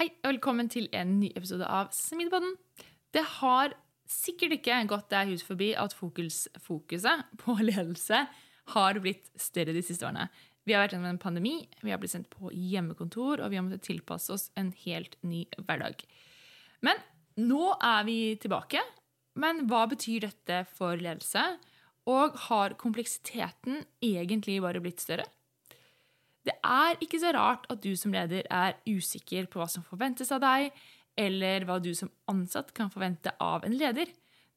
Hei, 0.00 0.06
og 0.24 0.30
velkommen 0.30 0.70
til 0.72 0.86
en 0.96 1.10
ny 1.20 1.28
episode 1.36 1.66
av 1.68 1.90
Smidepodden. 1.92 2.54
Det 3.12 3.20
har 3.36 3.74
sikkert 4.08 4.54
ikke 4.54 4.78
gått 4.88 5.10
deg 5.12 5.28
hus 5.34 5.42
forbi 5.44 5.74
at 5.76 5.92
fokus, 5.92 6.46
fokuset 6.56 7.26
på 7.42 7.58
ledelse 7.60 8.22
har 8.72 9.00
blitt 9.04 9.28
større 9.36 9.74
de 9.76 9.82
siste 9.84 10.06
årene. 10.08 10.30
Vi 10.64 10.72
har 10.72 10.86
vært 10.86 10.94
gjennom 10.94 11.10
en 11.10 11.20
pandemi, 11.20 11.52
vi 11.84 11.92
har 11.92 12.00
blitt 12.00 12.14
sendt 12.14 12.30
på 12.32 12.48
hjemmekontor, 12.48 13.42
og 13.44 13.52
vi 13.52 13.58
har 13.60 13.66
måttet 13.66 13.84
tilpasse 13.90 14.32
oss 14.32 14.46
en 14.56 14.70
helt 14.86 15.18
ny 15.20 15.42
hverdag. 15.58 16.00
Men 16.80 17.04
nå 17.36 17.74
er 17.76 18.08
vi 18.08 18.16
tilbake. 18.40 18.80
Men 19.36 19.66
hva 19.68 19.82
betyr 19.92 20.30
dette 20.30 20.62
for 20.78 20.96
ledelse? 20.96 21.44
Og 22.08 22.40
har 22.48 22.78
kompleksiteten 22.80 23.84
egentlig 24.00 24.62
bare 24.64 24.80
blitt 24.80 25.04
større? 25.04 25.28
Det 26.46 26.56
er 26.64 26.96
ikke 27.04 27.20
så 27.20 27.32
rart 27.36 27.66
at 27.72 27.82
du 27.84 27.92
som 27.98 28.14
leder 28.14 28.46
er 28.48 28.78
usikker 28.88 29.48
på 29.50 29.60
hva 29.60 29.68
som 29.68 29.84
forventes 29.84 30.30
av 30.32 30.40
deg, 30.44 30.70
eller 31.20 31.66
hva 31.68 31.76
du 31.82 31.90
som 31.96 32.10
ansatt 32.30 32.72
kan 32.76 32.92
forvente 32.92 33.34
av 33.42 33.66
en 33.66 33.76
leder, 33.76 34.08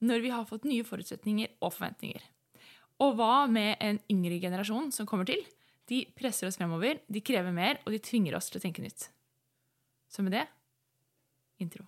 når 0.04 0.24
vi 0.24 0.32
har 0.32 0.48
fått 0.48 0.68
nye 0.68 0.86
forutsetninger 0.88 1.58
og 1.60 1.74
forventninger. 1.76 2.24
Og 3.04 3.18
hva 3.20 3.46
med 3.52 3.82
en 3.84 4.00
yngre 4.12 4.40
generasjon 4.44 4.92
som 4.96 5.08
kommer 5.10 5.28
til? 5.28 5.44
De 5.90 6.06
presser 6.16 6.48
oss 6.48 6.60
fremover, 6.60 7.02
de 7.12 7.24
krever 7.26 7.56
mer, 7.56 7.82
og 7.84 7.96
de 7.96 8.04
tvinger 8.04 8.38
oss 8.38 8.52
til 8.52 8.62
å 8.62 8.64
tenke 8.64 8.84
nytt. 8.84 9.10
Så 10.12 10.24
med 10.24 10.36
det 10.38 10.46
intro. 11.64 11.88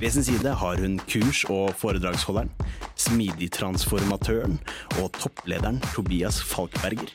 ved 0.00 0.12
sin 0.12 0.24
side 0.24 0.52
har 0.52 0.76
hun 0.76 0.98
kurs- 1.08 1.46
og 1.48 1.72
foredragsholderen, 1.80 2.50
smidigtransformatøren 3.00 4.58
og 5.00 5.12
topplederen 5.16 5.80
Tobias 5.94 6.42
Falkberger. 6.44 7.08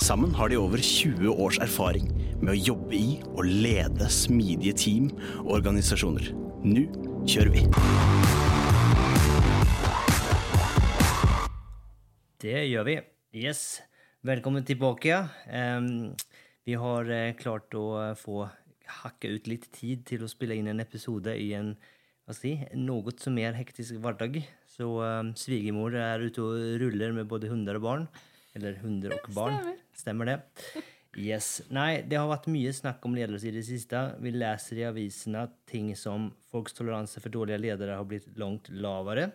Sammen 0.00 0.32
har 0.34 0.48
de 0.48 0.56
over 0.56 0.80
20 0.80 1.28
års 1.32 1.58
erfaring 1.60 2.08
med 2.40 2.54
å 2.54 2.56
jobbe 2.70 2.96
i 2.96 3.20
og 3.34 3.44
lede 3.44 4.08
smidige 4.08 4.72
team 4.80 5.10
og 5.42 5.58
organisasjoner. 5.60 6.32
Nå 6.64 6.86
kjører 7.28 7.52
vi! 7.52 7.66
Det 12.44 12.64
gjør 12.68 12.88
vi. 12.88 12.98
Yes. 13.36 13.82
Velkommen 14.24 14.64
tilbake. 14.64 15.20
Um, 15.52 16.12
vi 16.64 16.76
har 16.80 17.08
uh, 17.08 17.32
klart 17.36 17.76
å 17.76 18.14
få 18.16 18.46
hacka 19.02 19.30
ut 19.32 19.50
litt 19.50 19.68
tid 19.74 20.04
til 20.08 20.24
å 20.24 20.30
spille 20.30 20.56
inn 20.58 20.70
en 20.70 20.82
episode 20.84 21.34
i 21.36 21.52
en 21.58 21.74
hva 22.24 22.32
skal 22.32 22.54
jeg 22.54 22.68
si, 22.70 22.76
noe 22.80 23.12
som 23.20 23.34
mer 23.36 23.52
hektisk 23.52 23.98
hverdag. 24.00 24.38
Så 24.72 24.86
uh, 24.96 25.20
svigermor 25.36 25.92
er 26.00 26.24
ute 26.24 26.40
og 26.40 26.78
ruller 26.80 27.12
med 27.12 27.28
både 27.28 27.50
hunder 27.50 27.76
og 27.76 27.84
barn. 27.84 28.06
Eller 28.56 28.78
hunder 28.80 29.12
og 29.18 29.28
barn. 29.36 29.58
Stemmer. 29.60 29.82
Stemmer 30.00 30.30
det. 30.30 30.38
Yes. 31.20 31.60
Nei, 31.68 32.02
det 32.08 32.18
har 32.18 32.26
vært 32.30 32.48
mye 32.50 32.72
snakk 32.74 33.04
om 33.06 33.14
ledelse 33.14 33.50
i 33.50 33.54
det 33.54 33.64
siste. 33.66 34.00
Vi 34.24 34.32
leser 34.34 34.80
i 34.80 34.86
avisene 34.88 35.44
ting 35.68 35.92
som 35.98 36.30
folks 36.50 36.74
toleranse 36.74 37.20
for 37.22 37.34
dårlige 37.34 37.60
ledere 37.62 37.98
har 37.98 38.08
blitt 38.08 38.26
langt 38.40 38.70
lavere. 38.72 39.28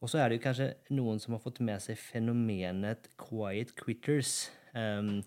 Og 0.00 0.12
så 0.12 0.20
er 0.20 0.30
det 0.30 0.38
jo 0.38 0.44
kanskje 0.46 0.70
noen 0.94 1.20
som 1.20 1.34
har 1.36 1.42
fått 1.42 1.62
med 1.64 1.82
seg 1.82 1.98
fenomenet 2.00 3.10
quiet 3.20 3.74
quitters. 3.80 4.46
Um, 4.76 5.20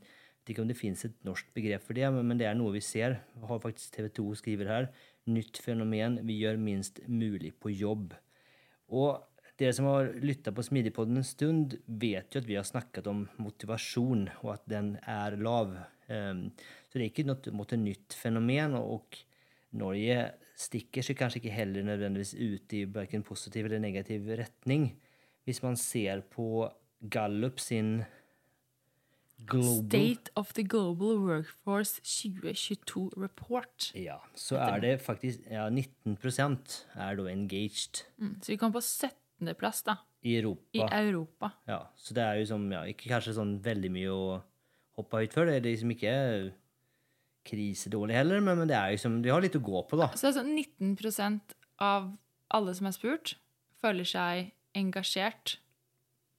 ikke 0.50 0.64
om 0.64 0.70
det 0.70 0.78
finnes 0.80 1.06
et 1.06 1.16
norsk 1.28 1.50
begrep 1.56 1.84
for 1.86 1.98
det, 1.98 2.10
men 2.14 2.40
det 2.40 2.48
er 2.50 2.58
noe 2.58 2.74
vi 2.76 2.84
ser. 2.84 3.20
Har 3.50 3.62
faktisk 3.64 3.96
TV 3.96 4.10
2 4.20 4.28
skriver 4.42 4.72
her. 4.72 4.90
Nytt 5.30 5.62
fenomen. 5.64 6.20
Vi 6.28 6.40
gjør 6.42 6.60
minst 6.62 7.02
mulig 7.08 7.54
på 7.62 7.74
jobb. 7.74 8.16
Og 8.90 9.22
dere 9.60 9.76
som 9.76 9.90
har 9.90 10.14
lytta 10.24 10.54
på 10.56 10.64
Smidigpodden 10.66 11.20
en 11.20 11.28
stund, 11.28 11.78
vet 11.86 12.34
jo 12.34 12.42
at 12.42 12.48
vi 12.48 12.58
har 12.58 12.68
snakket 12.68 13.10
om 13.12 13.26
motivasjon, 13.44 14.30
og 14.42 14.54
at 14.56 14.68
den 14.72 14.94
er 15.04 15.36
lav. 15.40 15.76
Um, 16.08 16.46
så 16.88 16.98
det 16.98 17.04
er 17.04 17.10
ikke 17.12 17.28
noe 17.28 17.56
mot 17.56 17.74
et 17.76 17.82
nytt 17.82 18.16
fenomen. 18.18 18.78
og 18.80 19.20
Norge 19.80 20.22
stikker 20.58 21.06
seg 21.06 21.18
kanskje 21.20 21.44
ikke 21.44 21.54
heller 21.54 21.86
nødvendigvis 21.86 22.34
ut 22.34 22.74
i 22.74 22.86
verken 22.90 23.26
positiv 23.26 23.68
eller 23.68 23.84
negativ 23.84 24.26
retning. 24.40 24.90
Hvis 25.46 25.62
man 25.62 25.78
ser 25.78 26.24
på 26.26 26.66
Gallup 27.00 27.60
sin 27.62 28.00
Global 29.48 29.86
State 29.88 30.32
of 30.36 30.52
the 30.54 30.64
Global 30.64 31.18
Workforce 31.24 32.02
2022 32.04 33.10
Report. 33.18 33.92
Ja, 33.96 34.18
så 34.36 34.60
er 34.60 34.82
det 34.84 34.94
faktisk 35.02 35.46
ja, 35.50 35.70
19% 35.72 36.76
er 37.00 37.16
da 37.16 37.28
engaged 37.32 38.04
Mm, 38.20 38.36
så 38.42 38.52
vi 38.52 38.58
kom 38.58 38.74
på 38.76 38.82
17. 38.84 39.56
plass 39.58 39.82
da, 39.88 39.96
i 40.24 40.36
Europa. 40.38 40.68
i 40.76 40.84
Europa. 41.08 41.52
Ja, 41.68 41.80
så 41.96 42.14
det 42.14 42.24
er 42.24 42.40
jo 42.42 42.46
som, 42.52 42.66
ja, 42.72 42.84
ikke 42.84 43.10
kanskje 43.10 43.38
sånn 43.38 43.56
veldig 43.64 43.92
mye 43.96 44.12
å 44.12 44.42
hoppe 45.00 45.22
høyt 45.24 45.34
for. 45.34 45.48
Det 45.48 45.56
er 45.56 45.64
liksom 45.70 45.94
ikke 45.96 46.16
krisedårlig 47.50 48.18
heller, 48.20 48.42
men, 48.44 48.60
men 48.60 48.68
det 48.70 48.76
er 48.76 48.92
liksom, 48.94 49.22
de 49.24 49.32
har 49.32 49.42
litt 49.42 49.56
å 49.58 49.64
gå 49.64 49.84
på, 49.90 49.98
da. 50.00 50.12
Så 50.20 50.30
altså 50.30 50.44
19% 50.44 51.56
av 51.80 52.12
alle 52.52 52.76
som 52.76 52.90
er 52.90 52.96
spurt, 52.98 53.38
føler 53.80 54.04
seg 54.08 54.52
engasjert, 54.78 55.58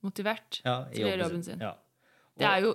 motivert 0.05 0.61
Ja, 0.65 0.84
til 0.93 1.06
å 1.06 1.11
gjøre 1.11 1.27
jobben 1.27 1.43
sin. 1.47 1.65
Ja. 1.65 1.75
Det 2.41 2.47
er 2.49 2.62
jo 2.65 2.75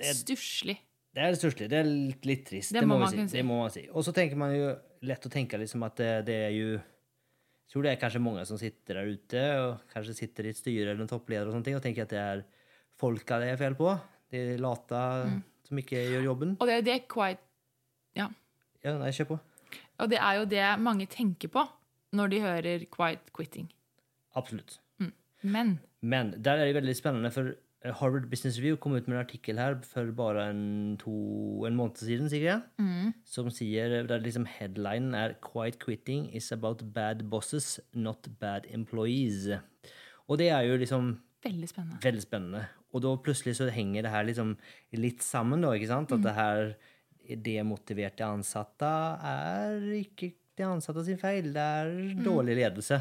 stusslig. 0.00 0.78
Det 1.12 1.20
er 1.22 1.34
stusslig. 1.36 1.68
Det 1.68 1.78
er 1.78 1.84
litt, 1.84 2.24
litt 2.24 2.46
trist. 2.48 2.72
Det 2.72 2.80
Det, 2.80 2.88
må 2.88 2.98
man 2.98 3.10
kunne 3.12 3.28
si. 3.28 3.36
det 3.36 3.44
må 3.44 3.58
man 3.60 3.70
si. 3.70 3.82
Og 3.92 4.04
så 4.04 4.12
tenker 4.16 4.36
man 4.36 4.54
jo 4.56 4.70
lett 5.02 5.26
å 5.26 5.30
tenke 5.30 5.58
liksom 5.60 5.82
at 5.84 5.96
det, 5.96 6.24
det 6.26 6.38
er 6.46 6.50
jo 6.56 6.70
Jeg 6.72 7.72
tror 7.74 7.82
det 7.82 7.92
er 7.92 8.00
kanskje 8.00 8.20
mange 8.20 8.42
som 8.46 8.58
sitter 8.60 8.94
der 8.94 9.06
ute, 9.08 9.42
og 9.64 9.80
kanskje 9.94 10.14
sitter 10.14 10.44
i 10.44 10.48
et 10.52 10.56
styre 10.56 10.90
eller 10.92 11.00
en 11.02 11.08
toppleder 11.08 11.46
og 11.48 11.54
sånne 11.54 11.64
ting, 11.64 11.76
og 11.76 11.82
tenker 11.82 12.02
at 12.02 12.10
det 12.12 12.18
er 12.20 12.42
folka 13.00 13.38
det 13.40 13.48
er 13.48 13.56
feil 13.56 13.74
på. 13.74 13.94
De 14.30 14.56
lata 14.60 15.24
Mm. 15.24 15.42
som 15.64 15.78
ikke 15.78 15.96
gjør 15.96 16.22
jobben. 16.24 16.56
Og 16.60 16.66
det 16.68 16.74
er 16.78 16.82
det 16.82 17.08
quite 17.08 17.40
Ja. 18.14 18.28
Ja, 18.84 18.98
nei, 18.98 19.08
kjør 19.10 19.26
på. 19.28 19.40
Og 20.00 20.08
det 20.10 20.18
er 20.18 20.34
jo 20.40 20.44
det 20.44 20.78
mange 20.80 21.06
tenker 21.08 21.48
på 21.48 21.66
når 22.12 22.28
de 22.30 22.40
hører 22.40 22.84
quiet 22.90 23.32
quitting. 23.32 23.70
Absolutt. 24.36 24.78
Men 25.42 25.80
Men 26.02 26.30
der 26.42 26.58
er 26.58 26.66
det 26.72 26.74
veldig 26.82 26.94
spennende, 26.96 27.30
for 27.32 27.54
Harvard 27.84 28.28
Business 28.30 28.58
Review 28.60 28.76
kom 28.78 28.92
ut 28.94 29.08
med 29.08 29.16
en 29.16 29.24
artikkel 29.24 29.58
her 29.58 29.74
for 29.82 30.06
bare 30.14 30.44
en, 30.52 30.96
to, 31.00 31.12
en 31.66 31.74
måned 31.74 31.98
siden, 31.98 32.28
sikkert, 32.30 32.68
som 33.26 33.48
sier 33.50 34.04
der 34.06 34.22
liksom 34.22 34.46
headlinen 34.46 35.14
er 35.18 35.34
'Quiet 35.42 35.80
quitting 35.82 36.28
is 36.34 36.52
about 36.52 36.84
bad 36.94 37.24
bosses, 37.30 37.80
not 37.92 38.28
bad 38.38 38.66
employees'. 38.70 39.58
Og 40.28 40.38
det 40.38 40.50
er 40.50 40.62
jo 40.62 40.76
liksom 40.78 41.18
veldig 41.42 41.68
spennende. 41.68 41.98
veldig 42.02 42.22
spennende. 42.22 42.62
Og 42.94 43.02
da 43.02 43.16
plutselig 43.16 43.56
så 43.56 43.70
henger 43.70 44.02
det 44.02 44.10
her 44.12 44.24
liksom 44.24 44.56
litt 44.92 45.22
sammen, 45.22 45.60
da, 45.62 45.72
ikke 45.72 45.88
sant? 45.88 46.12
At 46.12 46.22
det 46.22 46.34
her 46.34 46.74
demotiverte 47.42 48.24
ansatte 48.24 48.86
er 48.86 49.80
ikke 49.98 50.32
de 50.58 50.64
ansatte 50.64 51.04
sin 51.04 51.18
feil, 51.18 51.52
det 51.52 51.62
er 51.62 51.92
dårlig 52.22 52.56
ledelse. 52.60 53.00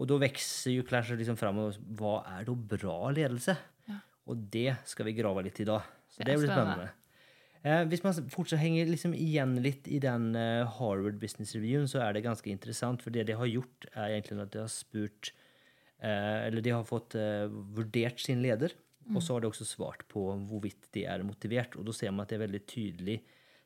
Og 0.00 0.08
da 0.08 0.18
vokser 0.18 0.72
jo 0.74 0.82
Clash 0.82 1.12
liksom 1.14 1.36
fram 1.38 1.58
og 1.62 1.76
hva 1.98 2.24
er 2.38 2.44
da 2.48 2.54
bra 2.54 3.10
ledelse? 3.14 3.56
Og 4.30 4.42
det 4.54 4.76
skal 4.88 5.08
vi 5.08 5.16
grave 5.16 5.44
litt 5.46 5.60
i 5.62 5.68
da. 5.68 5.80
Så 6.10 6.22
Det 6.22 6.30
det, 6.30 6.38
blir 6.40 6.52
spennende. 6.52 6.90
Eh, 7.62 7.84
hvis 7.90 8.02
man 8.02 8.30
fortsatt 8.30 8.62
henger 8.62 8.90
liksom 8.90 9.14
igjen 9.14 9.56
litt 9.62 9.86
i 9.86 10.00
den 10.02 10.32
eh, 10.38 10.66
Harvard 10.78 11.18
Business 11.22 11.54
Reviewen, 11.54 11.88
så 11.90 12.02
er 12.02 12.14
det 12.14 12.24
ganske 12.26 12.50
interessant, 12.50 13.02
for 13.02 13.14
det 13.14 13.28
de 13.28 13.38
har 13.38 13.50
gjort, 13.50 13.86
er 13.92 14.16
egentlig 14.16 14.40
at 14.42 14.54
de 14.54 14.62
har 14.64 14.72
spurt 14.72 15.32
eh, 16.02 16.48
Eller 16.48 16.62
de 16.62 16.74
har 16.74 16.86
fått 16.88 17.14
eh, 17.18 17.46
vurdert 17.50 18.22
sin 18.22 18.42
leder, 18.42 18.74
og 19.10 19.22
så 19.22 19.34
har 19.34 19.42
de 19.42 19.50
også 19.50 19.66
svart 19.66 20.04
på 20.10 20.24
hvorvidt 20.48 20.90
de 20.94 21.06
er 21.10 21.24
motivert. 21.26 21.74
Og 21.78 21.86
da 21.86 21.94
ser 21.96 22.12
man 22.12 22.24
at 22.24 22.32
det 22.32 22.38
er 22.38 22.46
veldig 22.46 22.64
tydelig 22.70 23.16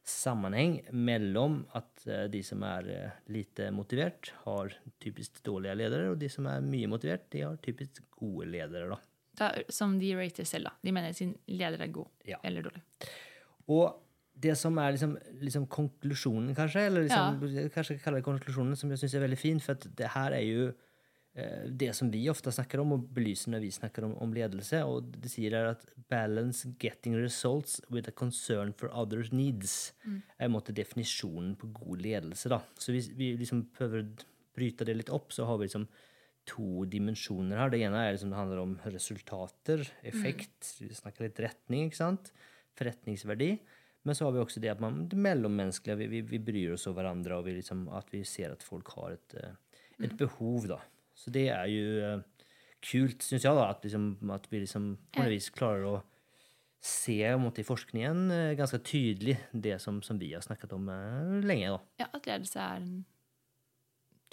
sammenheng 0.06 0.78
mellom 0.94 1.60
at 1.74 2.04
eh, 2.06 2.26
de 2.30 2.42
som 2.46 2.62
er 2.66 2.88
eh, 2.92 3.18
lite 3.34 3.68
motivert, 3.74 4.30
har 4.44 4.74
typisk 5.02 5.42
dårlige 5.46 5.74
ledere, 5.80 6.12
og 6.12 6.20
de 6.20 6.30
som 6.30 6.46
er 6.50 6.64
mye 6.64 6.90
motivert, 6.90 7.26
de 7.34 7.42
har 7.42 7.58
typisk 7.62 8.04
gode 8.16 8.46
ledere. 8.52 8.94
da. 8.94 9.00
Da, 9.36 9.52
som 9.68 9.98
de 10.00 10.14
rater 10.16 10.44
selv, 10.48 10.70
da. 10.70 10.74
De 10.84 10.92
mener 10.96 11.12
sin 11.16 11.36
leder 11.48 11.82
er 11.84 11.92
god 11.92 12.06
Ja. 12.26 12.38
eller 12.44 12.62
dårlig. 12.62 12.82
Og 13.68 14.02
det 14.38 14.56
som 14.58 14.76
er 14.78 14.92
liksom, 14.92 15.16
liksom 15.40 15.66
konklusjonen, 15.66 16.54
kanskje, 16.54 16.86
eller 16.86 17.06
liksom, 17.06 17.70
kanskje 17.72 18.00
kalle 18.02 18.20
det 18.20 18.26
konklusjonen, 18.26 18.76
som 18.76 18.90
jeg 18.92 19.00
syns 19.00 19.14
er 19.16 19.24
veldig 19.24 19.38
fin, 19.40 19.60
for 19.60 19.74
det 19.96 20.10
her 20.12 20.36
er 20.36 20.44
jo 20.44 20.66
eh, 21.36 21.64
det 21.68 21.94
som 21.96 22.10
vi 22.12 22.22
ofte 22.32 22.52
snakker 22.52 22.80
om, 22.80 22.92
og 22.96 23.08
belyser 23.16 23.52
når 23.52 23.64
vi 23.64 23.70
snakker 23.70 24.04
om, 24.04 24.14
om 24.24 24.32
ledelse. 24.32 24.82
Og 24.84 25.10
det 25.20 25.30
sier 25.32 25.56
her 25.56 25.70
at 25.74 25.84
'balance 26.10 26.68
getting 26.78 27.16
results 27.16 27.80
with 27.90 28.08
a 28.08 28.12
concern 28.12 28.72
for 28.72 28.88
others' 28.88 29.32
needs' 29.32 29.92
er 30.04 30.44
i 30.44 30.44
en 30.44 30.52
måte 30.52 30.72
definisjonen 30.72 31.56
på 31.56 31.72
god 31.72 31.98
ledelse. 32.02 32.48
da. 32.48 32.60
Så 32.78 32.92
hvis 32.92 33.10
vi 33.16 33.36
liksom 33.36 33.66
prøver 33.72 34.02
å 34.02 34.24
bryte 34.56 34.84
det 34.84 34.96
litt 34.96 35.10
opp, 35.10 35.30
så 35.32 35.44
har 35.46 35.58
vi 35.58 35.64
liksom 35.66 35.88
to 36.46 36.84
dimensjoner 36.90 37.58
her. 37.60 37.72
Det 37.72 37.80
ene 37.84 38.02
er 38.02 38.14
liksom, 38.14 38.32
det 38.32 38.38
handler 38.38 38.62
om 38.62 38.76
resultater, 38.94 39.82
effekt, 40.06 40.76
vi 40.80 40.92
snakker 40.94 41.26
litt 41.26 41.42
retning, 41.46 41.90
ikke 41.90 42.02
sant? 42.02 42.32
forretningsverdi. 42.76 43.54
Men 44.06 44.14
så 44.14 44.26
har 44.26 44.34
vi 44.34 44.42
også 44.42 44.60
det 44.62 44.70
at 44.70 44.82
man, 44.82 45.06
det 45.10 45.18
mellommenneskelige, 45.18 45.96
vi, 45.98 46.08
vi, 46.12 46.20
vi 46.34 46.40
bryr 46.44 46.74
oss 46.76 46.86
om 46.86 46.94
hverandre, 46.94 47.38
og 47.38 47.46
vi 47.48 47.56
liksom, 47.56 47.86
at 47.96 48.12
vi 48.12 48.20
ser 48.28 48.52
at 48.54 48.62
folk 48.62 48.92
har 48.94 49.16
et, 49.16 49.38
et 49.98 50.12
mm. 50.12 50.18
behov. 50.20 50.68
da. 50.70 50.78
Så 51.16 51.32
det 51.34 51.48
er 51.50 51.64
jo 51.72 51.86
eh, 52.04 52.52
kult, 52.84 53.24
syns 53.24 53.46
jeg, 53.48 53.56
da, 53.56 53.70
at, 53.72 53.82
liksom, 53.82 54.12
at 54.36 54.46
vi 54.52 54.62
liksom 54.62 54.92
på 55.10 55.24
noe 55.24 55.32
vis 55.32 55.50
klarer 55.54 55.88
å 55.88 55.96
se 56.86 57.18
i 57.18 57.66
forskningen 57.66 58.30
eh, 58.30 58.54
ganske 58.58 58.78
tydelig 58.86 59.38
det 59.50 59.80
som, 59.82 59.98
som 60.06 60.20
vi 60.20 60.30
har 60.36 60.44
snakket 60.44 60.76
om 60.76 60.86
eh, 60.92 61.40
lenge. 61.42 61.72
da. 61.74 62.04
Ja, 62.04 62.10
at 62.12 62.28
ledelse 62.30 62.62
er 62.62 62.82
en 62.84 62.92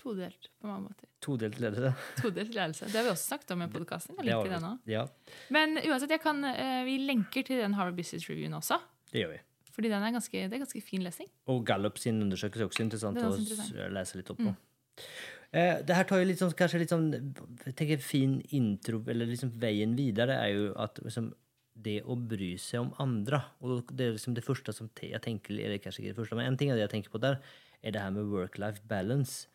todelt 0.03 0.49
på 0.59 0.67
mange 0.67 0.89
måter. 0.89 1.07
Todelt 1.23 1.59
ledelse. 1.63 1.93
Todelt 2.19 2.53
ledelse. 2.53 2.89
Det 2.91 2.99
har 2.99 3.07
vi 3.07 3.13
også 3.13 3.29
snakket 3.31 3.55
om 3.55 3.63
i 3.63 3.69
podkasten. 3.71 4.19
Ja, 4.27 5.05
Men 5.53 5.79
uansett, 5.79 6.15
kan, 6.21 6.43
eh, 6.43 6.83
vi 6.87 6.99
lenker 7.07 7.47
til 7.47 7.63
den 7.63 7.77
Harvard 7.79 7.97
Business 7.97 8.27
Reviewen 8.29 8.59
også. 8.59 8.79
det 9.11 9.23
gjør 9.23 9.35
vi. 9.37 9.41
Fordi 9.73 9.89
den 9.89 10.03
er 10.05 10.11
ganske, 10.13 10.31
det 10.49 10.53
er 10.53 10.61
ganske 10.61 10.81
fin 10.85 11.01
lesning. 11.01 11.29
Og 11.49 11.63
Gallup 11.65 11.97
sin 11.97 12.21
undersøkelse 12.21 12.61
er 12.61 12.69
også 12.69 12.83
interessant 12.85 13.17
er 13.17 13.25
også 13.25 13.41
interessant. 13.41 13.79
å 13.81 13.93
lese 13.95 14.19
litt 14.19 14.29
opp 14.29 14.41
på. 14.43 14.53
Eh, 15.53 15.79
det 15.85 15.95
her 15.97 16.05
tar 16.09 16.21
jo 16.21 16.35
sånn, 16.37 16.53
kanskje 16.57 16.81
litt 16.81 16.93
sånn 16.93 17.07
jeg 17.13 17.75
tenker 17.77 18.01
fin 18.01 18.39
intro, 18.57 19.03
eller 19.09 19.29
liksom 19.29 19.51
veien 19.61 19.95
videre 19.97 20.37
er 20.41 20.53
jo 20.53 20.71
at 20.81 20.97
liksom, 21.01 21.31
det 21.73 21.99
å 22.05 22.15
bry 22.17 22.51
seg 22.61 22.83
om 22.83 22.91
andre 23.01 23.39
Og 23.65 23.89
det 23.89 24.05
er 24.05 24.11
liksom 24.13 24.35
det 24.37 24.43
første 24.45 24.69
som 24.77 24.91
jeg 25.01 25.17
tenker 25.25 25.57
Eller 25.57 25.79
kanskje 25.81 26.03
ikke 26.03 26.11
det 26.11 26.19
første, 26.19 26.37
men 26.37 26.45
en 26.45 26.57
ting 26.57 26.69
av 26.69 26.77
det 26.77 26.83
jeg 26.85 26.91
tenker 26.91 27.13
på 27.15 27.21
der, 27.21 27.39
er 27.81 27.95
det 27.95 28.01
her 28.01 28.11
med 28.13 28.29
work-life 28.29 28.85
balance. 28.87 29.47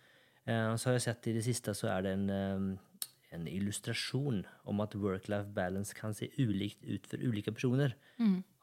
Eh, 0.48 0.74
så 0.76 0.88
har 0.88 0.96
jeg 0.96 1.06
sett 1.08 1.28
i 1.28 1.34
det 1.36 1.44
siste 1.44 1.74
så 1.76 1.90
er 1.92 2.06
det 2.06 2.14
en, 2.16 2.28
eh, 2.32 3.02
en 3.36 3.48
illustrasjon 3.50 4.40
om 4.64 4.80
at 4.80 4.96
work-life 4.96 5.52
balance 5.52 5.94
kan 5.94 6.14
se 6.16 6.30
ulikt 6.38 6.84
ut 6.88 7.06
for 7.06 7.20
ulike 7.20 7.52
personer. 7.52 7.94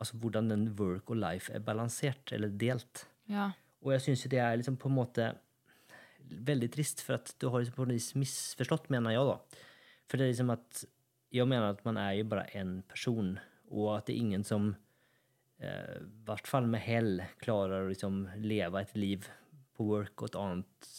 Altså 0.02 0.18
hvordan 0.18 0.50
den 0.50 0.68
work 0.80 1.12
og 1.14 1.22
life 1.22 1.54
er 1.54 1.62
balansert, 1.62 2.34
eller 2.34 2.50
delt. 2.50 3.06
Ja. 3.30 3.52
Og 3.86 3.94
jeg 3.94 4.02
syns 4.02 4.26
det 4.32 4.42
er 4.42 4.58
liksom 4.58 4.80
på 4.82 4.90
en 4.90 4.98
måte 4.98 5.36
veldig 6.26 6.72
trist, 6.74 7.04
for 7.06 7.20
at 7.20 7.36
du 7.40 7.50
har 7.50 7.62
liksom 7.62 7.76
på 7.78 7.86
en 7.86 7.94
vis 7.94 8.16
misforstått, 8.18 8.90
mener 8.90 9.14
jeg, 9.14 9.30
da. 9.30 9.64
For 10.10 10.18
det 10.18 10.26
er 10.26 10.34
liksom 10.34 10.54
at 10.56 10.86
Jeg 11.36 11.48
mener 11.50 11.74
at 11.74 11.84
man 11.84 11.98
er 11.98 12.14
jo 12.16 12.24
bare 12.32 12.48
én 12.56 12.82
person, 12.88 13.38
og 13.70 13.98
at 13.98 14.06
det 14.06 14.14
er 14.14 14.22
ingen 14.22 14.44
som 14.46 14.70
eh, 15.60 15.98
i 16.00 16.24
hvert 16.24 16.48
fall 16.48 16.66
med 16.70 16.80
hell 16.80 17.20
klarer 17.42 17.84
å 17.84 17.90
liksom 17.90 18.30
leve 18.40 18.80
et 18.80 18.94
liv 18.96 19.28
på 19.76 19.86
work 19.90 20.24
og 20.24 20.32
et 20.32 20.40
annet 20.40 20.90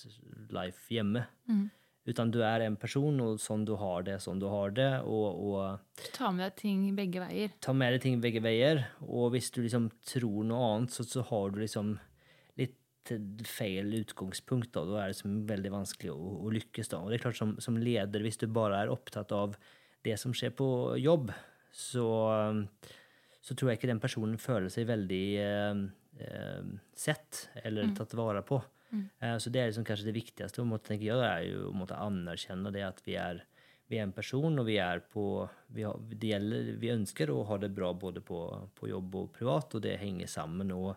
life 0.55 0.93
hjemme. 0.93 1.27
Utan 2.07 2.31
du 2.31 2.39
er 2.47 2.63
en 2.63 2.77
person, 2.79 3.17
og 3.25 3.41
sånn 3.43 3.65
du 3.67 3.73
har 3.81 4.05
det, 4.07 4.21
sånn 4.23 4.39
du 4.39 4.47
har 4.47 4.71
det. 4.77 4.91
Og, 5.11 5.41
og 5.51 5.97
Du 5.99 6.05
tar 6.15 6.31
med 6.37 6.45
deg 6.45 6.59
ting 6.61 6.85
begge 6.95 7.23
veier. 7.25 7.57
ta 7.61 7.75
med 7.75 7.97
deg 7.97 8.05
ting 8.05 8.21
begge 8.23 8.43
veier. 8.45 8.85
Og 9.03 9.33
hvis 9.35 9.51
du 9.51 9.65
liksom 9.65 9.89
tror 10.07 10.47
noe 10.47 10.69
annet, 10.69 10.95
så, 10.95 11.03
så 11.03 11.25
har 11.33 11.51
du 11.51 11.59
liksom 11.65 11.97
litt 12.63 13.11
feil 13.51 13.91
utgangspunkt. 13.99 14.71
Da, 14.77 14.85
da 14.87 15.01
er 15.01 15.09
det 15.11 15.17
liksom 15.17 15.41
veldig 15.51 15.75
vanskelig 15.75 16.15
å, 16.15 16.37
å 16.47 16.55
lykkes. 16.55 16.93
Da. 16.95 17.03
Og 17.03 17.11
det 17.11 17.19
er 17.19 17.27
klart, 17.27 17.41
som, 17.41 17.57
som 17.65 17.81
leder, 17.81 18.23
hvis 18.23 18.39
du 18.39 18.47
bare 18.55 18.85
er 18.85 18.95
opptatt 18.95 19.35
av 19.35 19.59
det 20.07 20.15
som 20.23 20.35
skjer 20.37 20.55
på 20.55 20.69
jobb, 21.03 21.35
så, 21.75 22.07
så 23.43 23.55
tror 23.59 23.73
jeg 23.73 23.81
ikke 23.81 23.91
den 23.91 24.03
personen 24.03 24.39
føler 24.39 24.71
seg 24.71 24.87
veldig 24.89 25.25
eh, 25.43 25.87
sett 26.97 27.49
eller 27.63 27.91
tatt 27.97 28.15
vare 28.17 28.41
på. 28.47 28.61
Eh, 29.19 29.37
så 29.39 29.51
det 29.51 29.61
er 29.61 29.71
liksom 29.71 29.87
kanskje 29.87 30.09
det 30.09 30.17
viktigste, 30.17 30.63
og 30.63 30.71
måtte, 30.71 30.91
tenker 30.93 31.11
jeg, 31.11 31.21
er 31.27 31.45
jo 31.51 31.71
å 31.71 31.77
måtte 31.77 31.99
anerkjenne 32.01 32.73
det 32.75 32.87
at 32.87 33.03
vi 33.07 33.19
er 33.21 33.45
vi 33.87 34.01
er 34.01 34.03
en 34.03 34.15
person, 34.15 34.59
og 34.59 34.67
vi 34.67 34.81
er 34.83 34.99
på 35.13 35.25
vi, 35.71 35.85
har, 35.87 36.01
gjelder, 36.19 36.73
vi 36.83 36.91
ønsker 36.91 37.31
å 37.31 37.45
ha 37.47 37.59
det 37.63 37.69
bra 37.71 37.93
både 37.95 38.19
på, 38.19 38.41
på 38.75 38.89
jobb 38.91 39.15
og 39.21 39.29
privat, 39.37 39.77
og 39.79 39.85
det 39.85 39.93
henger 40.01 40.27
sammen. 40.27 40.73
Og 40.75 40.91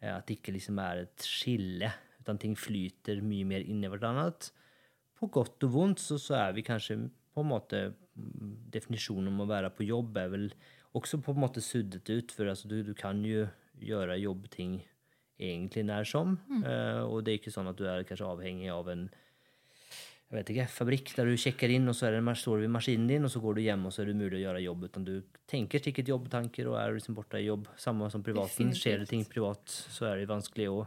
eh, 0.00 0.08
at 0.14 0.24
det 0.28 0.38
ikke 0.38 0.54
liksom 0.56 0.80
er 0.80 1.02
et 1.02 1.26
skille, 1.28 1.90
utan 2.22 2.40
ting 2.40 2.56
flyter 2.56 3.20
mye 3.20 3.48
mer 3.50 3.66
inn 3.68 3.84
i 3.84 3.90
hverandre. 3.92 4.30
På 5.20 5.28
godt 5.28 5.68
og 5.68 5.74
vondt 5.74 6.00
så, 6.00 6.16
så 6.16 6.38
er 6.40 6.56
vi 6.56 6.64
kanskje 6.64 7.02
på 7.32 7.44
en 7.44 7.52
måte 7.52 7.82
mm, 7.92 8.70
Definisjonen 8.72 9.28
om 9.28 9.44
å 9.44 9.50
være 9.52 9.68
på 9.76 9.84
jobb 9.84 10.16
er 10.22 10.32
vel 10.32 10.48
også 10.96 11.20
på 11.24 11.36
en 11.36 11.44
måte 11.44 11.60
suddet 11.64 12.08
ut, 12.08 12.32
for 12.32 12.48
altså, 12.48 12.70
du, 12.72 12.80
du 12.86 12.94
kan 12.96 13.20
jo 13.28 13.44
gjøre 13.86 14.20
jobbting 14.22 14.78
egentlig 15.42 15.84
nær 15.88 16.06
som, 16.06 16.36
eh, 16.62 17.02
og 17.02 17.24
det 17.24 17.34
er 17.34 17.40
ikke 17.40 17.54
sånn 17.54 17.70
at 17.70 17.78
du 17.78 17.86
er 17.88 18.06
kanskje 18.06 18.28
avhengig 18.28 18.70
av 18.72 18.90
en 18.92 19.08
jeg 20.32 20.38
vet 20.38 20.50
ikke, 20.54 20.64
fabrikk 20.72 21.10
der 21.12 21.28
du 21.28 21.36
sjekker 21.36 21.68
inn, 21.74 21.84
og 21.92 21.92
så 21.92 22.06
er 22.08 22.14
det, 22.16 22.36
står 22.40 22.62
du 22.62 22.64
ved 22.64 22.70
maskinen 22.72 23.10
din, 23.10 23.26
og 23.28 23.28
så 23.28 23.40
går 23.44 23.58
du 23.58 23.66
hjem, 23.66 23.82
og 23.84 23.92
så 23.92 24.00
er 24.00 24.06
det 24.08 24.14
mulig 24.16 24.38
å 24.38 24.40
gjøre 24.46 24.62
jobb. 24.64 24.86
Utan 24.88 25.04
du 25.04 25.10
tenker 25.52 25.82
sikkert 25.84 26.08
jobbtanker 26.08 26.70
og 26.70 26.78
er 26.80 26.94
liksom 26.96 27.18
borte 27.18 27.36
i 27.36 27.44
jobb. 27.44 27.66
Samme 27.76 28.08
som 28.08 28.24
privaten. 28.24 28.70
Skjer 28.72 29.02
det 29.02 29.10
ting 29.10 29.26
privat, 29.28 29.60
så 29.68 30.08
er 30.08 30.22
det 30.22 30.30
vanskelig 30.30 30.70
å 30.72 30.78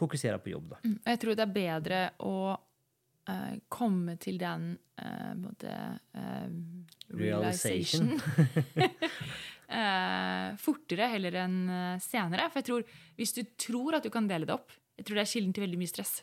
fokusere 0.00 0.40
på 0.42 0.50
jobb, 0.56 0.72
da. 0.72 0.80
Og 0.90 1.06
jeg 1.12 1.22
tror 1.22 1.38
det 1.38 1.46
er 1.46 1.54
bedre 1.54 2.02
å 2.26 2.34
uh, 2.56 3.54
komme 3.70 4.16
til 4.18 4.42
den 4.42 4.72
uh, 4.74 5.32
måte, 5.38 5.76
uh, 6.10 6.26
eh, 6.26 7.14
Realization. 7.14 8.16
eh, 9.70 10.56
fortere 10.60 11.08
heller 11.14 11.36
enn 11.44 11.58
eh, 11.70 11.98
senere. 12.02 12.50
For 12.50 12.60
jeg 12.60 12.68
tror, 12.70 12.84
hvis 13.16 13.34
du 13.36 13.42
tror 13.56 13.96
at 14.00 14.02
du 14.06 14.10
kan 14.10 14.26
dele 14.30 14.46
det 14.48 14.54
opp, 14.56 14.72
jeg 14.98 15.06
tror 15.06 15.20
det 15.20 15.22
er 15.26 15.32
kilden 15.32 15.52
til 15.56 15.64
veldig 15.66 15.78
mye 15.80 15.90
stress. 15.94 16.22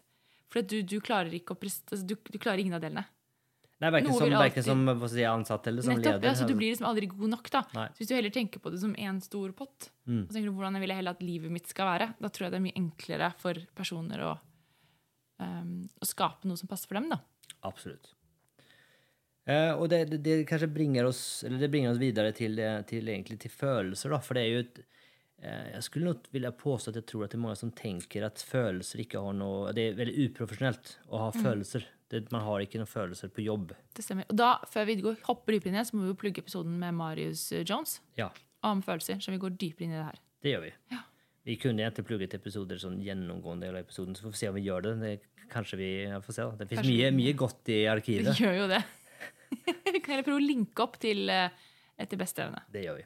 For 0.52 0.62
du, 0.64 0.82
du 0.84 1.00
klarer 1.04 1.34
ikke 1.36 1.56
å 1.56 1.60
prest, 1.60 1.86
altså, 1.92 2.06
du, 2.08 2.16
du 2.16 2.38
klarer 2.40 2.60
ingen 2.64 2.78
av 2.78 2.84
delene. 2.84 3.06
Er 3.78 3.92
verken 3.94 4.14
som, 4.16 4.32
alltid- 4.34 4.64
som 4.66 5.08
si, 5.12 5.22
ansatt 5.30 5.68
eller 5.70 5.84
som 5.86 5.94
Nettopp, 5.94 6.16
leder. 6.18 6.28
ja, 6.32 6.34
så 6.40 6.48
Du 6.50 6.56
blir 6.58 6.72
liksom 6.72 6.88
aldri 6.90 7.06
god 7.12 7.30
nok. 7.30 7.50
da. 7.54 7.62
Nei. 7.76 7.88
Så 7.94 8.00
Hvis 8.02 8.08
du 8.10 8.16
heller 8.16 8.34
tenker 8.34 8.60
på 8.64 8.72
det 8.74 8.80
som 8.82 8.96
én 8.96 9.20
stor 9.22 9.52
pott, 9.54 9.92
Mm. 10.08 10.24
og 10.24 10.30
tenker 10.34 10.48
du 10.50 10.56
hvordan 10.56 10.74
jeg 10.74 10.82
vil 10.88 10.96
heller 10.96 11.12
at 11.12 11.22
livet 11.22 11.52
mitt 11.52 11.68
skal 11.68 11.86
være, 11.86 12.08
da 12.20 12.28
tror 12.30 12.46
jeg 12.48 12.52
det 12.52 12.58
er 12.58 12.66
mye 12.66 12.80
enklere 12.80 13.28
for 13.38 13.54
personer 13.76 14.24
å, 14.24 14.32
um, 15.40 15.90
å 16.02 16.06
skape 16.10 16.46
noe 16.50 16.58
som 16.58 16.68
passer 16.72 16.88
for 16.90 16.96
dem. 16.98 17.10
da. 17.10 17.20
Absolutt. 17.64 18.14
Eh, 19.48 19.72
og 19.80 19.88
det, 19.90 20.02
det, 20.12 20.18
det 20.26 20.38
kanskje 20.50 20.68
bringer 20.76 21.08
oss, 21.08 21.44
eller 21.48 21.62
det 21.62 21.70
bringer 21.72 21.94
oss 21.94 22.02
videre 22.02 22.34
til, 22.36 22.58
til, 22.90 23.08
egentlig 23.14 23.40
til 23.46 23.54
følelser, 23.54 24.12
da. 24.12 24.20
For 24.24 24.36
det 24.36 24.44
er 24.44 24.50
jo 24.52 24.64
et 24.66 24.80
eh, 25.40 25.68
Jeg 25.78 25.84
skulle 25.88 26.10
nok 26.12 26.26
ville 26.36 26.52
påstå 26.52 26.92
at 26.92 27.00
jeg 27.00 27.06
tror 27.08 27.24
at 27.28 27.32
det 27.32 27.38
er 27.40 27.44
mange 27.46 27.60
som 27.62 27.72
tenker 27.72 28.26
at 28.28 28.44
følelser 28.44 29.04
ikke 29.06 29.22
har 29.24 29.38
noe 29.38 29.72
Det 29.78 29.86
er 29.92 29.96
veldig 30.02 30.26
uprofesjonelt 30.28 30.98
å 31.08 31.22
ha 31.28 31.30
følelser. 31.36 31.86
Det, 32.12 32.26
man 32.32 32.44
har 32.46 32.64
ikke 32.64 32.80
noen 32.80 32.88
følelser 32.92 33.32
på 33.36 33.44
jobb. 33.44 33.72
Det 33.96 34.04
stemmer. 34.04 34.28
Og 34.32 34.38
da, 34.40 34.54
Før 34.72 34.86
vi 34.88 34.98
går, 35.04 35.18
hopper 35.28 35.56
dypere 35.58 35.72
inn 35.72 35.76
i 35.76 35.82
det, 35.82 35.88
så 35.90 35.98
må 35.98 36.06
vi 36.06 36.12
jo 36.14 36.20
plugge 36.20 36.44
episoden 36.44 36.76
med 36.80 36.96
Marius 36.96 37.48
eh, 37.56 37.64
Jones 37.68 37.98
Ja, 38.20 38.30
om 38.68 38.84
følelser. 38.84 39.20
Så 39.24 39.32
vi 39.36 39.40
går 39.44 39.56
dypere 39.60 39.88
inn 39.88 39.96
i 39.96 40.00
det 40.02 40.06
her. 40.10 40.20
det 40.44 40.54
gjør 40.54 40.64
vi. 40.68 40.74
Ja. 40.92 41.02
Vi 41.48 41.56
kunne 41.56 41.84
egentlig 41.86 42.04
plugget 42.04 42.34
episoder 42.36 42.80
sånn 42.80 42.98
gjennomgående 43.00 43.70
episoden, 43.80 44.16
så 44.16 44.26
får 44.28 44.34
vi 44.34 44.40
se 44.42 44.50
om 44.52 44.56
vi 44.60 44.66
gjør 44.68 44.82
det. 44.84 44.96
det 45.00 45.48
kanskje 45.48 45.78
vi 45.80 45.90
får 46.26 46.36
se. 46.36 46.44
da. 46.44 46.56
Det 46.60 46.68
fins 46.74 46.88
mye, 46.90 47.12
mye 47.16 47.34
godt 47.40 47.70
i 47.72 47.78
Vi 47.78 47.86
arkivet. 47.88 48.34
gjør 48.36 48.58
jo 48.58 48.66
det. 48.74 48.82
Vi 49.50 50.00
kan 50.04 50.14
heller 50.16 50.26
prøve 50.28 50.40
å 50.42 50.44
linke 50.48 50.84
opp 50.86 50.98
til 51.02 51.28
eh, 51.34 51.50
etter 51.98 52.20
beste 52.20 52.44
evne. 52.46 52.62
Det 52.74 52.84
gjør 52.86 53.00
vi. 53.00 53.06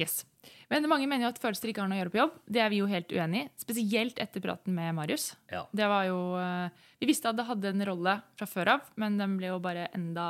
Yes. 0.00 0.22
Men 0.70 0.86
mange 0.88 1.04
mener 1.10 1.26
jo 1.26 1.32
at 1.34 1.40
følelser 1.42 1.72
ikke 1.72 1.82
har 1.82 1.90
noe 1.90 1.98
å 1.98 2.00
gjøre 2.00 2.12
på 2.14 2.20
jobb. 2.22 2.36
Det 2.48 2.62
er 2.62 2.70
vi 2.72 2.78
jo 2.80 2.86
helt 2.88 3.10
uenig 3.12 3.42
i. 3.42 3.48
Spesielt 3.60 4.20
etter 4.22 4.40
praten 4.44 4.72
med 4.76 4.94
Marius. 4.96 5.32
Ja. 5.52 5.64
Det 5.76 5.88
var 5.90 6.06
jo, 6.08 6.20
eh, 6.40 6.86
vi 7.02 7.08
visste 7.10 7.28
at 7.32 7.36
det 7.36 7.44
hadde 7.50 7.72
en 7.74 7.84
rolle 7.90 8.14
fra 8.38 8.48
før 8.48 8.70
av, 8.78 8.88
men 8.96 9.18
den 9.20 9.36
ble 9.40 9.50
jo 9.50 9.58
bare 9.60 9.88
enda 9.96 10.28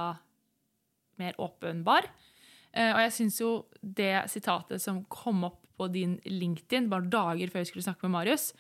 mer 1.21 1.37
åpenbar. 1.39 2.09
Eh, 2.73 2.91
Og 2.97 3.01
jeg 3.05 3.13
syns 3.19 3.39
jo 3.43 3.51
det 3.83 4.25
sitatet 4.33 4.81
som 4.83 5.05
kom 5.13 5.45
opp 5.45 5.61
på 5.79 5.87
din 5.93 6.19
LinkedIn 6.27 6.89
bare 6.91 7.09
dager 7.09 7.49
før 7.53 7.63
vi 7.63 7.71
skulle 7.71 7.87
snakke 7.87 8.05
med 8.05 8.13
Marius 8.19 8.51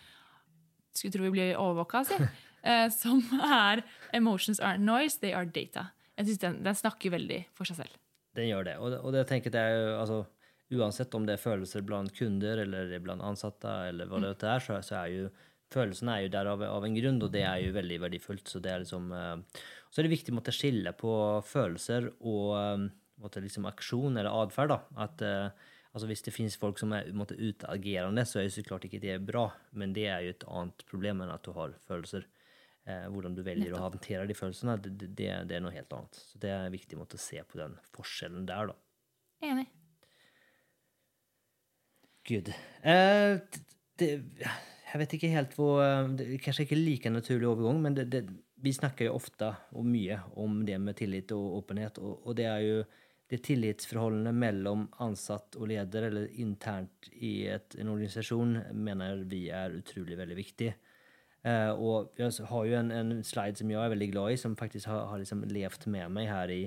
Skulle 0.96 1.12
tro 1.12 1.22
vi 1.26 1.30
ble 1.34 1.48
overvåka, 1.54 2.00
si. 2.08 2.16
Eh, 2.62 2.88
Som 2.90 3.22
er 3.40 3.82
'Emotions 4.12 4.60
are 4.60 4.78
noise, 4.78 5.18
they 5.20 5.32
are 5.32 5.46
data'. 5.46 5.90
Jeg 6.16 6.26
synes 6.26 6.38
den, 6.38 6.62
den 6.64 6.74
snakker 6.74 7.10
veldig 7.10 7.44
for 7.54 7.64
seg 7.64 7.76
selv. 7.76 7.96
Den 8.36 8.48
gjør 8.48 8.64
det. 8.64 8.76
Og, 8.78 8.92
og 9.04 9.12
det, 9.12 9.26
tenker 9.26 9.50
jeg 9.50 9.98
altså, 9.98 10.24
uansett 10.70 11.14
om 11.14 11.26
det 11.26 11.34
er 11.34 11.42
følelser 11.42 11.82
blant 11.82 12.12
kunder 12.14 12.60
eller 12.62 12.98
blant 13.00 13.22
ansatte, 13.22 13.70
eller 13.88 14.06
hva 14.06 14.20
det 14.20 14.36
er, 14.36 14.58
så, 14.60 14.82
så 14.82 15.00
er 15.00 15.06
jo 15.14 15.30
følelsene 15.70 16.16
er 16.16 16.26
jo 16.26 16.32
der 16.34 16.50
av, 16.50 16.62
av 16.66 16.84
en 16.84 16.94
grunn, 16.94 17.22
og 17.22 17.30
det 17.32 17.42
er 17.46 17.62
jo 17.64 17.74
veldig 17.74 18.00
verdifullt. 18.02 18.48
Så 18.50 18.60
det 18.62 18.72
er 18.72 18.82
liksom 18.82 19.10
eh, 19.14 19.62
så 19.90 20.00
er 20.00 20.06
det 20.06 20.14
viktig 20.14 20.34
å 20.36 20.54
skille 20.54 20.92
på 20.98 21.12
følelser 21.46 22.10
og 22.20 22.54
eh, 22.58 22.86
måtte, 23.20 23.42
liksom, 23.42 23.66
aksjon 23.70 24.16
eller 24.20 24.30
atferd. 24.30 24.76
At 25.02 25.22
eh, 25.26 25.50
altså, 25.90 26.06
hvis 26.10 26.22
det 26.26 26.34
finnes 26.34 26.58
folk 26.58 26.78
som 26.78 26.94
er 26.96 27.10
måtte, 27.16 27.38
utagerende, 27.38 28.24
så 28.26 28.40
er 28.40 28.46
jo 28.46 28.54
så 28.58 28.66
klart 28.66 28.86
ikke 28.86 29.02
det 29.02 29.18
bra. 29.26 29.48
Men 29.74 29.94
det 29.96 30.06
er 30.10 30.26
jo 30.26 30.36
et 30.36 30.46
annet 30.46 30.86
problem 30.90 31.24
enn 31.24 31.34
at 31.34 31.46
du 31.46 31.52
har 31.58 31.74
følelser. 31.88 32.28
Eh, 32.88 33.08
hvordan 33.12 33.34
du 33.36 33.42
velger 33.44 33.68
Nettopp. 33.68 33.80
å 33.80 33.88
håndtere 33.90 34.28
de 34.28 34.36
følelsene, 34.36 34.76
det, 34.80 34.94
det, 35.02 35.28
det, 35.48 35.56
er 35.56 35.60
noe 35.62 35.74
helt 35.74 35.92
annet. 35.92 36.16
Så 36.16 36.40
det 36.40 36.52
er 36.54 36.72
viktig 36.72 36.96
å 36.96 37.06
se 37.20 37.42
på 37.44 37.60
den 37.60 37.76
forskjellen 37.94 38.46
der, 38.48 38.72
da. 38.72 38.76
Enig. 39.50 39.66
Gud. 42.30 42.48
Eh, 42.82 43.36
det, 44.00 44.08
jeg 44.90 45.02
vet 45.02 45.16
ikke 45.16 45.32
helt 45.34 45.54
hvor 45.58 45.82
eh, 45.84 46.08
det 46.16 46.26
er 46.26 46.42
Kanskje 46.44 46.66
ikke 46.66 46.80
like 46.80 47.12
naturlig 47.12 47.50
overgang, 47.50 47.84
men 47.84 48.00
vi 48.60 48.72
snakker 48.76 49.08
jo 49.10 49.18
ofte 49.18 49.52
og 49.76 49.86
mye 49.88 50.22
om 50.40 50.62
det 50.68 50.80
med 50.80 50.96
tillit 50.98 51.36
og 51.36 51.60
åpenhet. 51.60 52.00
Og, 52.00 52.24
og 52.24 52.36
det 52.40 52.48
er 52.48 52.64
jo 52.64 52.82
det 53.30 53.44
tillitsforholdene 53.46 54.32
mellom 54.34 54.88
ansatt 55.04 55.54
og 55.60 55.68
leder, 55.70 56.08
eller 56.08 56.32
internt 56.42 57.12
i 57.12 57.44
et, 57.52 57.76
en 57.78 57.92
organisasjon, 57.92 58.56
mener 58.74 59.20
vi 59.30 59.44
er 59.54 59.76
utrolig 59.76 60.16
veldig 60.18 60.38
viktig. 60.40 60.72
Uh, 61.40 61.72
og 61.72 62.20
jeg 62.20 62.46
har 62.50 62.68
jo 62.68 62.76
en, 62.76 62.90
en, 62.92 63.12
slide 63.24 63.56
som 63.56 63.70
jeg 63.72 63.80
er 63.80 63.92
veldig 63.94 64.10
glad 64.12 64.34
i, 64.34 64.38
som 64.40 64.56
faktisk 64.60 64.90
har, 64.90 65.06
har 65.08 65.22
liksom 65.22 65.46
levd 65.48 65.86
med 65.88 66.12
meg 66.12 66.28
her 66.28 66.52
i 66.52 66.62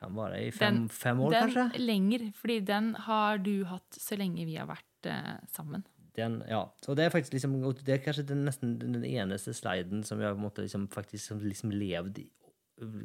kan 0.00 0.14
være 0.16 0.38
i 0.46 0.50
fem, 0.54 0.78
den, 0.78 0.88
fem 0.88 1.18
år, 1.20 1.34
den 1.34 1.42
kanskje? 1.44 1.82
Lenger, 1.82 2.22
fordi 2.40 2.58
den 2.70 2.94
har 3.04 3.42
du 3.44 3.54
hatt 3.68 3.98
så 4.00 4.16
lenge 4.16 4.46
vi 4.48 4.56
har 4.56 4.70
vært 4.70 5.10
uh, 5.12 5.36
sammen. 5.52 5.84
Den, 6.16 6.40
ja. 6.48 6.62
Så 6.80 6.96
det 6.96 7.04
er 7.04 7.12
faktisk 7.12 7.36
liksom, 7.36 7.58
det 7.84 7.98
er 7.98 8.00
kanskje 8.04 8.24
den, 8.32 8.46
nesten 8.48 8.78
den 8.80 9.04
eneste 9.04 9.52
sliden 9.56 10.06
som 10.08 10.22
jeg 10.24 10.40
måtte 10.40 10.64
liksom, 10.64 10.88
faktisk 10.92 11.36
liksom 11.44 11.76
levd 11.76 12.22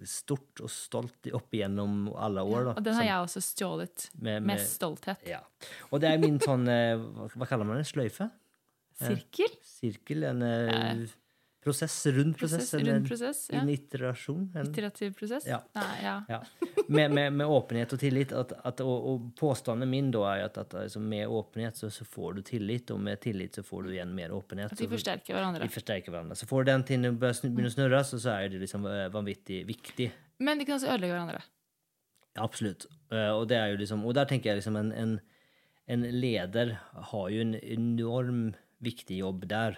stort 0.08 0.62
og 0.64 0.72
stolt 0.72 1.28
opp 1.36 1.54
igjennom 1.56 2.08
alle 2.16 2.44
år. 2.48 2.70
Da, 2.70 2.74
og 2.78 2.86
den 2.86 2.96
har 2.96 3.04
som, 3.04 3.10
jeg 3.10 3.28
også 3.28 3.44
stjålet 3.44 4.08
med, 4.14 4.24
med, 4.30 4.48
med, 4.54 4.64
stolthet. 4.64 5.28
Ja. 5.28 5.42
Og 5.92 6.02
det 6.04 6.14
er 6.14 6.22
min 6.22 6.40
sånn 6.40 6.68
eh, 6.72 6.96
Hva 7.36 7.48
kaller 7.50 7.68
man 7.68 7.82
det? 7.82 7.88
Sløyfe? 7.90 8.30
Sirkel? 9.00 9.52
Eh, 9.52 9.62
sirkel, 9.68 10.24
en 10.24 10.42
eh, 10.42 11.06
prosess, 11.64 12.06
rund 12.06 12.38
prosess. 12.38 12.72
prosess 12.72 12.88
rund 12.88 13.08
prosess 13.08 13.50
ja. 13.52 13.60
En 13.60 13.70
iterasjon. 13.70 14.52
En, 14.56 14.70
Iterativ 14.70 15.14
prosess? 15.18 15.48
Ja. 15.48 15.60
Nei, 15.76 16.04
ja. 16.04 16.16
ja. 16.30 16.44
Med, 16.88 17.12
med, 17.12 17.34
med, 17.34 17.48
åpenhet 17.48 17.94
og 17.94 18.00
tillit. 18.00 18.32
At, 18.32 18.54
at, 18.64 18.84
og, 18.86 19.08
og, 19.10 19.26
påstanden 19.40 19.90
min 19.90 20.12
da 20.14 20.22
er 20.36 20.46
at, 20.46 20.60
at 20.62 20.76
altså, 20.86 21.02
med 21.02 21.28
åpenhet 21.28 21.78
så, 21.82 21.90
så, 21.90 22.06
får 22.06 22.38
du 22.38 22.42
tillit, 22.46 22.92
og 22.94 23.02
med 23.02 23.20
tillit 23.22 23.58
så 23.60 23.66
får 23.66 23.88
du 23.88 23.96
igjen 23.96 24.14
mer 24.16 24.36
åpenhet. 24.36 24.72
At 24.72 24.84
de 24.84 24.90
forsterker 24.92 25.36
hverandre. 25.36 25.66
De 25.66 25.74
forsterker 25.74 26.14
hverandre. 26.14 26.38
Så 26.40 26.48
får 26.50 26.64
du 26.64 26.72
den 26.72 26.86
til 26.88 27.10
å 27.10 27.14
begynne 27.18 27.72
å 27.72 27.76
snurre, 27.76 28.04
så, 28.08 28.22
så 28.22 28.38
er 28.38 28.54
det 28.54 28.62
liksom 28.64 28.86
eh, 28.92 29.08
vanvittig 29.14 29.64
viktig. 29.68 30.12
Men 30.46 30.62
de 30.62 30.68
kan 30.70 30.78
også 30.78 30.92
ødelegge 30.94 31.18
hverandre. 31.18 31.42
Ja, 32.36 32.44
absolutt. 32.44 32.86
Uh, 33.12 33.32
og, 33.40 33.52
liksom, 33.80 34.06
og 34.06 34.16
der 34.18 34.28
tenker 34.30 34.52
jeg 34.52 34.60
liksom 34.60 34.78
en, 34.80 34.92
en, 34.92 35.18
en 35.92 36.06
leder 36.14 36.76
har 37.12 37.28
jo 37.32 37.42
en 37.42 37.56
enorm 37.58 38.46
viktig 38.86 39.20
jobb 39.22 39.46
der 39.50 39.78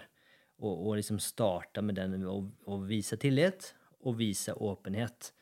og, 0.58 0.72
og 0.72 0.96
liksom 0.98 1.20
starte 1.22 1.82
med 1.84 1.98
den 1.98 2.24
å, 2.26 2.78
vise 2.88 3.18
tillit 3.20 3.72
og 4.06 4.18
vise 4.18 4.54
åpenhet. 4.54 5.32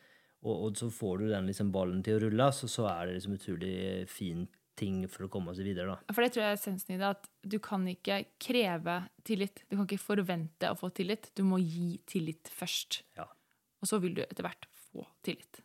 Og, 0.44 0.52
og, 0.52 0.76
så 0.78 0.90
får 0.92 1.18
du 1.22 1.26
den 1.32 1.48
liksom 1.48 1.72
ballen 1.74 2.02
til 2.04 2.18
å 2.18 2.22
rulle, 2.26 2.50
så, 2.54 2.68
så 2.70 2.86
er 2.90 3.08
det 3.08 3.16
liksom 3.16 3.36
utrolig 3.38 3.74
fin 4.12 4.46
ting 4.76 5.06
for 5.08 5.26
å 5.26 5.30
komme 5.32 5.54
seg 5.56 5.70
videre. 5.70 5.94
da. 5.94 6.14
For 6.14 6.22
det 6.22 6.34
tror 6.34 6.44
jeg 6.44 6.52
er 6.52 6.58
essensen 6.58 6.94
i 6.94 6.98
det, 7.00 7.12
at 7.16 7.28
du 7.40 7.56
kan 7.64 7.86
ikke 7.88 8.20
kreve 8.42 8.98
tillit. 9.26 9.64
Du 9.70 9.78
kan 9.78 9.86
ikke 9.86 10.02
forvente 10.02 10.70
å 10.70 10.76
få 10.78 10.92
tillit. 10.96 11.30
Du 11.36 11.46
må 11.48 11.60
gi 11.62 11.96
tillit 12.08 12.52
først. 12.52 13.00
Ja. 13.16 13.24
Og 13.80 13.88
så 13.88 14.00
vil 14.02 14.18
du 14.18 14.22
etter 14.26 14.44
hvert 14.44 14.68
få 14.90 15.06
tillit. 15.24 15.62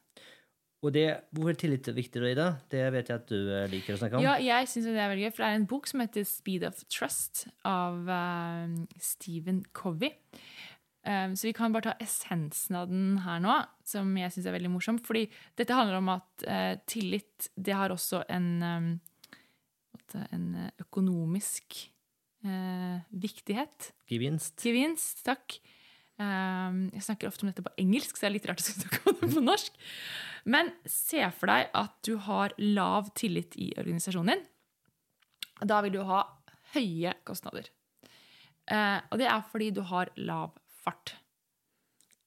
Og 0.82 0.94
det, 0.96 1.06
Hvorfor 1.36 1.58
tillit 1.62 1.88
er 1.92 1.94
viktig, 1.94 2.24
Ida? 2.26 2.48
Det 2.72 2.82
vet 2.96 3.10
jeg 3.12 3.22
at 3.22 3.30
du 3.30 3.38
eh, 3.54 3.68
liker 3.70 3.94
å 3.94 4.00
snakke 4.02 4.18
om. 4.18 4.26
Ja, 4.26 4.38
jeg 4.42 4.70
synes 4.70 4.90
det 4.90 4.98
er 4.98 5.12
veldig 5.12 5.28
gøy, 5.28 5.34
for 5.36 5.44
det 5.44 5.50
er 5.52 5.60
en 5.60 5.68
bok 5.70 5.90
som 5.90 6.02
heter 6.02 6.26
Speed 6.26 6.66
of 6.66 6.82
Trust 6.90 7.44
av 7.70 8.10
uh, 8.10 8.72
Stephen 8.98 9.62
Covey. 9.78 10.16
Um, 11.06 11.36
så 11.38 11.48
vi 11.48 11.54
kan 11.58 11.74
bare 11.74 11.92
ta 11.92 11.94
essensen 12.02 12.78
av 12.78 12.90
den 12.90 13.20
her 13.26 13.42
nå, 13.42 13.60
som 13.86 14.10
jeg 14.18 14.34
syns 14.34 14.50
er 14.50 14.58
veldig 14.58 14.74
morsom. 14.74 14.98
Fordi 15.06 15.28
dette 15.60 15.78
handler 15.78 16.02
om 16.02 16.10
at 16.16 16.48
uh, 16.50 16.74
tillit, 16.90 17.52
det 17.54 17.78
har 17.78 17.94
også 17.94 18.24
en, 18.34 18.50
um, 18.66 18.90
en 20.34 20.48
økonomisk 20.82 21.78
uh, 22.42 23.06
viktighet. 23.14 23.92
Gevinst. 24.10 24.58
Gevinst, 24.66 25.22
takk. 25.30 25.62
Um, 26.22 26.82
jeg 26.94 27.06
snakker 27.08 27.30
ofte 27.30 27.46
om 27.46 27.50
dette 27.50 27.64
på 27.66 27.74
engelsk, 27.82 28.18
så 28.18 28.26
det 28.26 28.30
er 28.30 28.36
litt 28.36 28.48
rart 28.50 28.62
å 28.62 28.68
snakke 28.68 29.02
om 29.10 29.20
det 29.22 29.30
på 29.34 29.44
norsk. 29.44 29.78
Men 30.52 30.72
se 30.90 31.24
for 31.38 31.52
deg 31.52 31.70
at 31.78 31.98
du 32.06 32.16
har 32.28 32.54
lav 32.62 33.12
tillit 33.18 33.58
i 33.62 33.72
organisasjonen 33.78 34.36
din. 34.36 34.46
Da 35.70 35.80
vil 35.86 35.96
du 35.96 36.02
ha 36.10 36.24
høye 36.76 37.14
kostnader. 37.28 37.70
Eh, 38.72 39.00
og 39.10 39.20
det 39.22 39.28
er 39.30 39.44
fordi 39.52 39.70
du 39.76 39.84
har 39.90 40.12
lav 40.18 40.56
fart. 40.84 41.16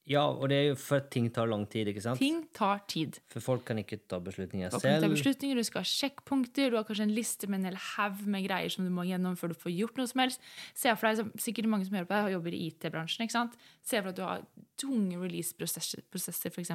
Ja, 0.04 0.26
og 0.28 0.50
det 0.52 0.56
er 0.58 0.66
jo 0.66 0.75
for 0.76 1.00
at 1.00 1.06
ting 1.14 1.30
tar 1.32 1.49
lang 1.49 1.62
tid, 1.73 1.88
ikke 1.88 2.02
sant? 2.04 2.20
Ting 2.20 2.42
tar 2.52 2.82
tid. 2.92 3.16
For 3.32 3.40
folk 3.40 3.62
kan 3.64 3.78
ikke 3.80 3.96
ta 4.04 4.18
beslutninger 4.20 4.68
folk 4.75 4.82
selv. 4.84 4.99
Kan 4.99 5.06
ta 5.06 5.08
beslutninger, 5.14 5.56
Du 5.56 5.64
skal 5.64 5.80
ha 5.80 5.88
sjekkpunkter, 5.88 6.68
du 6.68 6.76
har 6.76 6.84
kanskje 6.84 7.06
en 7.06 7.14
liste 7.16 7.49
med 7.49 7.62
en 7.62 7.70
hel 7.70 7.78
haug 7.80 8.20
med 8.28 8.44
greier 8.44 8.68
som 8.75 8.84
du 8.84 8.92
må 8.92 9.06
gjennom 9.08 9.38
før 9.40 9.54
du 9.54 9.56
får 9.62 9.73
gjort 9.73 10.00
noe 10.00 10.11
som 10.11 10.20
helst. 10.20 10.44
Se 10.76 10.92
for 10.92 11.08
deg, 11.08 11.30
Sikkert 11.40 11.70
mange 11.73 11.88
som 11.88 11.96
hører 11.96 12.08
på 12.11 12.18
deg, 12.18 12.34
jobber 12.37 12.56
i 12.56 12.61
IT-bransjen. 12.66 13.25
ikke 13.25 13.37
sant? 13.38 13.56
Se 13.80 13.96
for 13.96 14.11
deg 14.11 14.12
at 14.12 14.18
du 14.18 14.25
har 14.28 14.44
tunge 14.76 15.23
release-prosesser, 15.23 16.52
f.eks. 16.52 16.75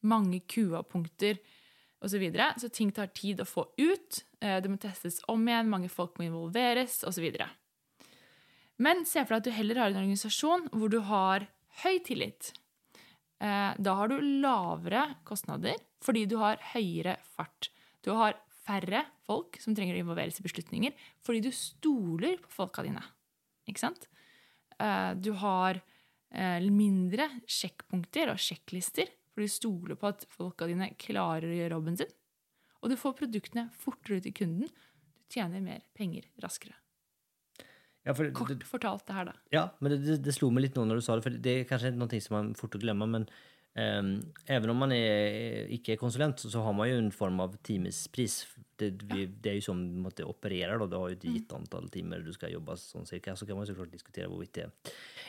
Mange 0.00 0.40
QA-punkter 0.40 1.36
osv. 2.00 2.08
Så, 2.08 2.18
videre. 2.24 2.48
så 2.56 2.72
ting 2.72 2.88
tar 2.90 3.12
tid 3.12 3.44
å 3.44 3.46
få 3.46 3.66
ut. 3.76 4.22
Eh, 4.40 4.56
det 4.64 4.72
må 4.72 4.80
testes 4.80 5.20
om 5.28 5.44
igjen, 5.44 5.68
mange 5.68 5.92
folk 5.92 6.16
må 6.16 6.24
involveres 6.24 7.02
osv. 7.04 7.28
Men 8.80 9.04
se 9.04 9.20
for 9.20 9.36
deg 9.36 9.44
at 9.44 9.50
du 9.50 9.54
heller 9.60 9.84
har 9.84 9.92
en 9.92 10.00
organisasjon 10.06 10.70
hvor 10.72 10.88
du 10.88 11.02
har 11.04 11.46
høy 11.84 12.00
tillit 12.04 12.54
da 13.42 13.94
har 13.98 14.06
du 14.06 14.20
lavere 14.42 15.16
kostnader 15.26 15.80
fordi 16.04 16.26
du 16.30 16.36
har 16.38 16.60
høyere 16.72 17.16
fart. 17.34 17.72
Du 18.04 18.12
har 18.14 18.36
færre 18.62 19.04
folk 19.26 19.58
som 19.62 19.74
trenger 19.74 19.96
å 19.96 20.02
involveres 20.02 20.38
i 20.40 20.44
beslutninger 20.46 20.94
fordi 21.26 21.42
du 21.46 21.50
stoler 21.54 22.38
på 22.42 22.52
folka 22.54 22.84
dine. 22.86 23.02
Ikke 23.70 23.82
sant? 23.82 24.06
Eh, 24.78 25.12
du 25.18 25.32
har 25.42 25.78
eh, 25.78 26.70
mindre 26.70 27.28
sjekkpunkter 27.46 28.32
og 28.32 28.42
sjekklister 28.42 29.10
fordi 29.32 29.48
du 29.48 29.54
stoler 29.54 29.98
på 29.98 30.10
at 30.10 30.26
folka 30.32 30.68
dine 30.68 30.92
klarer 31.00 31.48
å 31.48 31.56
gjøre 31.56 31.78
jobben 31.78 31.98
sin. 32.02 32.14
Og 32.82 32.90
du 32.92 32.98
får 32.98 33.18
produktene 33.22 33.68
fortere 33.78 34.18
ut 34.18 34.26
til 34.26 34.36
kunden. 34.42 34.68
Du 34.68 35.38
tjener 35.38 35.64
mer 35.64 35.86
penger 35.96 36.26
raskere. 36.42 36.81
Ja, 38.02 38.14
for, 38.18 38.26
Kort 38.34 38.50
det, 38.50 38.66
fortalt 38.66 39.06
det 39.06 39.14
her, 39.14 39.30
da. 39.30 39.34
Ja, 39.54 39.62
men 39.78 39.94
det, 39.94 40.02
det, 40.06 40.18
det, 40.26 40.34
slo 40.34 40.50
meg 40.50 40.66
litt 40.66 40.78
nå 40.78 40.84
når 40.88 40.98
du 40.98 41.04
sa 41.06 41.16
det, 41.16 41.24
for 41.26 41.42
det 41.44 41.54
er 41.60 41.68
kanskje 41.68 41.92
noe 41.94 42.22
som 42.24 42.34
man 42.34 42.52
fort 42.58 42.74
glemmer. 42.82 43.10
Men 43.10 43.28
um, 43.78 44.16
even 44.50 44.72
om 44.72 44.82
man 44.82 44.94
er, 44.96 45.68
ikke 45.76 45.94
er 45.94 46.00
konsulent, 46.00 46.42
så, 46.42 46.64
har 46.66 46.74
man 46.74 46.90
jo 46.90 46.98
en 46.98 47.12
form 47.14 47.38
av 47.44 47.54
timespris. 47.62 48.40
Det, 48.80 48.90
vi, 49.12 49.28
det 49.30 49.52
er 49.52 49.60
jo 49.60 49.68
sånn 49.68 49.84
man 50.02 50.24
opererer. 50.26 50.82
Da. 50.82 50.88
Du 50.90 50.98
har 50.98 51.12
jo 51.12 51.18
et 51.20 51.28
gitt 51.28 51.54
mm. 51.54 51.60
antall 51.60 51.86
timer 51.94 52.24
du 52.26 52.32
skal 52.34 52.54
jobbe 52.56 52.74
sånn 52.80 53.06
cirka. 53.06 53.36
Så 53.38 53.46
kan 53.46 53.60
man 53.60 53.70
så 53.70 53.78
klart 53.78 53.94
diskutere 53.94 54.30
hvorvidt 54.32 54.58
det 54.58 54.66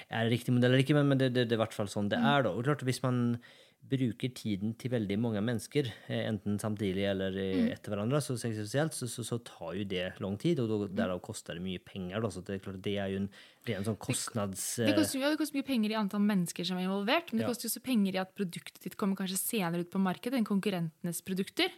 er 0.09 0.31
riktig 0.33 0.55
modell 0.55 0.73
eller 0.73 0.81
ikke, 0.81 0.97
men, 0.97 1.13
men 1.13 1.21
det, 1.21 1.29
det, 1.37 1.45
er 1.51 1.59
i 1.59 1.61
hvert 1.61 1.77
fall 1.77 1.91
sånn 1.91 2.09
det 2.09 2.21
mm. 2.23 2.31
er. 2.31 2.47
da. 2.47 2.55
Og 2.57 2.65
klart, 2.65 2.85
hvis 2.89 3.03
man 3.05 3.37
bruker 3.83 4.31
tiden 4.33 4.73
til 4.79 4.93
veldig 4.93 5.17
mange 5.19 5.41
mennesker, 5.43 5.89
eh, 6.07 6.23
enten 6.29 6.55
samtidig 6.61 7.03
eller 7.09 7.35
mm. 7.35 7.67
etter 7.75 7.93
hverandre, 7.93 8.21
så, 8.23 8.35
så, 8.39 8.51
så, 8.55 9.07
så, 9.11 9.39
tar 9.45 9.73
jo 9.77 9.85
det 9.89 10.05
lang 10.23 10.37
tid, 10.39 10.61
og 10.63 10.87
derav 10.95 11.19
koster 11.25 11.59
det 11.59 11.65
mye 11.65 11.81
penger. 11.83 12.21
Da, 12.23 12.31
så 12.31 12.43
det 12.45 12.55
er 12.55 12.63
klart 12.63 12.81
det 12.85 12.95
er 13.01 13.11
jo 13.13 13.23
en 13.23 13.29
ren 13.67 13.87
sånn 13.87 13.99
kostnads... 14.01 14.63
Det 14.81 14.95
koster, 14.97 15.19
ja, 15.21 15.31
det 15.33 15.39
koster 15.41 15.59
mye 15.59 15.67
penger 15.67 15.93
i 15.93 15.97
antall 15.99 16.23
mennesker 16.25 16.67
som 16.67 16.79
er 16.79 16.87
involvert, 16.87 17.31
men 17.31 17.41
det 17.41 17.47
ja. 17.47 17.51
koster 17.51 17.69
også 17.69 17.83
penger 17.85 18.17
i 18.17 18.21
at 18.23 18.31
produktet 18.37 18.87
ditt 18.87 18.97
kommer 18.99 19.19
kanskje 19.19 19.41
senere 19.41 19.83
ut 19.83 19.91
på 19.93 20.01
markedet 20.01 20.39
enn 20.39 20.47
konkurrentenes 20.47 21.19
produkter. 21.27 21.75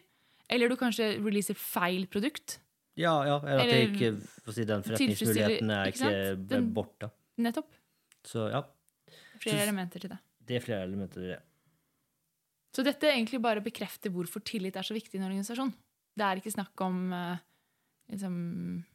Eller 0.52 0.70
du 0.70 0.78
kanskje 0.78 1.16
releaser 1.18 1.58
feil 1.58 2.06
produkt. 2.12 2.60
Ja, 2.96 3.16
ja 3.28 3.40
eller 3.42 3.66
at 3.66 3.74
det 3.74 3.82
ikke, 3.90 4.12
si, 4.54 4.68
den 4.70 4.86
forretningsmuligheten 4.86 5.74
er 5.74 5.92
ikke, 5.92 6.14
ikke 6.38 6.62
borte. 6.78 7.10
Nettopp. 7.42 7.74
Så 8.26 8.48
ja. 8.54 8.62
Flere 9.42 9.66
elementer 9.66 10.06
til 10.06 10.14
det. 10.14 10.22
Det 10.46 10.58
er 10.60 10.64
flere 10.64 10.86
elementer 10.86 11.20
til 11.20 11.34
det. 11.34 11.42
Så 12.76 12.84
dette 12.84 13.08
egentlig 13.08 13.40
bare 13.44 13.64
bekrefter 13.64 14.12
hvorfor 14.12 14.44
tillit 14.44 14.76
er 14.76 14.84
så 14.84 14.96
viktig 14.96 15.16
i 15.16 15.22
en 15.22 15.30
organisasjon. 15.30 15.72
Det 16.16 16.26
er 16.26 16.40
ikke 16.42 16.52
snakk 16.52 16.82
om 16.84 16.98
uh, 17.16 17.38
liksom 18.12 18.36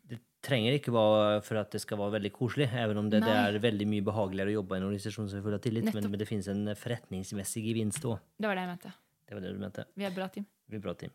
Det 0.09 0.21
trenger 0.45 0.77
ikke 0.77 0.93
være 0.93 1.41
for 1.45 1.61
at 1.61 1.73
det 1.73 1.83
skal 1.83 2.01
være 2.01 2.17
veldig 2.19 2.33
koselig, 2.37 2.69
even 2.81 3.03
om 3.03 3.11
det, 3.13 3.23
det 3.25 3.37
er 3.37 3.61
veldig 3.61 3.87
mye 3.89 4.05
behageligere 4.05 4.53
å 4.53 4.59
jobbe 4.59 4.77
i 4.77 4.81
en 4.81 4.89
organisasjon 4.89 5.29
som 5.29 5.41
er 5.41 5.45
full 5.45 5.57
av 5.57 5.63
tillit, 5.65 5.89
men, 5.93 6.09
men, 6.09 6.21
det 6.21 6.29
finnes 6.29 6.49
en 6.53 6.73
forretningsmessig 6.81 7.65
gevinst 7.67 8.05
òg. 8.09 8.21
Det 8.41 8.49
var 8.49 8.57
det 8.57 8.65
jeg 8.65 8.73
mente. 8.73 8.93
Det 9.29 9.37
var 9.37 9.45
det 9.45 9.55
du 9.55 9.63
mente. 9.63 9.87
Vi 10.01 10.09
er 10.09 10.15
bra 10.17 10.29
team. 10.33 10.47
Vi 10.71 10.79
er 10.79 10.85
bra 10.85 10.95
team. 10.97 11.13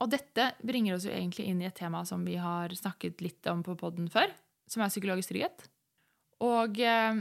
Og 0.00 0.10
dette 0.14 0.48
bringer 0.64 0.96
oss 0.96 1.06
jo 1.06 1.12
egentlig 1.12 1.46
inn 1.50 1.60
i 1.60 1.68
et 1.68 1.76
tema 1.76 2.02
som 2.08 2.22
vi 2.26 2.38
har 2.40 2.72
snakket 2.74 3.22
litt 3.22 3.50
om 3.52 3.62
på 3.66 3.76
podden 3.78 4.06
før, 4.12 4.32
som 4.70 4.82
er 4.82 4.92
psykologisk 4.92 5.34
trygghet. 5.34 5.66
Og 6.44 6.80
eh, 6.80 7.18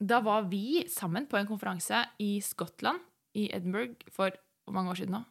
da 0.00 0.20
var 0.24 0.50
vi 0.50 0.84
sammen 0.92 1.26
på 1.30 1.38
en 1.38 1.48
konferanse 1.48 2.02
i 2.22 2.34
Skottland, 2.44 3.00
i 3.34 3.50
Edinburgh, 3.54 3.94
for 4.10 4.30
hvor 4.64 4.72
mange 4.74 4.90
år 4.90 4.94
siden 5.02 5.12
nå? 5.18 5.22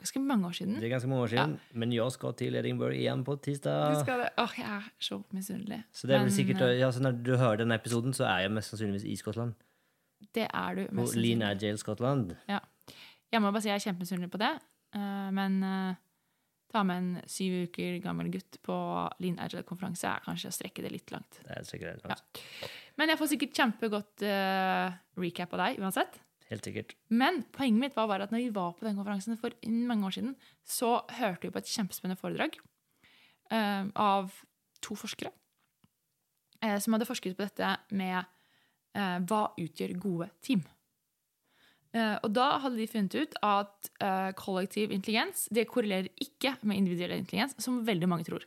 Ganske 0.00 0.20
mange 0.20 0.46
år 0.46 0.52
siden. 0.52 0.74
Det 0.76 0.84
er 0.84 0.92
ganske 0.92 1.08
mange 1.08 1.22
år 1.24 1.30
sedan, 1.32 1.54
men 1.72 1.92
jeg 1.92 2.12
skal 2.12 2.34
til 2.36 2.54
Edinburgh 2.54 2.94
igjen 2.96 3.22
på 3.24 3.34
Du 3.38 3.40
tisdag. 3.46 3.96
skal 4.02 4.20
det. 4.20 4.28
Åh, 4.38 4.52
jeg 4.58 4.66
er 4.76 4.90
så 5.00 5.22
misunnelig. 5.32 5.78
Så 5.92 6.06
det 6.06 6.14
er 6.14 6.18
vel 6.20 6.28
Men, 6.28 6.34
säkert, 6.36 6.60
eh, 6.66 6.78
ja, 6.78 6.90
så 6.92 7.00
Når 7.02 7.22
du 7.24 7.36
hører 7.36 7.56
denne 7.56 7.74
episoden 7.80 8.12
så 8.14 8.24
er 8.28 8.42
jeg 8.44 8.50
mest 8.52 8.70
sannsynligvis 8.70 9.04
i 9.08 9.16
Skottland. 9.16 9.54
Det 10.34 10.46
er 10.52 10.74
du 10.74 10.86
På 10.86 11.06
sannsynlig. 11.06 11.38
Lean. 11.38 11.42
Agile 11.42 11.78
Skottland. 11.78 12.36
Jeg 13.32 13.40
må 13.40 13.50
bare 13.52 13.62
si 13.62 13.68
jeg 13.68 13.74
er 13.80 13.90
kjempemisunnelig 13.90 14.30
på 14.30 14.38
det. 14.38 14.52
eh, 14.94 15.30
Men 15.30 15.62
eh, 15.64 15.94
ta 16.72 16.82
med 16.84 16.96
en 16.98 17.22
syv 17.26 17.66
uker 17.68 18.00
gammel 18.02 18.30
gutt 18.30 18.58
på 18.62 18.74
Lean 19.18 19.38
Agile-konferanse 19.40 20.04
er 20.06 20.20
kanskje 20.24 20.48
å 20.52 20.52
strekke 20.54 20.82
det 20.82 20.92
litt 20.92 21.10
langt. 21.10 21.40
Det 21.42 21.56
er 21.56 21.62
sikkert 21.64 22.04
langt. 22.04 22.22
Ja. 22.62 22.68
Men 22.98 23.08
jeg 23.08 23.18
får 23.18 23.26
sikkert 23.32 23.54
kjempegodt 23.56 24.22
recap 25.16 25.54
av 25.54 25.58
deg 25.64 25.80
uansett. 25.80 26.20
Helt 26.50 26.66
sikkert. 26.66 26.96
Men 27.08 27.44
poenget 27.54 27.80
mitt 27.84 27.96
var 27.96 28.08
bare 28.10 28.26
at 28.26 28.34
når 28.34 28.44
vi 28.44 28.54
var 28.54 28.74
på 28.76 28.86
den 28.86 28.98
konferansen 28.98 29.38
for 29.40 29.54
mange 29.66 30.06
år 30.08 30.16
siden, 30.16 30.34
så 30.66 30.98
hørte 31.20 31.46
vi 31.46 31.54
på 31.54 31.62
et 31.62 31.70
kjempespennende 31.70 32.20
foredrag 32.20 32.58
uh, 33.52 33.86
av 33.94 34.34
to 34.82 34.96
forskere 34.98 35.32
uh, 36.64 36.78
som 36.82 36.96
hadde 36.96 37.08
forsket 37.08 37.38
på 37.38 37.46
dette 37.46 37.72
med 37.96 38.18
uh, 38.98 39.18
hva 39.30 39.46
utgjør 39.60 39.96
gode 40.02 40.30
team. 40.44 40.66
Og 41.90 42.28
da 42.30 42.44
hadde 42.62 42.78
de 42.78 42.84
funnet 42.86 43.14
ut 43.18 43.32
at 43.42 43.88
kollektiv 44.38 44.92
intelligens 44.94 45.48
det 45.50 45.64
korrelerer 45.66 46.06
ikke 46.22 46.52
med 46.62 46.78
individuell 46.78 47.16
intelligens, 47.16 47.56
som 47.58 47.80
veldig 47.82 48.06
mange 48.06 48.28
tror. 48.28 48.44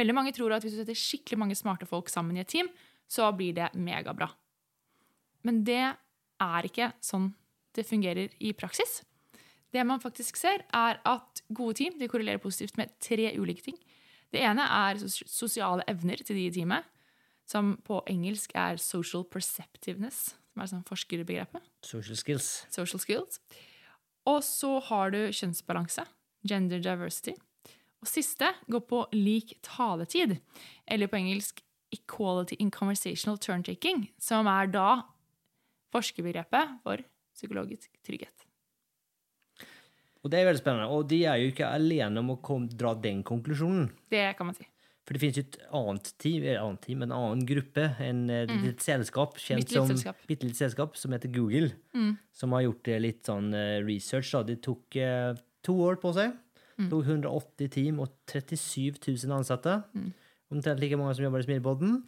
Veldig 0.00 0.14
mange 0.16 0.32
tror 0.32 0.54
at 0.56 0.64
hvis 0.64 0.78
du 0.78 0.80
setter 0.80 0.96
skikkelig 0.96 1.42
mange 1.42 1.58
smarte 1.60 1.84
folk 1.84 2.08
sammen 2.08 2.38
i 2.38 2.40
et 2.40 2.48
team, 2.48 2.70
så 3.04 3.28
blir 3.36 3.52
det 3.58 3.68
megabra. 3.76 4.30
Men 5.44 5.60
det 5.68 5.82
er 6.40 6.68
ikke 6.68 6.92
sånn 7.04 7.30
det 7.76 7.86
fungerer 7.86 8.32
i 8.42 8.52
praksis. 8.56 9.00
Det 9.70 9.82
man 9.86 10.02
faktisk 10.02 10.38
ser, 10.40 10.64
er 10.74 10.98
at 11.06 11.42
gode 11.54 11.78
team 11.78 11.98
de 12.00 12.08
korrelerer 12.10 12.42
positivt 12.42 12.78
med 12.80 12.90
tre 13.02 13.30
ulike 13.38 13.62
ting. 13.68 13.76
Det 14.30 14.42
ene 14.42 14.64
er 14.66 14.98
sosiale 15.10 15.86
evner 15.90 16.22
til 16.22 16.38
de 16.38 16.48
i 16.48 16.54
teamet, 16.54 16.86
som 17.46 17.76
på 17.86 18.00
engelsk 18.10 18.54
er 18.58 18.78
social 18.82 19.24
perceptiveness, 19.26 20.32
som 20.50 20.62
er 20.62 20.70
sånn 20.70 20.86
forskerbegrepet. 20.86 21.62
Social 21.86 22.18
skills. 22.18 22.50
Social 22.70 23.02
skills. 23.02 23.40
Og 24.30 24.42
så 24.46 24.76
har 24.90 25.14
du 25.14 25.20
kjønnsbalanse, 25.34 26.04
gender 26.46 26.82
diversity. 26.82 27.34
Og 28.00 28.08
siste 28.08 28.48
går 28.70 28.84
på 28.90 29.04
lik 29.14 29.56
taletid, 29.66 30.38
eller 30.86 31.10
på 31.10 31.18
engelsk 31.18 31.62
equality 31.94 32.56
in 32.62 32.70
conversational 32.70 33.38
turn-taking, 33.38 34.08
som 34.22 34.46
er 34.50 34.70
da 34.70 35.02
forskerbegrepet 35.94 36.78
for 36.84 37.02
psykologisk 37.36 37.92
trygghet. 38.06 38.46
Og 40.20 40.32
det 40.32 40.40
er 40.40 40.50
veldig 40.50 40.60
spennende, 40.60 40.90
og 40.92 41.06
de 41.08 41.22
er 41.24 41.40
jo 41.40 41.52
ikke 41.52 41.70
alene 41.70 42.20
om 42.20 42.34
å 42.34 42.42
kom, 42.44 42.66
dra 42.68 42.92
den 42.92 43.22
konklusjonen. 43.24 43.88
Det 44.12 44.26
kan 44.36 44.50
man 44.50 44.58
si. 44.58 44.66
For 45.08 45.16
det 45.16 45.22
finnes 45.22 45.38
jo 45.40 45.44
et 45.46 45.56
annet 45.74 46.10
team, 46.22 46.44
annat 46.52 46.82
team, 46.84 47.00
en 47.02 47.14
annen 47.16 47.40
gruppe, 47.48 47.86
en 48.04 48.20
mm. 48.28 48.66
selskap, 48.78 49.40
sällskap 49.40 49.40
känt 49.40 49.64
Bittelitet 49.64 49.88
som 49.88 49.96
Bitte 49.96 50.28
bittelitet 50.28 50.60
selskap, 50.60 51.00
som 51.00 51.16
heter 51.16 51.32
Google. 51.34 51.72
Som 52.36 52.52
har 52.54 52.66
gjort 52.68 52.92
litt 53.02 53.24
sånn 53.26 53.48
eh, 53.56 53.80
research. 53.82 54.30
Da. 54.36 54.44
De 54.46 54.58
tok 54.62 55.00
eh, 55.00 55.32
to 55.66 55.74
år 55.88 55.98
på 56.04 56.12
seg. 56.14 56.36
Det 56.76 56.86
Tok 56.92 57.10
180 57.10 57.72
team 57.74 57.98
og 58.04 58.12
37 58.30 59.00
000 59.02 59.34
ansatta. 59.40 59.80
Omtrent 60.50 60.80
like 60.80 60.96
mange 61.00 61.16
som 61.18 61.26
jobber 61.26 61.42
i 61.42 61.48
Smidpodden. 61.48 61.98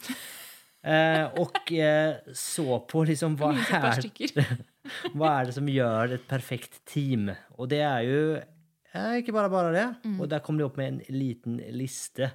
Eh, 0.83 1.25
och 1.41 1.73
eh, 1.73 2.15
så 2.35 2.81
på 2.81 3.05
liksom 3.05 3.37
hva 3.41 3.53
stykker. 3.99 4.35
Hva 5.15 5.29
er 5.39 5.47
det 5.47 5.53
som 5.55 5.69
gjør 5.71 6.17
et 6.17 6.25
perfekt 6.27 6.81
team? 6.91 7.29
Og 7.55 7.69
det 7.71 7.79
er 7.87 8.01
jo 8.03 8.23
eh, 8.35 9.13
ikke 9.21 9.35
bare 9.37 9.53
bare 9.53 9.71
det. 9.77 9.85
Og 10.19 10.27
der 10.29 10.43
kom 10.43 10.59
de 10.59 10.67
opp 10.67 10.81
med 10.81 10.89
en 10.91 11.15
liten 11.15 11.61
liste. 11.71 12.33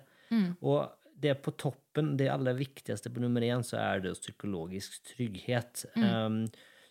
Og 0.64 0.88
det 1.18 1.34
på 1.42 1.54
toppen, 1.58 2.14
det 2.18 2.30
aller 2.32 2.56
viktigste 2.58 3.12
på 3.12 3.22
nummer 3.24 3.44
én, 3.44 3.64
så 3.66 3.80
er 3.82 4.04
det 4.04 4.16
psykologisk 4.20 5.00
trygghet. 5.12 5.88
Um, 5.98 6.44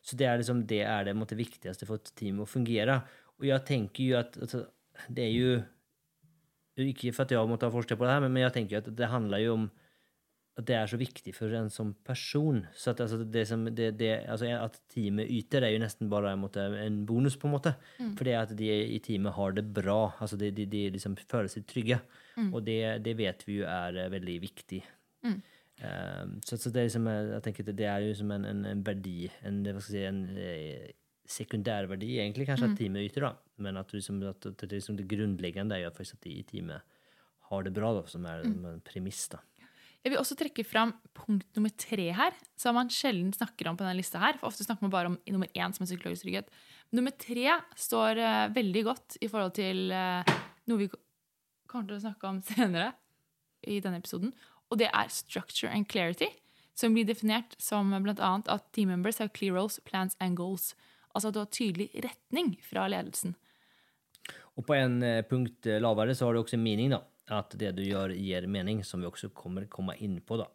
så 0.06 0.18
det 0.18 0.26
er 0.26 0.40
liksom 0.40 0.64
det 0.66 0.82
er 0.86 1.06
det, 1.06 1.14
måtte, 1.18 1.38
viktigste 1.38 1.86
for 1.86 2.00
et 2.00 2.12
team 2.18 2.42
å 2.42 2.48
fungere. 2.48 3.00
Og 3.38 3.48
jeg 3.48 3.64
tenker 3.68 4.10
jo 4.10 4.18
at 4.20 4.38
altså, 4.38 4.64
det 5.08 5.26
er 5.28 5.34
jo 5.34 5.56
Ikke 6.76 7.12
for 7.16 7.24
at 7.24 7.32
jeg 7.32 7.48
måtte 7.48 7.64
ha 7.64 7.72
forsket 7.72 7.96
på 7.96 8.04
det 8.04 8.12
her, 8.12 8.20
men, 8.20 8.34
men 8.34 8.42
jeg 8.42 8.52
tenker 8.52 8.76
jo 8.76 8.80
at 8.82 8.88
det 8.98 9.06
handler 9.08 9.40
jo 9.40 9.52
om 9.56 9.62
at 10.56 10.64
det 10.64 10.76
er 10.78 10.88
så 10.88 10.96
viktig 10.96 11.34
for 11.36 11.52
en 11.52 11.68
som 11.72 11.90
person. 12.06 12.62
Så 12.72 12.94
at, 12.94 13.00
altså, 13.04 13.18
det 13.24 13.42
som, 13.48 13.66
det, 13.68 13.90
det, 14.00 14.12
altså, 14.24 14.48
at 14.56 14.78
teamet 14.92 15.28
yter, 15.28 15.66
er 15.66 15.74
jo 15.74 15.82
nesten 15.82 16.08
bare 16.08 16.32
en, 16.32 16.40
måte, 16.40 16.64
en 16.80 17.02
bonus, 17.08 17.36
på 17.36 17.50
en 17.50 17.52
måte. 17.58 17.74
For 18.16 18.24
det 18.24 18.36
at 18.38 18.54
de 18.56 18.70
i 18.96 19.00
teamet 19.04 19.36
har 19.36 19.52
det 19.52 19.66
bra. 19.76 20.14
Altså, 20.16 20.38
de, 20.40 20.48
de, 20.56 20.64
de 20.72 20.86
liksom 20.94 21.18
føler 21.20 21.52
seg 21.52 21.66
trygge. 21.68 22.00
Og 22.56 22.64
det, 22.64 22.80
det 23.04 23.16
vet 23.20 23.44
vi 23.48 23.60
jo 23.60 23.68
er 23.68 24.00
eh, 24.00 24.10
veldig 24.12 24.38
viktig. 24.42 24.80
Um, 25.76 26.38
så, 26.40 26.56
så 26.56 26.70
det 26.72 26.80
er 26.80 26.86
liksom, 26.88 27.06
eh, 27.12 27.34
jeg 27.34 27.44
tenker 27.44 27.66
at 27.66 27.76
det 27.76 27.88
er 27.92 28.04
jo 28.06 28.14
som 28.16 28.30
en, 28.32 28.44
en, 28.48 28.62
en 28.64 28.84
verdi, 28.86 29.26
en, 29.44 29.58
hva 29.66 29.82
skal 29.84 29.98
jeg 29.98 30.04
si, 30.04 30.08
en 30.08 30.40
eh, 30.40 30.94
sekundærverdi, 31.28 32.14
egentlig, 32.22 32.46
kanskje, 32.48 32.70
at 32.70 32.78
teamet 32.80 33.10
yter. 33.10 33.26
da. 33.28 33.34
Men 33.60 33.76
at, 33.76 33.92
liksom, 33.92 34.22
at, 34.24 34.46
at 34.48 34.62
det, 34.64 34.72
liksom, 34.78 34.96
det 34.96 35.08
grunnleggende 35.10 35.76
er 35.76 35.84
jo 35.84 35.92
at 35.92 36.24
de 36.24 36.32
i 36.32 36.46
teamet 36.48 36.80
har 37.50 37.62
det 37.66 37.74
bra, 37.76 37.92
da, 38.00 38.06
som 38.08 38.24
er 38.24 38.46
en 38.46 38.80
premiss. 38.86 39.26
da. 39.32 39.42
Jeg 40.06 40.12
vil 40.12 40.20
også 40.20 40.36
trekke 40.38 40.62
fram 40.62 40.92
punkt 41.18 41.48
nummer 41.58 41.72
tre 41.82 42.04
her, 42.14 42.34
som 42.54 42.76
man 42.78 42.86
sjelden 42.94 43.32
snakker 43.34 43.66
om 43.66 43.74
på 43.74 43.82
denne 43.82 43.98
lista 43.98 44.20
her. 44.22 44.36
For 44.38 44.46
ofte 44.46 44.62
snakker 44.62 44.86
man 44.86 44.92
bare 44.92 45.08
om 45.10 45.16
nummer 45.34 45.50
én, 45.50 45.72
som 45.74 45.82
er 45.82 45.88
psykologisk 45.88 46.22
trygghet. 46.22 46.52
Nummer 46.94 47.10
tre 47.10 47.56
står 47.74 48.20
uh, 48.22 48.44
veldig 48.54 48.84
godt 48.86 49.16
i 49.18 49.26
forhold 49.32 49.56
til 49.58 49.90
uh, 49.90 50.22
noe 50.70 50.78
vi 50.84 50.86
kommer 51.66 51.88
til 51.88 51.96
å 51.96 52.04
snakke 52.04 52.30
om 52.30 52.38
senere 52.52 52.92
i 53.66 53.80
denne 53.82 53.98
episoden. 53.98 54.30
Og 54.70 54.78
det 54.78 54.92
er 54.92 55.10
structure 55.10 55.74
and 55.74 55.90
clarity, 55.90 56.30
som 56.78 56.94
blir 56.94 57.10
definert 57.10 57.58
som 57.58 57.90
annet 57.90 58.46
at 58.46 58.70
team 58.78 58.94
members 58.94 59.18
have 59.18 59.34
clear 59.34 59.58
roles, 59.58 59.80
plans 59.90 60.14
and 60.22 60.38
goals. 60.38 60.76
Altså 61.18 61.32
at 61.32 61.34
du 61.34 61.42
har 61.42 61.50
tydelig 61.50 61.90
retning 62.06 62.54
fra 62.62 62.86
ledelsen. 62.86 63.34
Og 64.54 64.70
på 64.70 64.78
en 64.78 65.00
eh, 65.02 65.24
punkt 65.26 65.66
lavere 65.66 66.14
så 66.14 66.28
har 66.28 66.36
du 66.36 66.44
også 66.44 66.62
mening, 66.62 66.94
da. 66.94 67.02
At 67.32 67.56
det 67.58 67.72
du 67.74 67.82
gjør, 67.82 68.14
gir 68.14 68.46
mening, 68.46 68.84
som 68.86 69.02
vi 69.02 69.08
også 69.08 69.32
kommer 69.34 69.66
komme 69.70 69.96
inn 70.04 70.20
på, 70.22 70.38
da. 70.38 70.46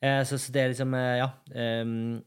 Eh, 0.00 0.22
så, 0.24 0.38
så 0.40 0.52
det 0.52 0.62
er 0.62 0.72
liksom, 0.72 0.94
eh, 0.96 1.18
ja 1.20 1.28
ehm, 1.54 2.22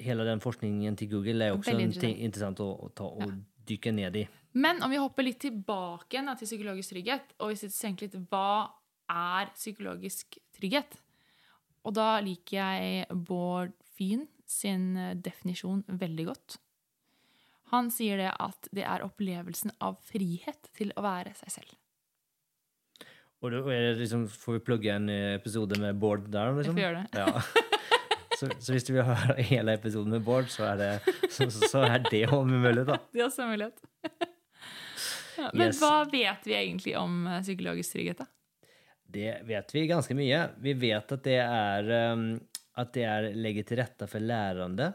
Hele 0.00 0.26
den 0.28 0.40
forskningen 0.44 0.96
til 1.00 1.08
Google 1.14 1.46
er 1.46 1.54
også 1.56 1.72
Veldig 1.72 1.84
en 1.86 1.94
ting 1.96 2.18
interessant 2.20 2.60
å, 2.60 2.68
å 2.76 2.90
ta 2.92 3.06
og 3.08 3.38
dykke 3.68 3.92
ned 3.96 4.18
i. 4.20 4.26
Men 4.52 4.82
om 4.84 4.92
vi 4.92 5.00
hopper 5.00 5.24
litt 5.24 5.40
tilbake 5.40 6.18
igjen 6.18 6.28
til 6.36 6.50
psykologisk 6.50 6.92
trygghet, 6.92 7.32
og 7.40 7.52
hvis 7.52 7.64
vi 7.64 7.70
tenker 7.72 8.08
litt 8.10 8.18
hva 8.28 8.68
er 9.08 9.52
psykologisk 9.56 10.36
trygghet? 10.58 10.98
Og 11.88 11.96
da 11.96 12.18
liker 12.22 12.58
jeg 12.58 13.06
Bård 13.26 13.72
Fyn 13.96 14.26
sin 14.48 14.92
eh, 14.96 15.14
definisjon 15.16 15.84
veldig 15.88 16.28
godt. 16.28 16.58
Han 17.72 17.88
sier 17.92 18.20
det 18.20 18.32
at 18.36 18.68
det 18.76 18.84
er 18.84 19.04
opplevelsen 19.06 19.72
av 19.80 19.96
frihet 20.04 20.68
til 20.76 20.92
å 20.96 21.04
være 21.06 21.32
seg 21.38 21.54
selv. 21.56 21.78
Og 23.42 23.50
det 23.50 23.76
liksom, 23.98 24.28
får 24.30 24.58
vi 24.58 24.64
plugge 24.66 24.94
en 24.94 25.08
eh, 25.10 25.34
episode 25.36 25.78
med 25.82 25.98
Bård 25.98 26.28
der? 26.30 26.52
Liksom? 26.56 26.76
Vi 26.76 26.82
får 26.82 26.86
gjøre 26.86 27.02
det. 27.02 27.24
Ja. 27.24 27.42
Så, 28.42 28.48
så 28.58 28.72
hvis 28.74 28.82
du 28.88 28.88
vil 28.96 29.04
høre 29.06 29.42
hele 29.46 29.74
episoden 29.76 30.10
med 30.10 30.24
Bård, 30.26 30.48
så 30.50 30.64
er 30.72 30.78
det, 30.80 30.86
så, 31.30 31.46
så, 31.52 31.84
er 31.86 32.00
det 32.08 32.24
om 32.34 32.48
mulighet, 32.50 32.88
da. 32.88 32.96
Det 33.14 33.20
er 33.20 33.28
også 33.28 33.44
en 33.44 33.52
mulighet. 33.52 33.84
ja, 35.38 35.50
men 35.52 35.68
Yes. 35.68 35.78
hva 35.78 36.00
vet 36.10 36.48
vi 36.48 36.56
egentlig 36.58 36.96
om 36.98 37.20
eh, 37.30 37.38
psykologisk 37.44 37.94
trygghet, 37.94 38.24
da? 38.24 38.72
Det 39.12 39.36
vet 39.46 39.74
vi 39.76 39.84
ganske 39.86 40.16
mye. 40.18 40.40
Vi 40.64 40.74
vet 40.74 41.14
at 41.14 41.22
det 41.22 41.38
er 41.44 41.92
um, 42.16 42.26
at 42.80 42.92
det 42.96 43.04
er 43.04 43.28
legger 43.36 43.66
til 43.68 43.80
rette 43.82 44.08
for 44.08 44.24
lærende. 44.24 44.92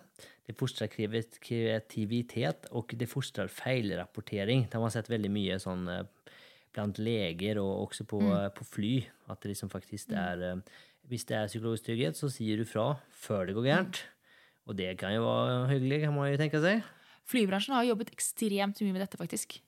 Det 0.48 0.56
fostrer 0.58 0.90
kreativitet, 0.90 2.70
og 2.72 2.94
det 2.98 3.10
fostrer 3.12 3.52
feilrapportering. 3.52 4.66
Det 4.66 4.78
har 4.78 4.86
man 4.86 4.94
sett 4.94 5.12
veldig 5.12 5.32
mye 5.34 5.60
sånn 5.62 5.86
eh, 5.92 6.06
blant 6.76 6.98
leger 7.02 7.58
og 7.62 7.88
også 7.88 8.06
på, 8.10 8.20
mm. 8.22 8.52
på 8.58 8.66
fly. 8.68 8.92
At 9.32 9.42
det 9.42 9.54
liksom 9.54 9.70
faktisk 9.74 10.12
er 10.12 10.44
eh, 10.52 10.62
Hvis 11.08 11.24
det 11.26 11.38
er 11.38 11.48
psykologisk 11.48 11.86
trygghet, 11.88 12.18
så 12.20 12.28
sier 12.30 12.58
du 12.60 12.66
fra 12.68 12.98
før 13.16 13.46
det 13.48 13.56
går 13.56 13.64
gærent. 13.70 14.02
Og 14.68 14.76
det 14.76 14.98
kan 15.00 15.14
jo 15.16 15.24
være 15.24 15.70
hyggelig, 15.72 16.02
kan 16.04 16.14
man 16.14 16.32
jo 16.34 16.38
tenke 16.42 16.60
seg. 16.60 16.82
Flybransjen 17.28 17.76
har 17.76 17.86
jobbet 17.88 18.12
ekstremt 18.12 18.82
mye 18.84 18.92
med 18.96 19.02
dette, 19.06 19.18
faktisk. 19.20 19.62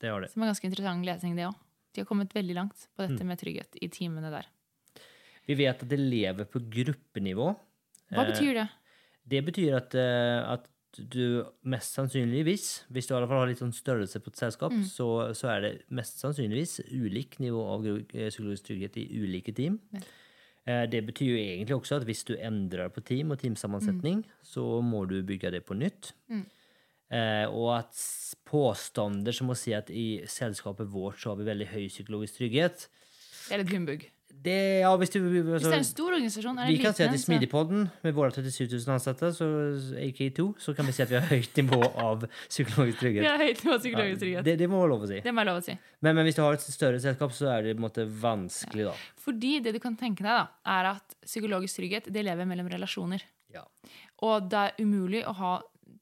Det 0.00 0.08
har 0.08 0.20
det. 0.24 0.30
Som 0.32 0.42
er 0.42 0.48
ganske 0.48 0.64
interessant 0.70 1.04
lesning, 1.04 1.36
det 1.36 1.44
òg. 1.50 1.58
De 1.92 2.00
har 2.00 2.08
kommet 2.08 2.32
veldig 2.32 2.54
langt 2.56 2.86
på 2.96 3.02
Mm. 3.04 3.10
dette 3.12 3.26
med 3.28 3.38
trygghet 3.40 3.76
i 3.82 3.88
timene 3.92 4.30
der. 4.32 4.46
Vi 5.46 5.54
vet 5.58 5.82
at 5.82 5.88
det 5.88 5.98
lever 5.98 6.44
på 6.48 6.60
gruppenivå. 6.72 7.50
Hva 8.12 8.24
Eh, 8.24 8.30
betyr 8.32 8.54
det? 8.54 8.68
Det 9.28 9.44
betyr 9.44 9.76
at, 9.76 9.94
eh, 9.94 10.52
at 10.52 10.68
du 10.98 11.42
mest 11.70 11.96
sannsynligvis, 11.96 12.68
hvis 12.90 13.06
du 13.06 13.12
i 13.12 13.16
alle 13.18 13.28
fall 13.30 13.42
har 13.44 13.50
litt 13.50 13.62
sånn 13.62 13.74
størrelse 13.74 14.20
på 14.22 14.32
et 14.32 14.40
selskap, 14.40 14.74
så, 14.86 15.08
så 15.36 15.52
er 15.52 15.64
det 15.64 15.72
mest 15.94 16.22
sannsynligvis 16.22 16.80
ulik 16.90 17.38
nivå 17.42 17.62
av 17.76 17.86
eh, 17.90 18.30
psykologisk 18.30 18.70
trygghet 18.70 18.98
i 19.02 19.06
ulike 19.20 19.54
team. 19.56 19.78
Ja. 19.94 20.06
Det 20.92 21.00
betyr 21.02 21.30
jo 21.32 21.38
egentlig 21.40 21.74
også 21.74 21.96
at 21.96 22.04
hvis 22.06 22.20
du 22.28 22.34
endrer 22.36 22.90
på 22.92 23.00
team 23.02 23.32
og 23.32 23.40
teamsammensetning, 23.40 24.20
så 24.44 24.62
må 24.84 25.00
du 25.08 25.16
bygge 25.26 25.50
det 25.54 25.62
på 25.66 25.74
nytt. 25.74 26.12
Eh, 27.10 27.46
og 27.50 27.72
at 27.74 28.00
påstander 28.46 29.34
som 29.34 29.50
å 29.50 29.56
si 29.58 29.72
at 29.74 29.88
i 29.90 30.22
selskapet 30.30 30.86
vårt 30.92 31.18
så 31.18 31.32
har 31.32 31.40
vi 31.40 31.48
veldig 31.48 31.66
høy 31.72 31.88
psykologisk 31.88 32.38
trygghet 32.38 32.84
Det 32.86 33.56
er 33.56 33.62
litt 33.64 33.72
humbug. 33.74 34.04
Det, 34.30 34.80
ja, 34.80 34.90
hvis 34.96 35.10
du, 35.12 35.18
Hvis 35.20 35.42
det 35.44 35.52
er 35.52 35.74
en 35.74 35.78
altså, 35.80 35.90
stor 35.90 36.14
organisasjon, 36.14 36.58
er 36.62 36.68
vi 36.70 36.76
kan 36.80 36.94
si 36.96 37.02
at 37.04 37.14
i 37.14 37.18
Smidigpodden, 37.20 37.88
med 38.04 38.14
våre 38.16 38.32
37 38.32 38.70
000 38.72 38.94
ansatte, 38.94 39.32
så 39.36 39.48
AK2, 40.00 40.46
så 40.62 40.74
kan 40.76 40.86
vi 40.88 40.94
si 40.96 41.02
at 41.04 41.10
vi 41.10 41.18
har 41.18 41.26
høyt 41.28 41.60
nivå 41.60 41.80
av 42.00 42.24
psykologisk 42.48 43.02
trygghet. 43.02 43.26
har 43.26 43.42
høyt 43.42 43.64
nivå 43.64 43.74
av 43.74 43.82
psykologisk 43.82 44.22
trygghet. 44.22 44.46
det, 44.46 44.56
det 44.62 44.68
må 44.70 44.80
være 44.80 44.92
lov 44.94 45.04
å 45.04 45.10
si. 45.10 45.20
Det 45.26 45.34
må 45.36 45.44
lov 45.48 45.60
å 45.60 45.64
si. 45.66 45.76
Men, 46.00 46.16
men 46.16 46.28
hvis 46.28 46.38
du 46.38 46.42
har 46.44 46.56
et 46.56 46.64
større 46.64 47.02
selskap, 47.02 47.34
så 47.36 47.50
er 47.52 47.66
det 47.66 47.74
på 47.74 47.82
en 47.82 47.86
måte 47.88 48.06
vanskelig, 48.22 48.88
da. 48.88 48.94
Fordi 49.20 49.52
det 49.66 49.74
du 49.76 49.80
kan 49.82 49.98
tenke 50.00 50.24
deg, 50.24 50.32
da, 50.32 50.46
er 50.78 50.92
at 50.94 51.18
psykologisk 51.26 51.82
trygghet 51.82 52.08
det 52.14 52.24
lever 52.24 52.48
mellom 52.48 52.70
relasjoner. 52.72 53.26
Ja. 53.52 53.66
Og 54.24 54.48
det 54.48 54.64
er 54.70 54.80
umulig 54.80 55.24
å 55.28 55.36
ha 55.36 55.54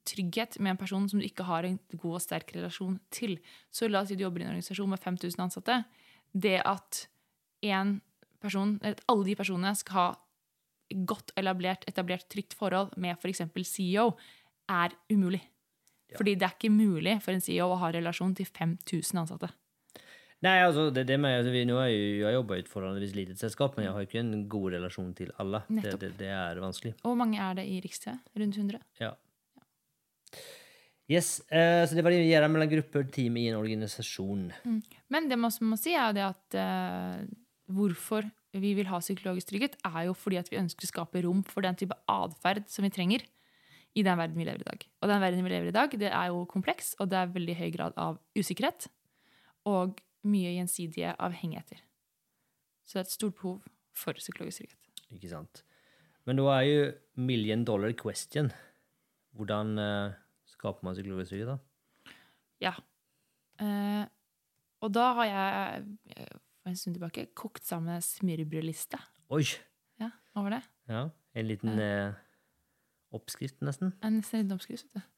trygghet 0.09 0.59
med 0.63 0.77
en 0.77 0.79
person 0.79 1.07
som 1.09 1.19
du 1.19 1.27
ikke 1.27 1.45
har 1.47 1.67
en 1.67 1.79
god 1.91 2.19
og 2.19 2.23
sterk 2.23 2.53
relasjon 2.55 2.97
til. 3.13 3.37
Så 3.71 3.89
la 3.89 4.03
oss 4.03 4.13
si 4.13 4.17
du 4.17 4.23
jobber 4.23 4.43
i 4.43 4.47
en 4.47 4.53
organisasjon 4.53 4.89
med 4.89 5.01
5000 5.03 5.43
ansatte. 5.43 5.81
Det 6.31 6.59
at 6.63 7.07
en 7.65 7.99
person, 8.41 8.77
alle 8.83 9.27
de 9.27 9.37
personene 9.39 9.75
skal 9.77 9.97
ha 9.97 10.09
godt 11.09 11.33
etablert, 11.37 11.85
etablert 11.89 12.27
trygt 12.31 12.55
forhold 12.57 12.95
med 12.97 13.17
f.eks. 13.19 13.43
CEO, 13.69 14.11
er 14.69 14.93
umulig. 15.11 15.41
Fordi 16.17 16.35
det 16.35 16.47
er 16.47 16.55
ikke 16.55 16.73
mulig 16.73 17.19
for 17.21 17.35
en 17.35 17.43
CEO 17.43 17.69
å 17.69 17.79
ha 17.83 17.91
relasjon 17.93 18.33
til 18.37 18.47
5000 18.49 19.21
ansatte. 19.21 19.51
Nei, 20.45 20.55
altså, 20.63 20.87
det, 20.95 21.03
det 21.09 21.17
med, 21.19 21.41
altså, 21.41 21.51
vi, 21.51 21.65
nå 21.67 21.75
er 21.83 21.89
jo, 21.91 22.03
jeg 22.23 22.35
jobber 22.37 22.59
i 22.59 22.63
et 22.63 22.69
forholdsvis 22.71 23.15
lite 23.17 23.35
selskap, 23.37 23.75
men 23.75 23.85
jeg 23.85 23.95
har 23.95 24.05
ikke 24.05 24.21
en 24.21 24.45
god 24.51 24.69
relasjon 24.77 25.09
til 25.17 25.33
alle. 25.43 25.61
Det, 25.67 25.97
det, 25.99 26.13
det 26.21 26.29
er 26.31 26.61
vanskelig. 26.63 26.93
Og 27.01 27.11
hvor 27.11 27.19
mange 27.19 27.41
er 27.43 27.59
det 27.59 27.65
i 27.67 27.81
Riks-TV? 27.83 28.15
Rundt 28.39 28.61
100? 28.61 28.79
Ja. 29.03 29.11
Yes, 31.09 31.41
eh, 31.49 31.83
så 31.89 31.97
det 31.97 32.05
varierer 32.05 32.47
mellom 32.47 32.69
grupper 32.71 33.03
team 33.11 33.37
i 33.41 33.47
en 33.49 33.57
organisasjon. 33.59 34.47
Men 35.09 35.29
det 35.29 35.39
man 35.41 35.51
må 35.65 35.77
si 35.81 35.95
er 35.97 36.11
jo 36.11 36.17
det 36.19 36.25
at 36.27 36.57
eh, 36.61 37.23
hvorfor 37.69 38.27
vi 38.57 38.73
vil 38.77 38.89
ha 38.89 38.99
psykologisk 39.01 39.51
trygghet, 39.51 39.75
er 39.85 40.07
jo 40.07 40.15
fordi 40.17 40.39
at 40.41 40.49
vi 40.49 40.59
ønsker 40.59 40.87
å 40.87 40.89
skape 40.89 41.21
rom 41.25 41.43
for 41.45 41.65
den 41.65 41.77
type 41.77 41.97
atferd 42.09 42.65
som 42.71 42.85
vi 42.85 42.93
trenger 42.93 43.25
i 43.97 44.03
den 44.05 44.17
verden 44.17 44.37
vi 44.37 44.45
lever 44.47 44.63
i 44.63 44.69
dag. 44.69 44.85
Og 45.01 45.11
den 45.11 45.21
verden 45.21 45.45
vi 45.45 45.51
lever 45.51 45.69
i 45.69 45.73
i 45.73 45.77
dag, 45.77 45.93
det 46.01 46.09
er 46.09 46.31
jo 46.31 46.45
kompleks, 46.49 46.95
og 46.99 47.11
det 47.11 47.19
er 47.19 47.33
veldig 47.35 47.57
høy 47.59 47.69
grad 47.75 47.97
av 47.97 48.19
usikkerhet 48.37 48.89
og 49.69 50.01
mye 50.29 50.55
gjensidige 50.57 51.13
avhengigheter. 51.21 51.81
Så 52.85 52.97
det 52.97 53.03
er 53.03 53.07
et 53.07 53.17
stort 53.17 53.37
behov 53.37 53.59
for 53.93 54.17
psykologisk 54.17 54.63
trygghet. 54.63 55.03
Ikke 55.13 55.31
sant? 55.31 55.63
Men 56.25 56.39
da 56.39 56.49
er 56.57 56.65
jo 56.65 56.81
million 57.21 57.63
dollar 57.65 57.93
question. 57.97 58.51
Hvordan 59.37 59.77
uh, 59.77 60.17
skaper 60.49 60.85
man 60.85 60.97
psykologisk 60.97 61.33
trygghet, 61.33 61.53
da? 61.53 62.15
Ja. 62.61 62.73
Uh, 63.61 64.05
og 64.83 64.93
da 64.95 65.05
har 65.17 65.27
jeg 65.27 65.85
eh, 66.15 66.37
for 66.69 66.75
en 66.75 66.79
stund 66.79 66.97
tilbake 66.97 67.29
kokt 67.37 67.65
sammen 67.65 67.97
en 67.97 68.05
smørbrødliste. 68.05 68.99
Oi! 69.33 69.45
Ja, 69.99 70.11
hva 70.33 70.45
var 70.45 70.55
det? 70.57 70.61
Ja, 70.89 71.01
en 71.33 71.47
liten 71.49 71.81
eh, 71.81 72.17
oppskrift, 73.15 73.59
nesten. 73.65 73.95
En 74.05 74.21
liten 74.21 74.53
oppskrift, 74.53 74.85
vet 74.93 75.01
du. 75.01 75.15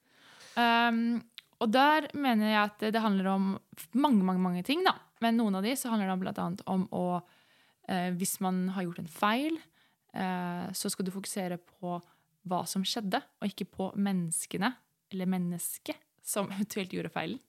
Um, 0.56 1.20
og 1.62 1.70
der 1.72 2.08
mener 2.18 2.50
jeg 2.50 2.62
at 2.62 2.86
det 2.96 3.04
handler 3.04 3.30
om 3.32 3.52
mange, 3.94 4.24
mange, 4.24 4.42
mange 4.42 4.64
ting, 4.68 4.84
da. 4.88 4.96
Men 5.22 5.38
noen 5.38 5.60
av 5.60 5.66
de 5.66 5.76
så 5.78 5.92
handler 5.92 6.16
det 6.24 6.42
annet 6.42 6.64
om 6.72 6.88
å 6.98 7.06
eh, 7.88 8.10
Hvis 8.18 8.40
man 8.42 8.64
har 8.74 8.88
gjort 8.88 9.04
en 9.04 9.12
feil, 9.12 9.60
eh, 10.16 10.72
så 10.74 10.90
skal 10.90 11.06
du 11.06 11.14
fokusere 11.14 11.60
på 11.60 12.00
hva 12.50 12.64
som 12.66 12.82
skjedde, 12.88 13.22
og 13.40 13.52
ikke 13.52 13.70
på 13.70 13.92
menneskene, 14.02 14.72
eller 15.14 15.30
mennesket, 15.30 16.00
som 16.24 16.50
eventuelt 16.56 16.96
gjorde 16.96 17.14
feilen. 17.14 17.44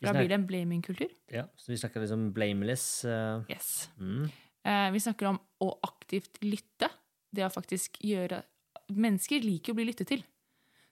For 0.00 0.08
da 0.08 0.14
blir 0.16 0.30
det 0.32 0.36
en 0.38 0.46
blaming-kultur. 0.48 1.10
Ja, 1.28 1.42
så 1.60 1.72
vi 1.72 1.76
snakker 1.76 2.00
liksom 2.00 2.30
blameless. 2.32 3.04
Uh, 3.04 3.42
Yes. 3.52 3.90
mm. 4.00 4.30
Uh, 4.64 4.88
vi 4.94 5.00
snakker 5.00 5.28
om 5.28 5.38
å 5.60 5.68
aktivt 5.86 6.40
lytte. 6.44 6.88
Det 7.32 7.44
å 7.46 7.52
faktisk 7.52 8.00
gjøre 8.04 8.42
Mennesker 8.90 9.44
liker 9.44 9.70
å 9.70 9.76
bli 9.78 9.84
lyttet 9.86 10.08
til. 10.10 10.24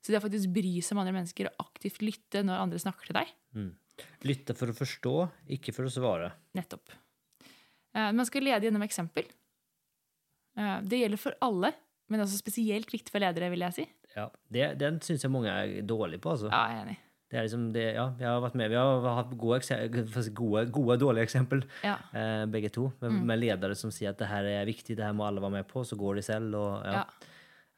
Så 0.04 0.12
det 0.12 0.20
å 0.20 0.22
faktisk 0.22 0.52
bry 0.54 0.76
seg 0.84 0.94
om 0.94 1.00
andre 1.02 1.16
mennesker 1.16 1.48
og 1.48 1.64
aktivt 1.64 1.98
lytte 2.04 2.44
når 2.46 2.60
andre 2.62 2.78
snakker 2.78 3.08
til 3.10 3.16
deg, 3.18 3.32
Lytte 4.22 4.54
for 4.54 4.70
å 4.70 4.76
forstå, 4.78 5.14
ikke 5.56 5.74
for 5.74 5.88
å 5.88 5.90
svare. 5.90 6.28
nettopp. 6.54 6.92
Uh, 7.96 8.12
man 8.14 8.22
skal 8.28 8.44
lede 8.46 8.68
gjennom 8.68 8.84
eksempel. 8.86 9.26
Det 10.58 10.98
gjelder 10.98 11.18
for 11.22 11.34
alle, 11.42 11.72
men 12.10 12.20
også 12.22 12.38
spesielt 12.38 12.90
viktig 12.90 13.12
for 13.14 13.22
ledere, 13.22 13.50
vil 13.50 13.62
jeg 13.66 13.74
si. 13.76 13.84
Ja, 14.16 14.28
det, 14.50 14.78
Den 14.80 14.96
syns 15.04 15.22
jeg 15.22 15.30
mange 15.30 15.50
er 15.52 15.82
dårlige 15.86 16.22
på. 16.24 16.32
altså. 16.34 16.48
Ja, 16.50 16.62
jeg 16.72 16.78
er 16.78 16.86
enig. 16.86 16.96
Det 17.28 17.36
er 17.36 17.44
liksom 17.44 17.66
det, 17.74 17.82
ja, 17.94 18.06
vi 18.16 18.24
har 18.24 18.38
vært 18.40 18.54
med, 18.56 18.70
Vi 18.72 18.76
har 18.80 19.02
hatt 19.18 19.32
gode, 19.36 19.60
gode, 20.32 20.62
gode 20.72 20.94
og 20.94 21.00
dårlige 21.02 21.26
eksempel, 21.26 21.62
Ja. 21.84 21.96
eh, 22.16 22.46
begge 22.48 22.70
to. 22.72 22.86
Med, 23.02 23.12
med 23.28 23.38
ledere 23.42 23.76
som 23.76 23.90
sier 23.92 24.10
at 24.14 24.18
det 24.18 24.28
her 24.30 24.44
er 24.48 24.64
viktig, 24.64 24.96
det 24.96 25.04
her 25.04 25.12
må 25.12 25.26
alle 25.26 25.42
være 25.44 25.58
med 25.58 25.68
på, 25.68 25.84
så 25.84 25.98
går 25.98 26.16
de 26.16 26.22
selv. 26.22 26.54
og 26.56 26.86
ja. 26.88 27.04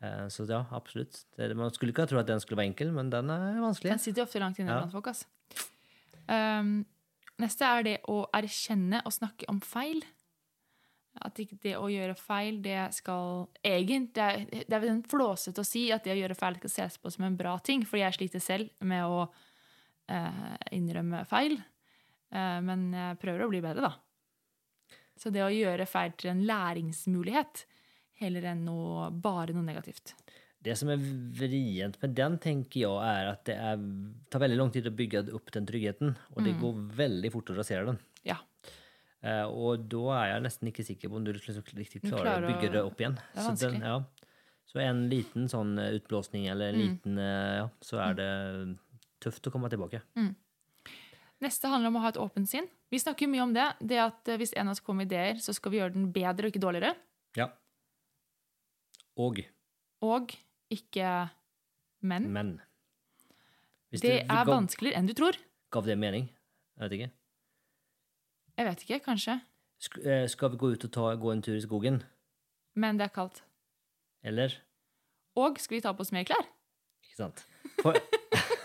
Eh, 0.03 0.29
så 0.33 0.47
ja, 0.49 0.63
absolutt. 0.73 1.25
Det, 1.37 1.51
man 1.57 1.71
skulle 1.75 1.93
ikke 1.93 2.07
tro 2.09 2.19
at 2.23 2.29
den 2.31 2.41
skulle 2.41 2.57
være 2.63 2.71
enkel, 2.73 2.93
men 2.93 3.11
den 3.13 3.29
er 3.31 3.59
vanskelig. 3.61 3.91
Den 3.91 3.99
sitter 3.99 4.23
ofte 4.25 4.41
langt 4.41 4.59
inne 4.63 4.73
blant 4.79 4.93
folk. 4.95 5.11
Um, 6.31 6.87
neste 7.43 7.67
er 7.67 7.83
det 7.85 7.97
å 8.09 8.23
erkjenne 8.37 9.03
og 9.05 9.13
snakke 9.13 9.49
om 9.51 9.59
feil. 9.61 10.01
At 11.21 11.41
ikke 11.43 11.59
det 11.63 11.75
å 11.75 11.89
gjøre 11.91 12.15
feil, 12.15 12.61
det 12.63 12.79
skal 12.95 13.49
egentlig 13.67 14.15
Det 14.15 14.27
er, 14.63 14.67
det 14.71 14.79
er 14.79 15.01
flåsete 15.11 15.65
å 15.65 15.67
si 15.67 15.89
at 15.93 16.07
det 16.07 16.15
å 16.15 16.21
gjøre 16.21 16.39
feil 16.39 16.61
skal 16.61 16.73
ses 16.77 17.01
på 17.03 17.11
som 17.11 17.27
en 17.27 17.39
bra 17.39 17.57
ting, 17.59 17.83
fordi 17.87 18.05
jeg 18.05 18.19
sliter 18.19 18.45
selv 18.45 18.87
med 18.87 19.05
å 19.05 19.25
eh, 20.07 20.55
innrømme 20.77 21.25
feil. 21.29 21.59
Eh, 22.31 22.61
men 22.63 22.89
jeg 22.95 23.19
prøver 23.23 23.45
å 23.45 23.51
bli 23.51 23.63
bedre, 23.65 23.91
da. 23.91 24.95
Så 25.21 25.33
det 25.35 25.43
å 25.45 25.53
gjøre 25.53 25.89
feil 25.91 26.15
til 26.17 26.31
en 26.33 26.47
læringsmulighet 26.49 27.67
heller 28.23 28.47
enn 28.53 28.63
noe, 28.69 29.11
bare 29.11 29.53
noe 29.57 29.67
negativt. 29.67 30.15
Det 30.61 30.75
som 30.77 30.91
er 30.93 31.01
vrient 31.01 31.97
med 32.03 32.15
den, 32.17 32.37
tenker 32.41 32.83
jeg, 32.83 32.93
er 33.01 33.31
at 33.31 33.47
det 33.49 33.57
er, 33.57 33.85
tar 34.29 34.43
veldig 34.43 34.59
lang 34.61 34.73
tid 34.75 34.89
å 34.91 34.95
bygge 34.97 35.23
opp 35.37 35.53
den 35.57 35.69
tryggheten, 35.69 36.13
og 36.37 36.45
det 36.45 36.53
går 36.61 36.83
veldig 36.99 37.31
fort 37.33 37.53
å 37.53 37.57
rasere 37.57 37.87
den. 37.89 38.01
Ja. 38.29 38.37
Eh, 39.21 39.45
og 39.45 39.85
da 39.93 40.05
er 40.17 40.27
jeg 40.31 40.45
nesten 40.47 40.71
ikke 40.71 40.85
sikker 40.87 41.11
på 41.11 41.19
om 41.19 41.25
du 41.27 41.35
liksom 41.35 41.61
riktig 41.77 42.01
klarer, 42.07 42.25
klarer 42.25 42.47
å 42.47 42.53
bygge 42.55 42.73
det 42.73 42.83
opp 42.89 43.03
igjen. 43.03 43.17
Det 43.35 43.45
så, 43.45 43.55
den, 43.67 43.83
ja. 43.85 44.29
så 44.71 44.81
en 44.85 45.03
liten 45.13 45.51
sånn 45.53 45.75
eh, 45.81 45.97
utblåsning, 45.99 46.47
eller 46.53 46.73
en 46.73 46.81
liten 46.81 47.21
eh, 47.21 47.59
Ja, 47.61 47.67
så 47.85 48.01
er 48.01 48.17
det 48.17 48.31
tøft 49.21 49.51
å 49.51 49.53
komme 49.53 49.69
tilbake. 49.73 50.01
Neste 51.41 51.69
handler 51.73 51.93
om 51.93 51.99
å 52.01 52.05
ha 52.05 52.13
et 52.13 52.21
åpent 52.21 52.49
sinn. 52.49 52.69
Vi 52.93 53.01
snakker 53.01 53.29
mye 53.31 53.45
om 53.45 53.53
det. 53.57 53.67
Det 53.81 54.01
at 54.03 54.29
Hvis 54.41 54.53
en 54.57 54.69
av 54.69 54.77
oss 54.77 54.83
kommer 54.85 55.05
med 55.05 55.13
ideer, 55.13 55.41
så 55.41 55.55
skal 55.57 55.73
vi 55.73 55.81
gjøre 55.81 55.95
den 55.95 56.09
bedre 56.13 56.49
og 56.49 56.55
ikke 56.55 56.65
dårligere. 56.65 56.95
Ja. 57.37 57.51
Og 59.21 59.41
Og 60.05 60.33
ikke 60.73 61.29
men. 62.01 62.33
men. 62.33 62.51
Det 63.93 64.01
du 64.01 64.09
er 64.09 64.27
gav, 64.29 64.49
vanskeligere 64.49 65.01
enn 65.01 65.09
du 65.09 65.15
tror. 65.19 65.37
gav 65.75 65.87
det 65.87 65.97
mening? 65.99 66.29
Jeg 66.79 66.89
vet 66.89 66.97
ikke. 66.97 67.11
Jeg 68.59 68.67
vet 68.67 68.83
ikke, 68.85 68.99
kanskje. 69.05 69.39
Sk 69.81 69.99
eh, 70.05 70.27
skal 70.29 70.51
vi 70.53 70.57
gå 70.61 70.73
ut 70.75 70.85
og 70.85 70.93
ta, 70.93 71.15
gå 71.17 71.31
en 71.33 71.43
tur 71.43 71.57
i 71.57 71.63
skogen? 71.65 72.03
Men 72.77 72.99
det 73.01 73.07
er 73.09 73.15
kaldt. 73.15 73.43
Eller? 74.25 74.53
Og 75.41 75.59
skal 75.63 75.79
vi 75.79 75.85
ta 75.85 75.93
på 75.97 76.05
oss 76.05 76.13
mer 76.13 76.27
klær? 76.29 76.45
Ikke 77.07 77.17
sant? 77.23 77.45
For, 77.81 77.97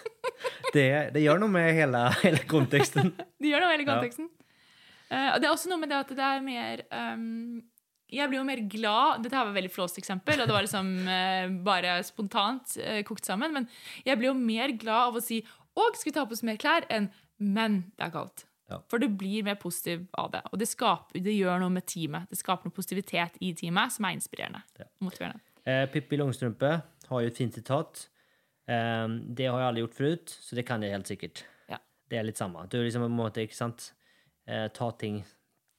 det, 0.76 0.88
det 1.16 1.22
gjør 1.24 1.40
noe 1.44 1.52
med 1.54 1.70
hele, 1.78 2.02
hele 2.24 2.42
konteksten. 2.50 3.14
Det 3.42 3.52
gjør 3.52 3.64
noe 3.64 3.70
med 3.72 3.78
hele 3.80 3.86
Ja. 3.88 3.96
konteksten. 3.96 4.28
Eh, 5.14 5.30
og 5.36 5.40
det 5.40 5.48
er 5.48 5.54
også 5.54 5.70
noe 5.70 5.80
med 5.84 5.92
det 5.94 5.98
at 6.02 6.12
det 6.18 6.26
er 6.26 6.40
mer 6.42 6.82
um, 7.14 7.60
Jeg 8.10 8.26
blir 8.32 8.40
jo 8.40 8.46
mer 8.48 8.62
glad 8.66 9.20
Dette 9.22 9.38
her 9.38 9.44
var 9.46 9.52
et 9.52 9.60
veldig 9.60 9.70
flåst 9.76 10.00
eksempel, 10.02 10.40
og 10.42 10.48
det 10.50 10.56
var 10.56 10.66
liksom 10.66 10.90
uh, 11.06 11.46
bare 11.70 12.00
spontant 12.08 12.74
uh, 12.82 13.04
kokt 13.06 13.26
sammen. 13.30 13.54
Men 13.54 13.68
jeg 14.08 14.18
blir 14.18 14.32
jo 14.32 14.38
mer 14.40 14.74
glad 14.82 15.12
av 15.12 15.20
å 15.20 15.24
si 15.24 15.44
'Og 15.76 15.96
skal 16.00 16.10
vi 16.10 16.16
ta 16.16 16.24
på 16.26 16.34
oss 16.34 16.44
mer 16.48 16.58
klær?' 16.58 16.88
enn 16.90 17.12
'men 17.40 17.92
det 18.00 18.08
er 18.08 18.12
kaldt'. 18.16 18.46
Ja. 18.70 18.80
For 18.90 18.98
du 18.98 19.08
blir 19.14 19.44
mer 19.46 19.56
positiv 19.62 20.08
av 20.18 20.32
det. 20.34 20.42
Og 20.52 20.58
det, 20.60 20.68
skaper, 20.72 21.20
det 21.22 21.36
gjør 21.36 21.60
noe 21.62 21.70
med 21.76 21.86
teamet. 21.86 22.30
Det 22.32 22.40
skaper 22.40 22.66
noe 22.66 22.74
positivitet 22.74 23.36
i 23.46 23.52
teamet 23.54 23.94
som 23.94 24.06
er 24.10 24.16
inspirerende. 24.18 24.64
Ja. 24.80 24.88
og 24.90 25.06
motiverende. 25.10 25.42
Eh, 25.66 25.86
Pippi 25.94 26.18
Longstrumpe 26.18 26.72
har 27.10 27.22
jo 27.22 27.28
et 27.30 27.38
fint 27.38 27.54
sitat. 27.54 28.08
Eh, 28.68 29.08
det 29.38 29.46
har 29.52 29.60
jeg 29.62 29.68
aldri 29.70 29.84
gjort 29.86 30.00
forut, 30.00 30.34
så 30.42 30.56
det 30.58 30.66
kan 30.66 30.82
jeg 30.82 30.96
helt 30.96 31.12
sikkert. 31.12 31.44
Ja. 31.70 31.78
Det 32.10 32.18
er 32.18 32.26
litt 32.26 32.38
samme. 32.42 32.66
Du 32.70 32.80
liksom 32.82 33.06
på 33.06 33.12
en 33.12 33.18
måte, 33.20 33.46
ikke 33.46 33.58
sant, 33.58 33.92
eh, 34.48 34.68
ta 34.74 34.90
ting 34.98 35.24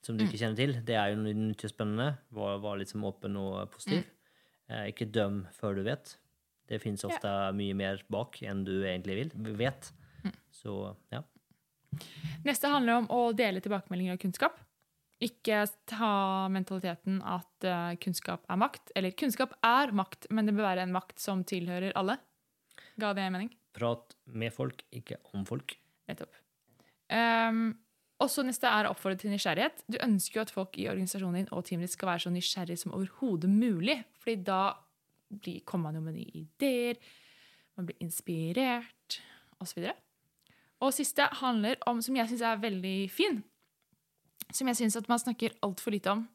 som 0.02 0.16
du 0.16 0.22
Mm. 0.24 0.28
ikke 0.30 0.38
kjenner 0.38 0.56
til. 0.56 0.72
Det 0.86 0.94
er 0.94 1.10
jo 1.10 1.16
noe 1.16 1.34
nytt 1.34 1.64
og 1.66 1.70
spennende. 1.72 2.18
Var, 2.30 2.58
var 2.62 2.76
litt 2.78 2.94
åpen 2.94 3.36
og 3.36 3.70
positiv. 3.72 4.04
Mm. 4.04 4.12
Eh, 4.70 4.86
ikke 4.92 5.10
døm 5.10 5.46
før 5.50 5.74
du 5.74 5.82
vet. 5.82 6.16
Det 6.68 6.80
fins 6.82 7.02
ofte 7.04 7.52
mye 7.54 7.74
mer 7.74 8.00
bak 8.10 8.38
enn 8.42 8.64
du 8.64 8.82
egentlig 8.84 9.16
vil, 9.34 9.56
vet. 9.56 9.90
Så 10.50 10.94
ja. 11.12 11.22
Neste 12.46 12.70
handler 12.70 13.02
om 13.02 13.10
å 13.12 13.20
dele 13.36 13.62
tilbakemeldinger 13.64 14.16
og 14.16 14.22
kunnskap. 14.22 14.58
Ikke 15.22 15.62
ta 15.88 16.10
mentaliteten 16.52 17.22
at 17.24 17.64
eh, 17.64 17.94
kunnskap 18.02 18.44
er 18.52 18.60
makt. 18.60 18.92
Eller 18.98 19.16
kunnskap 19.16 19.54
er 19.64 19.94
makt, 19.96 20.28
men 20.30 20.48
det 20.48 20.54
bør 20.56 20.68
være 20.68 20.84
en 20.84 20.94
makt 20.94 21.22
som 21.22 21.42
tilhører 21.48 21.96
alle. 21.96 22.18
Ga 23.00 23.14
det 23.16 23.30
mening? 23.32 23.50
Prat 23.76 24.14
med 24.28 24.52
folk, 24.54 24.84
ikke 24.94 25.18
om 25.32 25.46
folk. 25.48 25.76
Nettopp. 26.08 26.36
Um, 27.12 27.74
også 28.22 28.44
neste 28.46 28.68
er 28.70 28.86
å 28.86 28.94
oppfordre 28.94 29.20
til 29.20 29.32
nysgjerrighet. 29.32 29.84
Du 29.92 29.98
ønsker 30.00 30.40
jo 30.40 30.44
at 30.46 30.52
folk 30.52 30.78
i 30.80 30.88
organisasjonen 30.92 31.42
din 31.42 31.52
og 31.52 31.66
teamet 31.68 31.88
ditt 31.88 31.96
skal 31.96 32.12
være 32.12 32.24
så 32.24 32.32
nysgjerrige 32.32 32.82
som 32.84 32.94
overhodet 32.96 33.50
mulig. 33.52 34.02
fordi 34.20 34.36
da 34.46 34.60
kommer 35.64 35.90
man 35.90 35.98
jo 35.98 36.04
med 36.06 36.14
nye 36.14 36.44
ideer, 36.44 37.00
man 37.76 37.88
blir 37.88 37.96
inspirert, 38.00 39.18
osv. 39.60 39.88
Og 40.84 40.92
siste 40.92 41.24
handler 41.40 41.78
om, 41.88 42.02
som 42.04 42.16
jeg 42.18 42.28
syns 42.30 42.44
er 42.44 42.60
veldig 42.60 42.96
fin, 43.12 43.40
som 44.52 44.68
jeg 44.68 44.78
syns 44.78 44.98
at 44.98 45.08
man 45.10 45.20
snakker 45.22 45.56
altfor 45.64 45.94
lite 45.94 46.12
om 46.12 46.26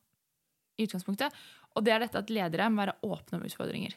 i 0.79 0.87
utgangspunktet, 0.87 1.35
og 1.75 1.85
det 1.85 1.93
er 1.93 2.03
dette 2.03 2.19
at 2.19 2.33
ledere 2.33 2.69
må 2.71 2.81
være 2.81 2.97
åpne 3.05 3.37
om 3.37 3.45
utfordringer. 3.47 3.93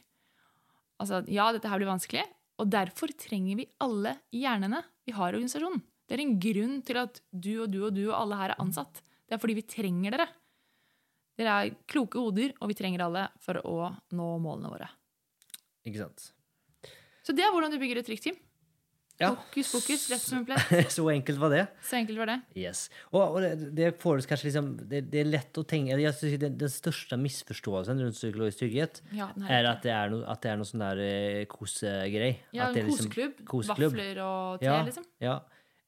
Altså, 1.00 1.24
ja, 1.32 1.48
dette 1.54 1.70
her 1.70 1.80
blir 1.80 1.90
vanskelig, 1.90 2.22
og 2.60 2.70
derfor 2.70 3.10
trenger 3.18 3.58
vi 3.58 3.70
alle 3.82 4.14
hjernene 4.34 4.84
vi 5.08 5.16
har 5.16 5.32
i 5.32 5.40
organisasjonen. 5.40 5.82
Det 6.04 6.18
er 6.18 6.22
en 6.22 6.36
grunn 6.38 6.78
til 6.86 7.00
at 7.00 7.18
du 7.32 7.52
og 7.64 7.72
du 7.72 7.80
og 7.88 7.94
du 7.96 8.04
og 8.04 8.16
alle 8.18 8.38
her 8.38 8.52
er 8.52 8.62
ansatt. 8.62 9.00
Det 9.24 9.34
er 9.34 9.40
fordi 9.40 9.56
vi 9.58 9.66
trenger 9.66 10.14
dere. 10.14 10.28
Dere 11.40 11.54
er 11.64 11.76
kloke 11.90 12.20
hoder, 12.20 12.52
og 12.60 12.70
vi 12.70 12.76
trenger 12.78 13.06
alle 13.08 13.24
for 13.42 13.58
å 13.64 13.88
nå 14.14 14.28
målene 14.44 14.70
våre. 14.70 14.90
Ikke 15.88 16.04
sant? 16.04 16.28
Så 17.24 17.34
det 17.34 17.42
er 17.42 17.50
hvordan 17.54 17.72
du 17.72 17.80
bygger 17.80 18.02
et 18.02 18.06
trygt 18.06 18.28
team. 18.28 18.36
Ja. 19.20 19.28
Fokus, 19.36 19.68
fokus, 19.70 20.04
rett 20.10 20.22
som 20.24 20.38
en 20.40 20.44
plett. 20.48 20.90
Så 20.96 21.04
enkelt 21.12 21.38
var 21.38 21.52
det. 21.54 21.60
Så 21.86 21.96
enkelt 22.00 22.18
var 22.18 22.26
det. 22.32 22.36
Yes. 22.58 22.88
Og, 23.12 23.20
og 23.22 23.40
det, 23.44 23.50
det 23.78 23.84
liksom 24.48 24.72
det, 24.90 25.04
det 25.12 25.20
er 25.22 25.28
lett 25.30 25.60
å 25.60 25.62
tenke 25.70 25.94
jeg 26.02 26.16
synes 26.18 26.40
Den, 26.42 26.56
den 26.58 26.72
største 26.72 27.18
misforståelsen 27.22 28.00
rundt 28.02 28.18
psykologisk 28.18 28.58
trygghet 28.64 28.98
Ja, 29.14 29.28
er, 29.38 29.52
er 29.60 29.68
at 29.70 29.82
det 29.86 29.92
er 29.94 30.10
noe, 30.10 30.24
at 30.34 30.42
det 30.42 30.50
er 30.50 30.58
noe 30.58 30.66
sånn 30.66 30.82
der 30.82 31.02
uh, 31.04 31.42
kosegrej. 31.52 32.32
Ja, 32.56 32.70
det 32.74 32.82
en 32.82 32.90
liksom- 32.90 33.12
koseklubb. 33.46 33.92
Vafler 33.94 34.22
og 34.26 34.58
te, 34.62 34.66
Ja, 34.66 34.80
liksom. 34.88 35.06
ja. 35.22 35.36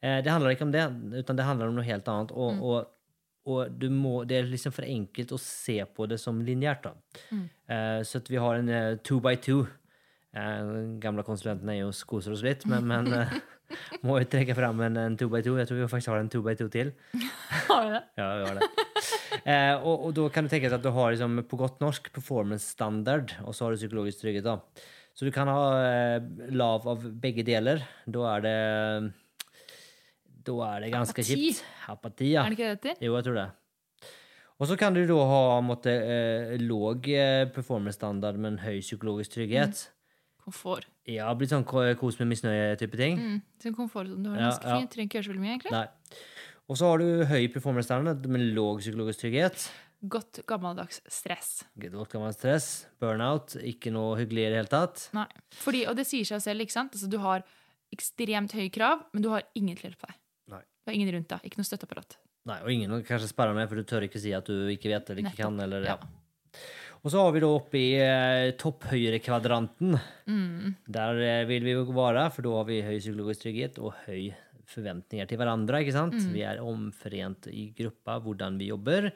Eh, 0.05 0.21
det 0.23 0.31
handler 0.31 0.53
ikke 0.55 0.67
om 0.69 0.75
det, 0.75 0.85
utan 1.25 1.37
det 1.41 1.45
handler 1.49 1.73
om 1.73 1.75
noe 1.81 1.87
helt 1.89 2.07
annet. 2.13 2.31
Og, 2.37 2.53
Mm. 2.55 2.63
og, 2.63 2.93
og 3.47 3.79
du 3.79 3.89
må, 3.91 4.25
det 4.29 4.37
er 4.39 4.47
liksom 4.51 4.73
for 4.75 4.85
enkelt 4.87 5.33
å 5.35 5.39
se 5.41 5.79
på 5.97 6.07
det 6.11 6.19
som 6.21 6.39
lineært. 6.45 6.89
Mm. 7.33 7.45
Eh, 7.71 8.01
så 8.07 8.21
vi 8.29 8.37
har 8.43 8.61
en 8.61 8.69
uh, 8.69 8.97
two 9.03 9.19
by 9.21 9.35
two. 9.37 9.65
Eh, 10.37 10.71
gamle 11.01 11.25
konsulenten 11.27 11.71
er 11.73 11.81
jo 11.81 11.93
koser 12.09 12.35
oss 12.37 12.43
litt, 12.45 12.67
men, 12.69 12.85
men 12.89 13.09
eh, 13.17 13.37
må 14.07 14.19
jo 14.21 14.29
trekke 14.31 14.57
fram 14.59 14.83
en, 14.85 14.99
en 15.01 15.17
2x2. 15.19 15.55
Jeg 15.63 15.71
tror 15.71 15.81
vi 15.81 15.89
faktisk 15.93 16.13
har 16.13 16.21
en 16.23 16.33
2x2 16.33 16.69
til. 16.75 16.93
Har 17.71 17.87
vi 17.87 17.95
det? 17.95 18.03
Ja, 18.21 18.27
vi 18.41 18.45
har 18.51 18.61
det. 18.61 18.69
Eh, 19.47 19.73
og, 19.79 20.07
og 20.09 20.13
da 20.17 20.27
kan 20.33 20.47
du 20.47 20.53
tenke 20.53 20.69
deg 20.69 20.77
at 20.79 20.85
du 20.85 20.93
har 20.95 21.13
liksom, 21.15 21.41
på 21.49 21.59
godt 21.61 21.81
norsk 21.83 22.09
performance 22.15 22.69
standard, 22.77 23.35
og 23.45 23.55
så 23.55 23.67
har 23.67 23.75
du 23.75 23.81
psykologisk 23.81 24.23
trygghet. 24.23 24.47
da. 24.47 24.85
Så 25.17 25.27
du 25.27 25.33
kan 25.35 25.49
ha 25.49 25.61
eh, 25.81 26.17
lav 26.53 26.87
av 26.89 27.05
begge 27.23 27.45
deler. 27.47 27.81
Da 28.05 28.25
er 28.37 28.45
det 28.47 28.57
Da 30.47 30.57
er 30.71 30.85
det 30.85 30.91
ganske 30.95 31.23
Apati. 31.23 31.37
kjipt. 31.51 31.63
Apati, 31.93 32.33
ja. 32.35 32.45
Er 32.45 32.53
det 32.53 32.59
ikke 32.59 32.69
det 32.69 32.81
det 32.83 32.91
heter? 32.93 33.07
Jo, 33.07 33.17
jeg 33.19 33.27
tror 33.29 33.39
det. 33.41 33.47
Og 34.57 34.71
så 34.71 34.77
kan 34.81 34.95
du 34.97 35.03
da 35.09 35.17
ha 35.29 35.41
måtte, 35.61 35.93
eh, 35.93 36.57
låg 36.63 37.09
eh, 37.13 37.45
performance 37.53 37.99
standard, 37.99 38.39
men 38.41 38.61
høy 38.63 38.81
psykologisk 38.81 39.35
trygghet. 39.37 39.87
Komfort. 40.47 40.87
Ja, 41.11 41.27
blitt 41.35 41.51
sånn 41.51 41.65
kos 41.67 42.19
med 42.21 42.29
misnøye-type 42.31 42.99
ting. 43.01 43.17
Mm. 43.19 43.39
Sånn 43.63 43.75
komfort 43.75 44.07
som 44.13 44.23
du 44.23 44.31
har 44.31 44.39
Ja, 44.39 44.51
ganske 44.53 44.69
ja. 44.71 44.77
fint. 44.79 44.93
Trenger 44.95 45.09
ikke 45.11 45.19
gjøre 45.19 45.27
så 45.27 45.33
veldig 45.33 45.43
mye, 45.43 45.55
egentlig. 45.57 45.73
Nei. 45.75 46.21
Og 46.71 46.79
så 46.79 46.89
har 46.91 47.03
du 47.03 47.25
høy 47.31 47.43
performance 47.55 47.87
standard, 47.91 48.27
med 48.31 48.45
låg 48.55 48.79
psykologisk 48.83 49.25
trygghet. 49.25 49.67
Godt 50.07 50.41
gammeldags 50.47 51.01
stress. 51.11 51.51
Godt 51.79 52.13
gammeldags 52.15 52.39
stress, 52.39 52.67
burnout, 53.03 53.57
ikke 53.59 53.91
noe 53.95 54.17
hyggelig 54.21 54.45
i 54.47 54.51
det 54.53 54.61
hele 54.61 54.71
tatt. 54.71 55.09
Nei. 55.17 55.27
Fordi, 55.63 55.85
og 55.91 55.97
det 55.99 56.07
sier 56.07 56.27
seg 56.29 56.43
selv, 56.47 56.63
ikke 56.67 56.77
sant? 56.77 56.95
Altså, 56.95 57.11
du 57.11 57.19
har 57.23 57.43
ekstremt 57.95 58.55
høye 58.55 58.71
krav, 58.75 59.03
men 59.15 59.23
du 59.27 59.31
har 59.33 59.47
ingen 59.59 59.75
til 59.79 59.89
å 59.89 59.91
hjelpe 59.91 60.11
deg. 60.11 60.19
Nei. 60.55 60.63
Du 60.63 60.91
har 60.93 60.99
ingen 61.01 61.13
rundt 61.17 61.29
deg. 61.35 61.47
Ikke 61.49 61.59
noe 61.63 61.67
støtteapparat. 61.71 62.19
Nei, 62.47 62.61
og 62.63 62.71
ingen 62.71 63.03
kanskje 63.03 63.33
sperrer 63.33 63.55
med, 63.59 63.67
for 63.71 63.79
du 63.83 63.83
tør 63.89 64.07
ikke 64.07 64.21
si 64.23 64.31
at 64.37 64.47
du 64.47 64.69
ikke 64.71 64.91
vet 64.93 65.11
eller 65.11 65.23
ikke 65.25 65.33
Nettopp. 65.33 65.43
kan. 65.43 65.61
Eller, 65.67 65.87
ja. 65.91 65.97
Ja. 65.99 66.61
Og 67.07 67.13
så 67.15 67.21
har 67.23 67.31
vi 67.37 67.41
da 67.45 67.49
oppe 67.55 67.79
i 67.79 67.91
eh, 68.03 68.49
topphøyrekvadranten. 68.59 69.95
Mm. 70.27 70.73
Der 70.91 71.21
eh, 71.23 71.45
vil 71.47 71.63
vi 71.63 71.75
jo 71.77 71.85
være, 71.95 72.25
for 72.35 72.43
da 72.43 72.55
har 72.59 72.65
vi 72.67 72.81
høy 72.83 72.97
psykologisk 72.99 73.45
trygghet 73.45 73.79
og 73.79 73.93
høy 74.09 74.33
forventninger 74.67 75.29
til 75.31 75.39
hverandre. 75.39 75.79
ikke 75.85 75.95
sant? 75.95 76.17
Mm. 76.19 76.33
Vi 76.35 76.43
er 76.43 76.59
omforent 76.59 77.47
i 77.53 77.69
gruppa 77.79 78.17
hvordan 78.25 78.57
vi 78.59 78.73
jobber, 78.73 79.13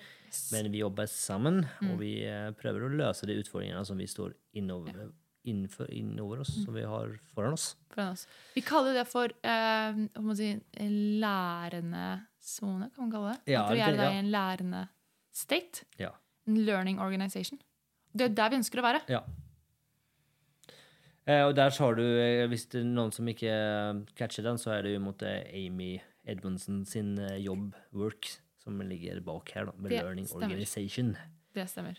men 0.55 0.69
vi 0.71 0.85
jobber 0.85 1.09
sammen, 1.11 1.65
Mm. 1.81 1.89
og 1.91 1.99
vi 1.99 2.13
eh, 2.23 2.53
prøver 2.55 2.87
å 2.87 2.93
løse 2.95 3.27
de 3.27 3.35
utfordringene 3.43 3.83
som 3.85 3.99
vi 3.99 4.07
står 4.07 4.37
innover, 4.55 5.11
innenfor, 5.51 5.91
innover 5.91 6.45
oss, 6.45 6.53
Mm. 6.61 6.65
som 6.69 6.75
vi 6.79 6.83
har 6.87 7.19
foran 7.35 7.53
oss. 7.59 7.75
foran 7.91 8.13
oss. 8.13 8.27
Vi 8.55 8.61
kaller 8.63 8.95
det 8.95 9.09
for 9.09 9.25
eh, 9.43 9.99
må 10.23 10.37
si, 10.37 10.53
en 10.79 10.95
lærende 11.19 12.21
sone, 12.41 12.87
kan 12.95 13.09
man 13.09 13.11
kalle 13.11 13.33
det. 13.35 13.53
Ja, 13.55 13.65
At 13.65 13.75
det- 13.75 13.83
er 13.89 13.95
ja. 14.05 14.11
i 14.13 14.19
en 14.23 14.31
lærende 14.31 14.89
state. 15.35 15.83
Ja. 15.99 16.11
En 16.47 16.65
learning 16.65 17.01
organization. 17.01 17.59
Det 18.13 18.27
er 18.27 18.35
der 18.35 18.53
vi 18.53 18.59
ønsker 18.61 18.83
å 18.83 18.87
være. 18.87 19.03
Ja. 19.11 19.23
Eh, 21.29 21.45
og 21.47 21.55
der 21.59 21.71
har 21.71 21.99
du, 21.99 22.03
eh, 22.03 22.47
hvis 22.51 22.67
det 22.73 22.83
er 22.83 22.89
noen 22.89 23.13
som 23.15 23.29
ikke 23.31 23.51
eh, 23.53 24.01
catcher 24.19 24.47
den, 24.47 24.59
så 24.59 24.75
er 24.75 24.87
det 24.87 24.97
jo 24.97 25.05
mot 25.05 25.23
Amy 25.23 25.93
Edmundsen 26.27 26.83
sin 26.89 27.15
jobb, 27.41 27.75
work, 27.97 28.29
som 28.61 28.81
ligger 28.85 29.23
bak 29.25 29.55
her, 29.55 29.71
da, 29.71 29.77
med 29.79 29.93
Det 29.93 30.03
Learning 30.03 30.27
stemmer. 30.29 30.51
Organization. 30.51 31.17
Det 31.55 31.67
stemmer. 31.71 31.99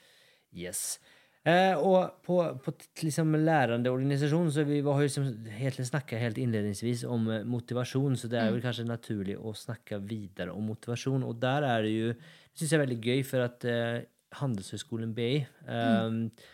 Yes. 0.51 0.99
Eh, 1.41 1.73
og 1.73 2.19
på, 2.21 2.37
på 2.61 2.73
liksom 3.01 3.33
lærende 3.41 3.89
organisasjon, 3.89 4.51
så 4.53 4.65
vi 4.67 4.77
jo 4.83 4.93
liksom 4.99 5.25
helt 5.57 5.79
snakka 5.87 6.19
helt 6.21 6.37
innledningsvis 6.37 7.01
om 7.09 7.25
motivasjon, 7.49 8.17
så 8.19 8.29
det 8.29 8.37
er 8.37 8.51
vel 8.53 8.61
kanskje 8.61 8.85
naturlig 8.85 9.39
å 9.39 9.55
snakke 9.57 9.97
videre 10.05 10.53
om 10.53 10.69
motivasjon. 10.69 11.25
Og 11.25 11.39
der 11.41 11.65
er 11.65 11.87
det 11.87 11.95
jo 11.95 12.13
Det 12.51 12.59
syns 12.59 12.73
jeg 12.73 12.77
er 12.77 12.83
veldig 12.83 12.99
gøy, 12.99 13.21
for 13.23 13.47
at 13.47 13.65
eh, 13.65 14.03
Handelshøyskolen 14.39 15.15
BI 15.17 15.41
eh, 15.43 16.45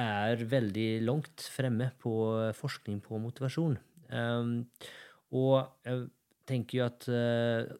er 0.00 0.44
veldig 0.50 0.90
langt 1.04 1.48
fremme 1.52 1.90
på 2.00 2.14
forskning 2.56 3.02
på 3.04 3.20
motivasjon. 3.20 3.76
Eh, 4.10 4.86
og 5.36 5.56
jeg 5.84 6.06
tenker 6.46 6.78
jo 6.78 6.86
at 6.86 7.08
eh, 7.10 7.74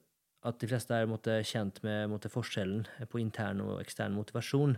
at 0.46 0.60
de 0.62 0.68
fleste 0.70 0.94
er 0.94 1.08
måtte, 1.10 1.40
kjent 1.46 1.80
med 1.86 2.10
måtte, 2.12 2.30
forskjellen 2.32 2.86
på 3.10 3.20
intern 3.22 3.62
og 3.64 3.80
ekstern 3.82 4.14
motivasjon. 4.16 4.76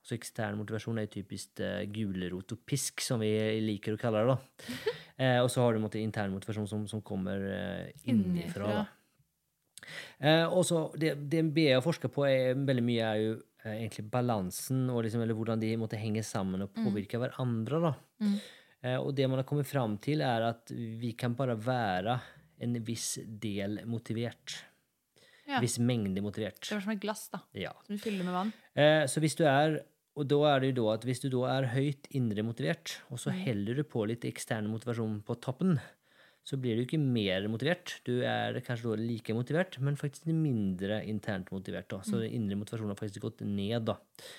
Så 0.00 0.16
ekstern 0.16 0.56
motivasjon 0.56 1.00
er 1.02 1.10
typisk 1.12 1.60
uh, 1.60 1.82
gulrot 1.92 2.54
og 2.54 2.62
pisk, 2.68 3.02
som 3.04 3.20
vi 3.20 3.28
liker 3.60 3.96
å 3.96 4.00
kalle 4.00 4.24
det. 4.24 4.36
da. 4.36 4.96
Eh, 5.20 5.36
og 5.36 5.50
så 5.52 5.60
har 5.60 5.74
du 5.76 5.82
måtte, 5.82 6.00
intern 6.00 6.30
motivasjon 6.32 6.64
som, 6.64 6.86
som 6.88 7.02
kommer 7.04 7.42
uh, 7.44 7.88
innenfra. 8.08 8.86
Eh, 10.16 10.46
og 10.48 10.62
så 10.64 10.86
det, 10.96 11.10
det 11.28 11.42
BI 11.52 11.66
har 11.74 11.82
forska 11.84 12.08
på, 12.08 12.24
er, 12.24 12.54
veldig 12.56 12.84
mye 12.86 13.10
er 13.10 13.18
jo 13.20 13.34
egentlig 13.64 14.06
balansen, 14.10 14.86
og 14.90 15.02
liksom, 15.04 15.22
eller 15.24 15.36
hvordan 15.36 15.60
de 15.60 15.74
måtte 15.80 15.98
henge 16.00 16.22
sammen 16.26 16.62
og 16.64 16.72
påvirke 16.74 17.20
hverandre. 17.20 17.80
da. 17.84 17.92
Mm. 18.24 18.38
Eh, 18.82 18.96
og 18.96 19.14
det 19.14 19.28
man 19.28 19.42
har 19.42 19.48
kommet 19.48 19.68
fram 19.68 19.98
til, 20.00 20.22
er 20.24 20.48
at 20.48 20.72
vi 20.72 21.12
kan 21.12 21.34
bare 21.36 21.58
være 21.60 22.18
en 22.60 22.78
viss 22.84 23.18
del 23.24 23.80
motivert. 23.88 24.64
Ja. 25.48 25.58
Viss 25.60 25.78
mengde 25.82 26.22
motivert. 26.22 26.60
Det 26.62 26.76
var 26.76 26.84
som 26.84 26.92
et 26.94 27.02
glass 27.02 27.28
da, 27.32 27.40
Ja. 27.58 27.72
som 27.86 27.96
du 27.96 28.00
fyller 28.00 28.24
med 28.24 28.32
vann. 28.32 28.52
Eh, 28.74 29.04
så 29.10 29.20
hvis 29.20 29.36
du 29.36 29.44
er 29.44 29.80
og 30.16 30.26
da 30.26 30.38
er 30.50 30.60
det 30.60 30.74
jo 30.74 30.82
da 30.84 30.94
at 30.96 31.04
hvis 31.06 31.20
du 31.22 31.28
da 31.32 31.44
er 31.54 31.68
høyt 31.70 32.08
indre 32.18 32.42
motivert, 32.42 32.98
og 33.10 33.20
så 33.22 33.30
heller 33.32 33.78
du 33.78 33.84
på 33.86 34.02
litt 34.10 34.24
ekstern 34.28 34.66
motivasjon 34.68 35.22
på 35.24 35.36
toppen, 35.40 35.78
så 36.46 36.56
blir 36.58 36.78
du 36.78 36.82
ikke 36.86 36.98
mer 37.00 37.44
motivert. 37.52 37.98
Du 38.06 38.22
er 38.26 38.56
kanskje 38.64 38.94
da 38.94 38.96
like 38.98 39.34
motivert, 39.36 39.76
men 39.84 39.98
faktisk 40.00 40.26
mindre 40.32 41.02
internt 41.06 41.50
motivert. 41.52 41.88
da. 41.92 42.00
Så 42.02 42.22
den 42.22 42.32
indre 42.32 42.56
motivasjonen 42.56 42.94
har 42.94 42.98
faktisk 42.98 43.26
gått 43.26 43.44
ned. 43.44 43.84
da. 43.84 43.98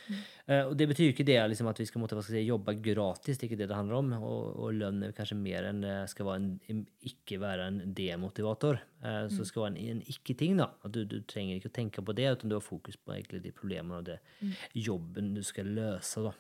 Eh, 0.09 0.40
og 0.67 0.73
Det 0.77 0.87
betyr 0.89 1.11
ikke 1.11 1.25
det 1.27 1.37
liksom, 1.51 1.69
at 1.71 1.79
vi 1.79 1.85
skal 1.87 2.01
måtte, 2.01 2.19
si, 2.25 2.41
jobbe 2.43 2.73
gratis, 2.83 3.37
det 3.37 3.45
er 3.45 3.49
ikke 3.51 3.59
det 3.61 3.69
det 3.71 3.77
handler 3.77 3.99
om. 4.01 4.13
Og, 4.19 4.47
og 4.65 4.73
lønn 4.75 5.03
er 5.05 5.15
kanskje 5.15 5.37
mer 5.39 5.67
enn 5.69 5.83
det 5.85 5.93
skal 6.11 6.27
være 6.27 6.55
en, 6.73 6.81
ikke 7.07 7.39
være 7.41 7.67
en 7.69 7.79
demotivator. 7.97 8.81
Eh, 9.01 9.27
så 9.31 9.43
det 9.43 9.47
skal 9.49 9.65
være 9.65 9.73
en, 9.75 9.79
en 9.95 10.03
ikke-ting. 10.13 10.57
da. 10.59 10.71
At 10.83 10.95
du, 10.95 11.03
du 11.07 11.19
trenger 11.29 11.59
ikke 11.59 11.71
å 11.71 11.77
tenke 11.77 12.05
på 12.05 12.15
det, 12.17 12.27
utan 12.35 12.51
du 12.51 12.57
har 12.57 12.65
fokus 12.65 12.97
på 12.99 13.15
egentlig 13.15 13.43
de 13.45 13.53
problemene 13.55 14.01
og 14.01 14.09
det 14.09 14.19
jobben 14.77 15.33
du 15.37 15.43
skal 15.45 15.71
løse. 15.77 16.25
da. 16.25 16.33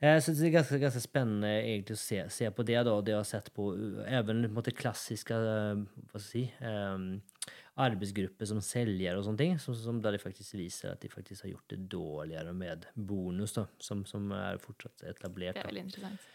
Eh, 0.00 0.18
så 0.22 0.34
det 0.36 0.48
er 0.48 0.56
ganske, 0.60 0.80
ganske 0.82 1.04
spennende 1.04 1.52
egentlig 1.60 1.98
å 1.98 2.04
se, 2.06 2.22
se 2.32 2.50
på 2.50 2.66
det. 2.66 2.78
da, 2.86 2.94
og 2.94 3.04
Det 3.06 3.16
jeg 3.16 3.22
har 3.22 3.30
sett 3.34 3.52
på 3.56 3.72
even 4.06 4.46
en 4.48 4.74
klassiske 4.76 5.36
eh, 5.36 5.84
hva 6.12 6.22
skal 6.22 6.22
jeg 6.22 6.30
si, 6.30 6.46
eh, 6.64 7.35
arbeidsgrupper 7.76 8.48
som 8.48 8.62
selger 8.64 9.18
og 9.18 9.26
sånne 9.26 9.40
ting, 9.42 9.58
som, 9.60 9.76
som 9.76 9.98
der 10.02 10.16
de 10.16 10.22
faktisk 10.22 10.56
viser 10.56 10.94
at 10.94 11.02
de 11.02 11.10
faktisk 11.12 11.44
har 11.44 11.52
gjort 11.52 11.74
det 11.74 11.80
dårligere 11.92 12.54
med 12.56 12.86
bonus, 12.94 13.56
da, 13.58 13.66
som, 13.82 14.04
som 14.08 14.30
er 14.32 14.60
fortsatt 14.62 15.04
etablert. 15.12 15.58
Det 15.58 15.64
er 15.64 15.72
veldig 15.72 15.86
interessant. 15.90 16.26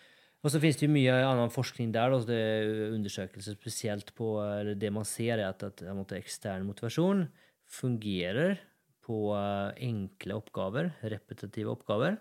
Og 0.41 0.49
så 0.49 0.57
finnes 0.61 0.79
det 0.79 0.87
jo 0.87 0.93
mye 0.95 1.15
annen 1.21 1.53
forskning 1.53 1.91
der. 1.93 2.13
Da. 2.13 2.19
Det 2.25 2.37
er 2.41 2.95
undersøkelser 2.95 3.57
spesielt 3.57 4.09
på 4.17 4.33
eller 4.41 4.77
Det 4.79 4.89
man 4.93 5.05
ser, 5.05 5.37
er 5.37 5.51
at, 5.51 5.63
at 5.67 5.83
måte, 5.93 6.17
ekstern 6.17 6.65
motivasjon 6.65 7.27
fungerer 7.71 8.57
på 9.05 9.19
uh, 9.33 9.69
enkle 9.81 10.37
oppgaver, 10.37 10.91
repetitive 11.13 11.73
oppgaver. 11.73 12.17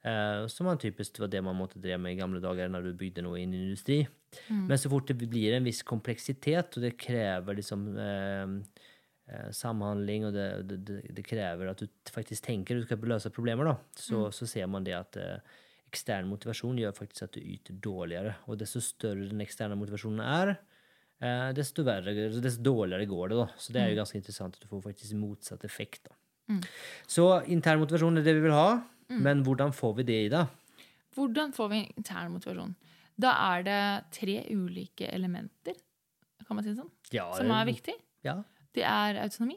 Uh, 0.00 0.46
som 0.48 0.64
man 0.64 0.78
typisk 0.80 1.18
var 1.20 1.28
det 1.28 1.42
man 1.44 1.58
måtte 1.58 1.80
dreve 1.80 2.00
med 2.00 2.14
i 2.14 2.20
gamle 2.22 2.40
dager 2.40 2.70
når 2.72 2.86
du 2.86 2.94
bygde 2.96 3.24
noe 3.26 3.40
inn 3.42 3.52
i 3.52 3.64
industri. 3.66 3.98
Mm. 4.48 4.62
Men 4.70 4.78
så 4.80 4.88
fort 4.88 5.10
det 5.10 5.18
blir 5.20 5.52
en 5.52 5.66
viss 5.66 5.82
kompleksitet, 5.84 6.78
og 6.78 6.86
det 6.86 6.94
krever 7.00 7.58
liksom 7.58 7.82
uh, 7.98 8.54
samhandling, 9.54 10.24
og 10.26 10.32
det, 10.34 10.46
det, 10.70 11.00
det, 11.18 11.24
krever 11.26 11.68
at 11.70 11.82
du 11.84 12.10
faktisk 12.10 12.48
tenker 12.48 12.80
du 12.80 12.86
skal 12.86 13.04
løse 13.12 13.30
problemer, 13.34 13.68
da, 13.68 13.76
så, 13.92 14.24
mm. 14.24 14.32
så 14.38 14.48
ser 14.48 14.70
man 14.72 14.86
det 14.88 14.96
at 14.96 15.20
ekstern 15.90 16.30
motivasjon 16.30 16.80
gjør 16.80 16.96
faktisk 16.96 17.28
at 17.28 17.36
du 17.36 17.44
yter 17.44 17.76
dårligere. 17.82 18.32
Og 18.48 18.58
desto 18.58 18.82
større 18.82 19.28
den 19.28 19.42
eksterne 19.44 19.78
motivasjonen 19.78 20.22
er, 20.22 20.54
desto, 21.54 21.84
verre, 21.86 22.14
desto 22.14 22.62
dårligere 22.62 23.08
går 23.10 23.32
det. 23.32 23.38
da. 23.42 23.46
Så 23.58 23.74
det 23.74 23.82
er 23.82 23.90
jo 23.90 23.96
mm. 23.96 24.00
ganske 24.00 24.20
interessant 24.22 24.56
at 24.56 24.62
du 24.62 24.70
får 24.70 24.84
faktisk 24.86 25.18
motsatt 25.18 25.66
effekt. 25.66 26.06
da. 26.06 26.14
Mm. 26.50 26.62
Så 27.10 27.26
intern 27.50 27.82
motivasjon 27.82 28.18
er 28.22 28.26
det 28.26 28.36
vi 28.38 28.44
vil 28.46 28.54
ha, 28.54 28.80
mm. 29.10 29.20
men 29.26 29.44
hvordan 29.46 29.74
får 29.76 29.94
vi 29.98 30.06
det 30.08 30.18
i 30.26 30.32
det? 30.32 30.46
Hvordan 31.16 31.52
får 31.52 31.70
vi 31.72 31.84
intern 31.98 32.32
motivasjon? 32.36 32.74
Da 33.20 33.34
er 33.52 33.66
det 33.66 33.80
tre 34.16 34.40
ulike 34.54 35.10
elementer 35.10 35.76
kan 36.50 36.56
man 36.58 36.64
si 36.66 36.72
det 36.72 36.80
sånn, 36.80 36.90
ja, 37.14 37.28
som 37.36 37.52
er 37.54 37.66
viktig. 37.68 37.92
Ja. 38.26 38.40
Det 38.74 38.82
er 38.82 39.20
autonomi, 39.22 39.54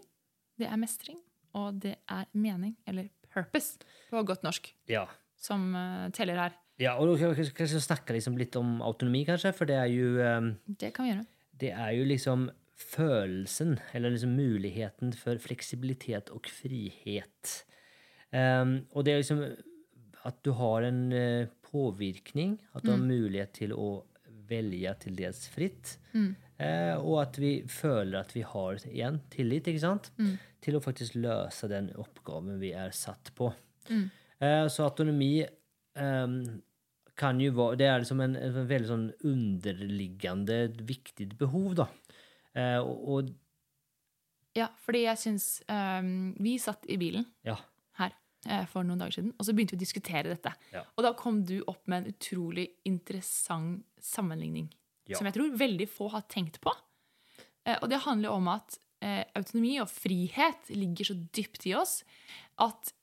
det 0.62 0.68
er 0.70 0.78
mestring, 0.78 1.18
og 1.58 1.80
det 1.82 1.96
er 2.06 2.28
mening, 2.38 2.76
eller 2.86 3.08
purpose, 3.34 3.80
på 4.12 4.22
godt 4.30 4.46
norsk. 4.46 4.70
Ja 4.92 5.08
som 5.44 5.74
uh, 5.76 6.10
teller 6.16 6.40
her. 6.40 6.58
Ja, 6.82 6.96
og 6.98 7.12
du 7.12 7.44
kanskje 7.54 7.82
snakke 7.84 8.16
liksom 8.16 8.38
litt 8.40 8.56
om 8.60 8.80
autonomi, 8.86 9.24
kanskje, 9.28 9.54
for 9.56 9.70
det 9.70 9.78
er 9.78 9.92
jo 9.92 10.16
um, 10.18 10.54
Det 10.66 10.94
kan 10.96 11.06
vi 11.06 11.14
gjøre. 11.14 11.26
Det 11.64 11.72
er 11.76 11.92
jo 11.98 12.08
liksom 12.10 12.48
følelsen, 12.84 13.78
eller 13.94 14.16
liksom 14.16 14.34
muligheten 14.36 15.14
for 15.16 15.40
fleksibilitet 15.40 16.32
og 16.34 16.50
frihet. 16.50 17.54
Um, 18.34 18.80
og 18.94 19.06
det 19.06 19.14
er 19.14 19.22
liksom 19.22 19.44
at 20.24 20.40
du 20.46 20.54
har 20.58 20.88
en 20.88 21.04
uh, 21.14 21.52
påvirkning, 21.70 22.58
at 22.74 22.86
du 22.86 22.90
mm. 22.90 22.96
har 22.96 23.06
mulighet 23.06 23.54
til 23.60 23.76
å 23.78 23.90
velge 24.50 24.96
til 25.04 25.20
dels 25.20 25.46
fritt. 25.54 25.98
Mm. 26.14 26.32
Uh, 26.58 26.96
og 27.02 27.16
at 27.24 27.38
vi 27.42 27.54
føler 27.70 28.20
at 28.22 28.34
vi 28.36 28.44
har 28.48 28.82
igjen 28.90 29.22
tillit 29.34 29.70
ikke 29.70 29.86
sant? 29.86 30.12
Mm. 30.18 30.36
til 30.64 30.78
å 30.78 30.84
faktisk 30.84 31.18
løse 31.20 31.68
den 31.68 31.90
oppgaven 32.00 32.62
vi 32.62 32.72
er 32.78 32.94
satt 32.96 33.34
på. 33.36 33.50
Mm. 33.90 34.06
Eh, 34.44 34.68
så 34.68 34.88
autonomi 34.88 35.44
ehm, 35.96 36.38
kan 37.20 37.40
jo 37.42 37.54
være 37.56 37.78
Det 37.80 37.88
er 37.88 38.02
liksom 38.02 38.24
en, 38.26 38.36
en 38.40 38.68
veldig 38.68 38.90
sånn 38.90 39.06
underliggende 39.30 40.58
viktig 40.88 41.30
behov, 41.40 41.76
da. 41.84 41.88
Eh, 42.58 42.80
og, 42.80 43.08
og 43.14 44.58
Ja, 44.58 44.70
fordi 44.86 45.06
jeg 45.08 45.22
syns 45.22 45.48
um, 45.66 46.34
Vi 46.44 46.58
satt 46.62 46.86
i 46.86 47.00
bilen 47.02 47.26
ja. 47.46 47.58
Eh, 48.48 48.64
for 48.70 48.88
noen 48.88 49.02
dager 49.02 49.20
siden, 49.20 49.34
og 49.38 49.48
så 49.48 49.56
begynte 49.56 49.76
vi 49.76 49.82
å 49.82 49.86
diskutere 49.86 50.32
dette. 50.32 50.54
Ja. 50.74 50.86
Og 50.96 51.06
da 51.06 51.14
kom 51.18 51.42
du 51.48 51.58
opp 51.62 51.84
med 51.88 52.04
en 52.04 52.16
utrolig 52.16 52.70
interessant 52.90 53.84
sammenligning. 54.04 54.72
Ja. 55.10 55.20
Som 55.20 55.28
jeg 55.28 55.36
tror 55.36 55.58
veldig 55.60 55.90
få 55.92 56.10
har 56.14 56.26
tenkt 56.32 56.62
på. 56.64 56.72
og 57.82 57.88
det 57.92 58.02
handler 58.04 58.32
om 58.32 58.48
at 58.52 58.78
autonomi 59.36 59.78
og 59.80 59.90
frihet 59.92 60.70
ligger 60.72 61.10
så 61.10 61.16
dypt 61.36 61.66
i 61.68 61.74
oss 61.76 62.02
at 62.64 62.94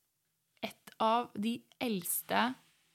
et 0.64 0.92
av 1.00 1.28
de 1.36 1.58
eldste 1.80 2.54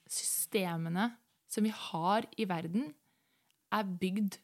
systemene 0.10 1.12
som 1.50 1.66
vi 1.66 1.74
har 1.74 2.26
i 2.38 2.48
verden, 2.50 2.90
er 3.74 3.88
bygd 4.02 4.40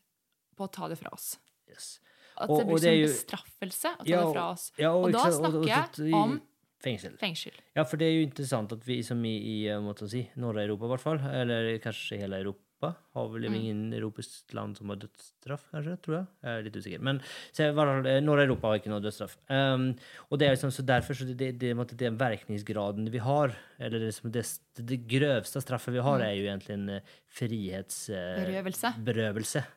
på 0.57 0.67
å 0.67 0.71
ta 0.71 0.87
det 0.91 0.97
fra 0.99 1.11
oss. 1.15 1.35
Yes. 1.69 1.99
At 2.41 2.51
det 2.51 2.65
blir 2.65 2.81
som 2.81 2.93
en 2.93 3.03
bestraffelse 3.05 3.91
å 3.91 4.03
ta 4.03 4.09
ja, 4.09 4.21
det 4.21 4.31
fra 4.33 4.45
oss. 4.53 4.65
Og, 4.79 4.85
og, 4.87 5.07
da 5.15 5.25
snakker 5.35 5.67
jeg 5.69 6.15
om 6.17 6.37
Fengsel. 6.81 7.13
Fengsel. 7.21 7.53
Ja, 7.77 7.85
for 7.85 8.01
det 8.01 8.07
er 8.09 8.17
jo 8.17 8.25
interessant 8.25 8.71
at 8.73 8.81
vi 8.87 9.03
som 9.05 9.19
i, 9.27 9.35
i 9.37 9.57
måtte 9.83 10.07
si, 10.09 10.23
Nord-Europa, 10.41 10.87
i 10.87 10.91
hvert 10.95 11.03
fall, 11.03 11.19
eller 11.43 11.67
kanskje 11.83 12.17
hele 12.23 12.39
Europa. 12.41 12.95
Har 13.13 13.27
vel 13.29 13.43
mm. 13.45 13.55
ingen 13.59 13.81
europeisk 13.93 14.55
land 14.57 14.79
som 14.79 14.89
har 14.89 14.97
dødsstraff, 15.03 15.67
kanskje? 15.69 15.99
tror 16.01 16.15
Jeg 16.15 16.25
Jeg 16.41 16.51
er 16.51 16.63
litt 16.65 16.77
usikker. 16.79 17.01
Men 17.05 17.19
eh, 17.21 18.21
Nord-Europa 18.23 18.71
har 18.71 18.79
ikke 18.79 18.89
noe 18.89 19.03
dødsstraff. 19.03 19.35
Um, 19.51 19.91
og 20.29 20.39
det 20.41 20.47
er 20.47 20.55
liksom, 20.55 20.71
så 20.73 20.81
derfor 20.87 21.19
så 21.19 21.27
det, 21.29 21.35
det, 21.37 21.51
det, 21.61 21.97
den 21.99 22.17
verkningsgraden 22.17 23.11
vi 23.13 23.21
har, 23.21 23.53
eller 23.77 24.07
liksom 24.07 24.33
det, 24.33 24.43
det, 24.81 24.97
grøvste 25.11 25.61
straffet 25.61 25.93
vi 25.93 26.01
har, 26.01 26.17
mm. 26.17 26.25
er 26.25 26.33
jo 26.33 26.47
egentlig 26.47 26.73
en 26.79 26.89
eh, 26.95 27.13
frihetsberøvelse. 27.37 29.61
Uh, 29.61 29.69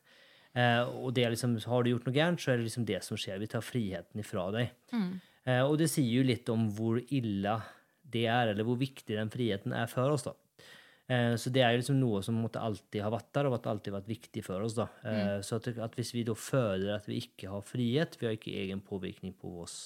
uh, 0.56 0.82
og 1.04 1.12
det 1.12 1.26
er 1.26 1.36
liksom, 1.36 1.60
har 1.60 1.84
du 1.84 1.92
gjort 1.92 2.08
noe 2.08 2.16
gærent, 2.16 2.40
så 2.40 2.54
er 2.54 2.62
det 2.62 2.70
liksom 2.70 2.88
det 2.88 3.04
som 3.04 3.20
skjer. 3.20 3.36
Vi 3.42 3.52
tar 3.52 3.68
friheten 3.68 4.24
ifra 4.24 4.48
deg. 4.56 4.72
Mm. 4.96 5.20
Uh, 5.44 5.62
og 5.66 5.78
det 5.80 5.90
sier 5.92 6.08
jo 6.08 6.24
litt 6.24 6.48
om 6.52 6.68
hvor 6.72 7.02
ille 7.04 7.58
det 8.14 8.26
er, 8.30 8.52
eller 8.52 8.66
hvor 8.66 8.78
viktig 8.80 9.16
den 9.16 9.32
friheten 9.32 9.74
er 9.76 9.90
for 9.90 10.14
oss. 10.14 10.26
da. 10.28 10.34
Eh, 11.06 11.34
så 11.36 11.52
det 11.52 11.60
er 11.60 11.74
jo 11.74 11.82
liksom 11.82 11.98
noe 12.00 12.22
som 12.24 12.38
måtte 12.40 12.62
alltid 12.64 13.04
ha 13.04 13.10
vært 13.12 13.28
der, 13.36 13.48
og 13.50 13.58
at 13.58 13.68
alltid 13.68 13.96
vært 13.96 14.08
viktig 14.08 14.44
for 14.46 14.64
oss. 14.64 14.76
da. 14.78 14.88
Eh, 15.04 15.20
mm. 15.20 15.44
Så 15.44 15.60
at, 15.60 15.68
at, 15.76 15.98
hvis 15.98 16.14
vi 16.16 16.24
da 16.26 16.36
føler 16.38 16.94
at 16.96 17.08
vi 17.10 17.20
ikke 17.20 17.50
har 17.52 17.66
frihet, 17.66 18.16
vi 18.20 18.28
har 18.28 18.38
ikke 18.38 18.56
egen 18.64 18.80
påvirkning 18.84 19.34
på 19.40 19.52
oss, 19.66 19.78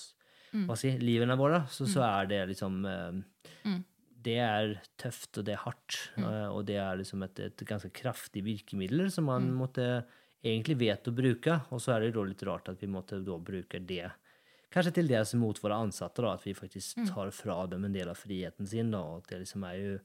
mm. 0.53 0.67
hva 0.69 0.79
si, 0.79 0.95
livene 1.03 1.39
våre, 1.39 1.65
så, 1.67 1.87
så, 1.87 2.03
mm. 2.05 2.09
er 2.11 2.31
det 2.33 2.43
liksom 2.55 2.83
eh, 2.93 3.23
mm. 3.71 3.81
Det 4.29 4.39
er 4.43 4.73
tøft, 4.99 5.39
og 5.39 5.45
det 5.47 5.55
er 5.55 5.61
hardt, 5.63 5.97
mm. 6.19 6.25
og 6.51 6.65
det 6.67 6.75
er 6.83 6.97
liksom 6.99 7.23
et, 7.23 7.39
et 7.39 7.63
ganske 7.65 7.89
kraftig 7.95 8.43
virkemiddel 8.43 9.13
som 9.15 9.29
man 9.31 9.47
mm. 9.47 9.53
måtte 9.61 9.85
egentlig 10.43 10.75
vet 10.81 11.07
å 11.07 11.15
bruke, 11.15 11.55
og 11.71 11.81
så 11.81 11.95
er 11.95 12.03
det 12.03 12.17
da 12.17 12.25
litt 12.27 12.43
rart 12.47 12.67
at 12.73 12.83
vi 12.83 12.91
måtte 12.91 13.21
da 13.23 13.37
bruke 13.39 13.79
det 13.79 14.09
kanskje 14.73 14.95
til 14.99 15.11
dels 15.11 15.35
mot 15.39 15.59
våre 15.63 15.81
ansatte, 15.81 16.23
da, 16.25 16.35
at 16.37 16.45
vi 16.47 16.55
faktisk 16.57 17.03
tar 17.09 17.33
fra 17.35 17.63
dem 17.71 17.87
en 17.89 17.95
del 17.95 18.11
av 18.13 18.21
friheten 18.21 18.69
sin. 18.69 18.93
da, 18.93 19.01
og 19.01 19.23
at 19.23 19.33
det 19.33 19.43
liksom 19.45 19.65
er 19.69 19.77
jo 19.79 19.99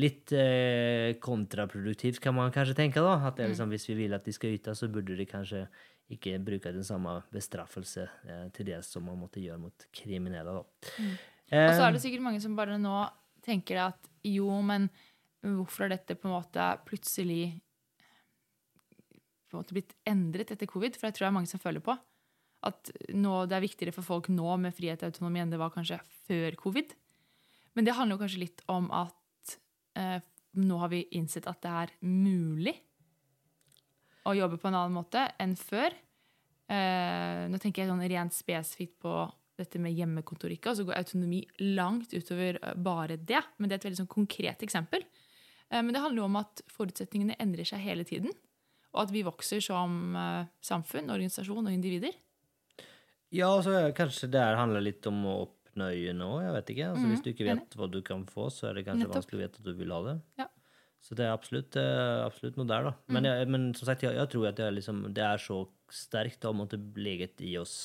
litt 0.00 0.32
eh, 0.32 1.14
kontraproduktivt, 1.20 2.20
kan 2.22 2.34
man 2.34 2.52
kanskje 2.52 2.76
tenke. 2.78 3.00
da, 3.00 3.18
at 3.28 3.36
det 3.36 3.46
mm. 3.46 3.54
liksom, 3.54 3.72
Hvis 3.74 3.88
vi 3.90 3.98
vil 4.02 4.14
at 4.14 4.24
de 4.24 4.32
skal 4.32 4.56
yte, 4.56 4.74
så 4.74 4.88
burde 4.88 5.16
de 5.16 5.26
kanskje 5.28 5.66
ikke 6.12 6.38
bruke 6.44 6.72
den 6.72 6.84
samme 6.84 7.20
bestraffelse 7.32 8.06
eh, 8.28 8.46
til 8.52 8.68
det 8.68 8.82
som 8.84 9.04
man 9.06 9.20
måtte 9.20 9.40
gjøre 9.40 9.60
mot 9.60 9.88
kriminelle. 9.92 10.60
da. 10.60 10.92
Mm. 10.98 11.16
Eh, 11.52 11.66
og 11.68 11.74
så 11.76 11.86
er 11.86 11.92
det 11.92 12.02
sikkert 12.04 12.24
mange 12.24 12.40
som 12.40 12.56
bare 12.56 12.78
nå 12.80 12.96
tenker 13.44 13.82
at 13.88 14.08
jo, 14.24 14.48
men 14.62 14.88
hvorfor 15.42 15.86
har 15.86 15.96
dette 15.96 16.16
på 16.16 16.28
en 16.28 16.36
måte 16.36 16.66
plutselig 16.86 17.58
på 19.50 19.56
en 19.56 19.60
måte 19.60 19.76
blitt 19.76 19.94
endret 20.08 20.54
etter 20.54 20.70
covid? 20.70 20.96
For 20.96 21.08
jeg 21.08 21.18
tror 21.18 21.26
det 21.26 21.30
er 21.30 21.38
mange 21.40 21.50
som 21.50 21.62
føler 21.62 21.84
på 21.84 21.96
at 22.66 22.92
nå, 23.14 23.34
det 23.50 23.56
er 23.56 23.64
viktigere 23.64 23.94
for 23.94 24.06
folk 24.06 24.28
nå 24.32 24.56
med 24.62 24.74
frihet 24.76 25.02
og 25.02 25.10
autonomi 25.10 25.42
enn 25.42 25.52
det 25.52 25.60
var 25.60 25.72
kanskje 25.74 25.98
før 26.28 26.56
covid. 26.60 26.94
Men 27.74 27.88
det 27.88 27.96
handler 27.96 28.16
jo 28.16 28.22
kanskje 28.22 28.44
litt 28.44 28.62
om 28.70 28.88
at 28.94 29.56
eh, 29.98 30.18
nå 30.62 30.78
har 30.82 30.92
vi 30.92 31.04
innsett 31.18 31.48
at 31.50 31.62
det 31.64 31.74
er 31.82 31.94
mulig 32.04 32.74
å 34.28 34.34
jobbe 34.36 34.58
på 34.60 34.70
en 34.70 34.78
annen 34.78 34.94
måte 34.94 35.24
enn 35.42 35.54
før. 35.58 35.94
Eh, 36.70 37.44
nå 37.50 37.58
tenker 37.60 37.82
jeg 37.82 37.90
sånn 37.90 38.04
rent 38.12 38.36
spesifikt 38.36 39.00
på 39.02 39.14
dette 39.58 39.80
med 39.82 39.94
hjemmekontor 39.94 40.52
og 40.54 40.76
så 40.78 40.84
går 40.86 40.96
autonomi 40.96 41.42
langt 41.76 42.14
utover 42.14 42.58
eh, 42.60 42.76
bare 42.78 43.18
det. 43.18 43.42
Men 43.58 43.68
det 43.68 43.76
er 43.76 43.82
et 43.82 43.88
veldig 43.90 44.02
sånn 44.04 44.14
konkret 44.14 44.64
eksempel. 44.64 45.04
Eh, 45.70 45.80
men 45.80 45.92
det 45.92 46.02
handler 46.02 46.22
jo 46.22 46.28
om 46.30 46.40
at 46.40 46.64
forutsetningene 46.72 47.38
endrer 47.42 47.68
seg 47.68 47.82
hele 47.84 48.06
tiden. 48.08 48.34
Og 48.92 49.06
at 49.06 49.14
vi 49.14 49.24
vokser 49.26 49.62
som 49.64 50.16
eh, 50.18 50.50
samfunn, 50.64 51.10
organisasjon 51.12 51.66
og 51.66 51.74
individer. 51.74 52.16
Ja, 53.32 53.50
altså 53.56 53.74
kanskje 53.96 54.28
det 54.32 54.42
handler 54.58 54.84
litt 54.84 55.06
om 55.08 55.20
å 55.28 55.36
nøye 55.78 56.12
nå. 56.16 56.30
Jeg 56.44 56.56
vet 56.58 56.72
ikke. 56.74 56.88
Altså, 56.92 57.04
mm, 57.04 57.12
hvis 57.12 57.22
du 57.24 57.30
ikke 57.32 57.46
vet 57.48 57.76
hva 57.78 57.88
du 57.88 58.02
kan 58.04 58.26
få, 58.28 58.48
så 58.52 58.68
er 58.68 58.78
det 58.78 58.84
kanskje 58.88 59.06
Nettopp. 59.06 59.18
vanskelig 59.20 59.38
å 59.38 59.44
vite 59.46 59.62
at 59.62 59.68
du 59.70 59.72
vil 59.78 59.94
ha 59.94 60.00
det. 60.10 60.16
Ja. 60.42 60.48
Så 61.02 61.16
det 61.18 61.24
er 61.26 61.32
absolutt, 61.34 61.76
eh, 61.80 62.18
absolutt 62.22 62.58
noe 62.60 62.68
der, 62.70 62.84
da. 62.86 62.92
Mm. 63.08 63.14
Men, 63.16 63.28
jeg, 63.30 63.48
men, 63.54 63.64
som 63.74 63.88
sagt, 63.88 64.04
jeg, 64.06 64.14
jeg 64.20 64.30
tror 64.30 64.50
at 64.50 64.60
det 64.60 64.66
er, 64.68 64.76
liksom, 64.76 65.00
det 65.16 65.24
er 65.26 65.42
så 65.42 65.58
sterkt 65.92 66.46
og 66.46 66.60
måtte 66.60 66.78
leget 67.00 67.42
i 67.42 67.56
oss 67.58 67.76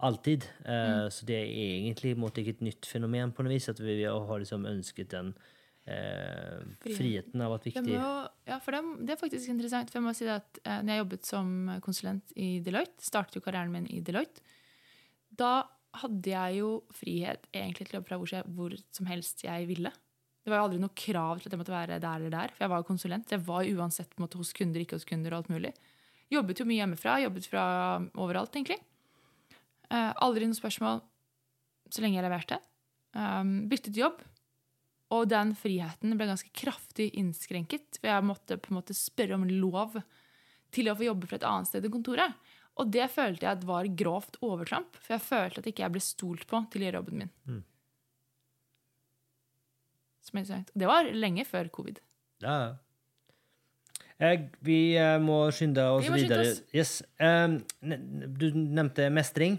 alltid. 0.00 0.46
Uh, 0.64 1.08
Så 1.12 1.26
det 1.28 1.36
er 1.40 1.48
egentlig 1.50 2.14
måtte, 2.16 2.40
ikke 2.40 2.58
et 2.58 2.68
nytt 2.68 2.88
fenomen 2.88 3.34
på 3.36 3.44
noe 3.44 3.52
vis. 3.52 3.68
At 3.72 3.80
vi, 3.82 3.98
vi 3.98 4.06
har 4.08 4.44
liksom 4.44 4.68
ønsket 4.68 5.10
den 5.12 5.34
uh, 5.90 6.86
friheten 6.86 7.42
har 7.42 7.50
vært 7.52 7.66
viktig. 7.70 7.94
Jo, 7.94 8.12
ja, 8.48 8.58
for 8.62 8.76
det, 8.76 8.80
det, 9.02 9.14
er 9.14 9.20
faktisk 9.20 9.52
interessant. 9.52 9.90
For 9.90 10.00
jeg 10.00 10.06
må 10.06 10.14
si 10.16 10.28
at 10.30 10.60
eh, 10.62 10.78
når 10.80 10.92
jeg 10.92 11.02
jobbet 11.02 11.28
som 11.28 11.50
konsulent 11.84 12.34
i 12.38 12.52
Deloitte, 12.64 13.04
startet 13.04 13.38
jo 13.38 13.44
karrieren 13.44 13.74
min 13.74 13.88
i 13.90 14.00
Deloitte, 14.04 14.44
da 15.30 15.64
hadde 16.00 16.30
jeg 16.30 16.60
jo 16.60 16.70
frihet 16.94 17.48
egentlig 17.50 17.88
til 17.88 17.96
å 17.96 18.00
jobbe 18.00 18.10
fra 18.10 18.20
hvor, 18.22 18.54
hvor, 18.56 18.76
som 18.94 19.10
helst 19.10 19.44
jeg 19.46 19.66
ville. 19.70 19.92
Det 20.40 20.52
var 20.52 20.62
jo 20.62 20.66
aldri 20.68 20.80
noe 20.80 20.96
krav 20.96 21.40
til 21.40 21.50
at 21.50 21.54
jeg 21.54 21.60
måtte 21.60 21.74
være 21.74 21.98
der 22.00 22.20
eller 22.20 22.32
der, 22.32 22.54
for 22.54 22.64
jeg 22.64 22.72
var 22.72 22.82
jo 22.82 22.88
konsulent. 22.88 23.34
Jeg 23.34 23.44
var 23.44 23.66
uansett 23.74 24.14
måte, 24.22 24.38
hos 24.40 24.54
kunder, 24.56 24.80
ikke 24.82 24.96
hos 24.96 25.08
kunder 25.08 25.34
og 25.34 25.42
alt 25.42 25.52
mulig. 25.52 25.74
Jobbet 26.30 26.62
jo 26.62 26.66
mye 26.68 26.78
hjemmefra. 26.78 27.18
Jobbet 27.24 27.48
fra 27.50 27.64
overalt, 28.22 28.54
egentlig. 28.54 28.78
Eh, 29.90 30.12
aldri 30.22 30.46
noe 30.46 30.58
spørsmål 30.58 31.02
så 31.90 32.04
lenge 32.04 32.20
jeg 32.20 32.26
leverte. 32.26 32.60
Um, 33.16 33.66
byttet 33.70 33.96
jobb. 33.98 34.20
Og 35.10 35.26
den 35.30 35.54
friheten 35.58 36.14
ble 36.14 36.28
ganske 36.30 36.52
kraftig 36.54 37.08
innskrenket. 37.18 37.98
For 37.98 38.10
jeg 38.12 38.26
måtte 38.26 38.58
på 38.62 38.70
en 38.70 38.78
måte 38.78 38.96
spørre 38.96 39.38
om 39.38 39.46
lov 39.48 39.98
til 40.74 40.90
å 40.90 40.94
få 40.98 41.08
jobbe 41.08 41.26
fra 41.30 41.40
et 41.40 41.46
annet 41.48 41.70
sted 41.70 41.86
enn 41.86 41.94
kontoret. 41.96 42.52
Og 42.80 42.92
det 42.94 43.08
følte 43.12 43.44
jeg 43.44 43.58
at 43.58 43.66
var 43.68 43.88
grovt 43.98 44.38
overtramp, 44.46 44.94
for 45.02 45.16
jeg 45.16 45.26
følte 45.26 45.60
at 45.60 45.66
ikke 45.68 45.82
jeg 45.82 45.94
ble 45.96 46.04
stolt 46.04 46.46
på 46.48 46.62
til 46.70 46.84
å 46.84 46.86
gjøre 46.86 47.00
jobben 47.02 47.24
min. 47.24 47.32
Mm. 47.50 47.64
Som 50.24 50.38
er 50.38 50.44
interessant. 50.44 50.70
Det 50.78 50.88
var 50.88 51.10
lenge 51.10 51.44
før 51.48 51.72
covid. 51.74 51.98
Ja, 52.44 52.54
ja. 52.54 52.70
Jeg, 54.20 54.50
vi 54.60 54.78
eh, 55.00 55.16
må 55.22 55.46
skynde 55.56 55.80
oss 55.94 56.04
Vi 56.04 56.10
må 56.12 56.18
skynde 56.20 56.38
videre. 56.42 56.52
oss. 56.52 56.58
Yes. 56.76 56.90
Um, 57.16 57.54
du 58.36 58.50
nevnte 58.52 59.06
mestring 59.16 59.56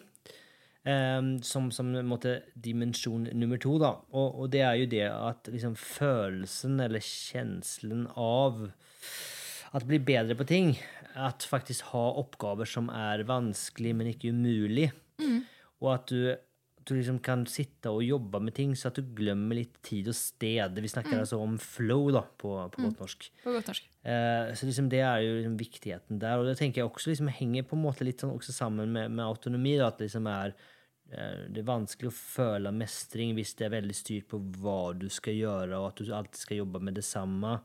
som, 0.81 1.67
som 1.69 1.91
måtte, 2.09 2.39
dimensjon 2.57 3.27
nummer 3.37 3.59
to. 3.61 3.75
Da. 3.81 3.91
Og, 4.17 4.39
og 4.41 4.51
det 4.53 4.63
er 4.65 4.79
jo 4.79 4.87
det 4.89 5.03
at 5.11 5.51
liksom, 5.53 5.75
følelsen 5.77 6.79
eller 6.81 7.03
kjenslen 7.05 8.07
av 8.17 8.63
at 9.71 9.85
bli 9.87 10.01
bedre 10.03 10.35
på 10.35 10.47
ting, 10.49 10.73
at 11.15 11.45
faktisk 11.47 11.91
ha 11.93 12.03
oppgaver 12.19 12.67
som 12.67 12.89
er 12.91 13.23
vanskelig, 13.27 13.93
men 13.95 14.09
ikke 14.11 14.33
umulig, 14.33 14.89
og 15.81 15.93
at 15.93 16.11
du, 16.11 16.33
du 16.91 16.97
liksom 16.99 17.19
kan 17.23 17.45
sitte 17.49 17.91
og 17.93 18.03
jobbe 18.05 18.41
med 18.43 18.55
ting 18.57 18.73
så 18.77 18.89
at 18.91 18.99
du 18.99 19.13
glemmer 19.17 19.57
litt 19.57 19.79
tid 19.85 20.09
og 20.11 20.17
sted. 20.17 20.75
Vi 20.83 20.91
snakker 20.91 21.21
altså 21.21 21.39
om 21.41 21.55
flow 21.61 22.11
da, 22.13 22.25
på, 22.25 22.53
på 22.73 22.83
godt 22.85 23.01
norsk. 23.05 23.31
På 23.45 23.55
godt 23.55 23.71
norsk. 23.71 23.87
Eh, 24.03 24.51
så 24.57 24.67
liksom 24.67 24.89
det 24.91 25.01
er 25.05 25.23
jo 25.23 25.37
liksom 25.37 25.55
viktigheten 25.59 26.21
der. 26.21 26.41
Og 26.41 26.49
det 26.49 26.57
tenker 26.59 26.81
jeg 26.81 26.89
også 26.89 27.13
liksom 27.13 27.31
henger 27.31 27.65
på 27.67 27.77
en 27.77 27.85
måte 27.85 28.07
litt 28.07 28.23
sånn 28.23 28.35
sammen 28.43 28.93
med, 28.93 29.13
med 29.13 29.25
autonomi. 29.25 29.77
Da, 29.79 29.91
at 29.93 30.03
liksom 30.03 30.29
er 30.31 30.53
eh, 31.13 31.47
det 31.53 31.63
er 31.63 31.69
vanskelig 31.69 32.11
å 32.11 32.17
føle 32.17 32.75
mestring 32.75 33.35
hvis 33.37 33.55
det 33.59 33.69
er 33.69 33.75
veldig 33.77 33.97
styrt 33.97 34.29
på 34.33 34.41
hva 34.61 34.93
du 34.97 35.07
skal 35.13 35.37
gjøre, 35.37 35.79
og 35.79 35.89
at 35.91 36.03
du 36.03 36.13
alltid 36.17 36.43
skal 36.43 36.61
jobbe 36.63 36.83
med 36.89 36.97
det 36.97 37.07
samme. 37.07 37.57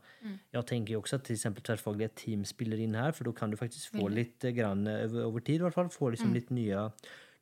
Jeg 0.55 0.69
tenker 0.73 0.95
jo 0.95 1.03
også 1.03 1.21
at 1.21 1.31
eksempel 1.33 1.65
tverrfaglige 1.65 2.15
team 2.23 2.47
spiller 2.47 2.81
inn 2.83 2.97
her, 2.97 3.15
for 3.17 3.29
da 3.29 3.37
kan 3.37 3.53
du 3.53 3.59
faktisk 3.59 3.97
få 3.97 4.11
litt 4.13 4.45
eh, 4.47 4.55
grann 4.57 4.87
over, 4.87 5.23
over 5.29 5.45
tid, 5.47 5.61
i 5.61 5.65
hvert 5.67 5.77
fall, 5.77 5.93
få 5.93 6.13
liksom 6.15 6.35
litt 6.37 6.53
nye, 6.55 6.89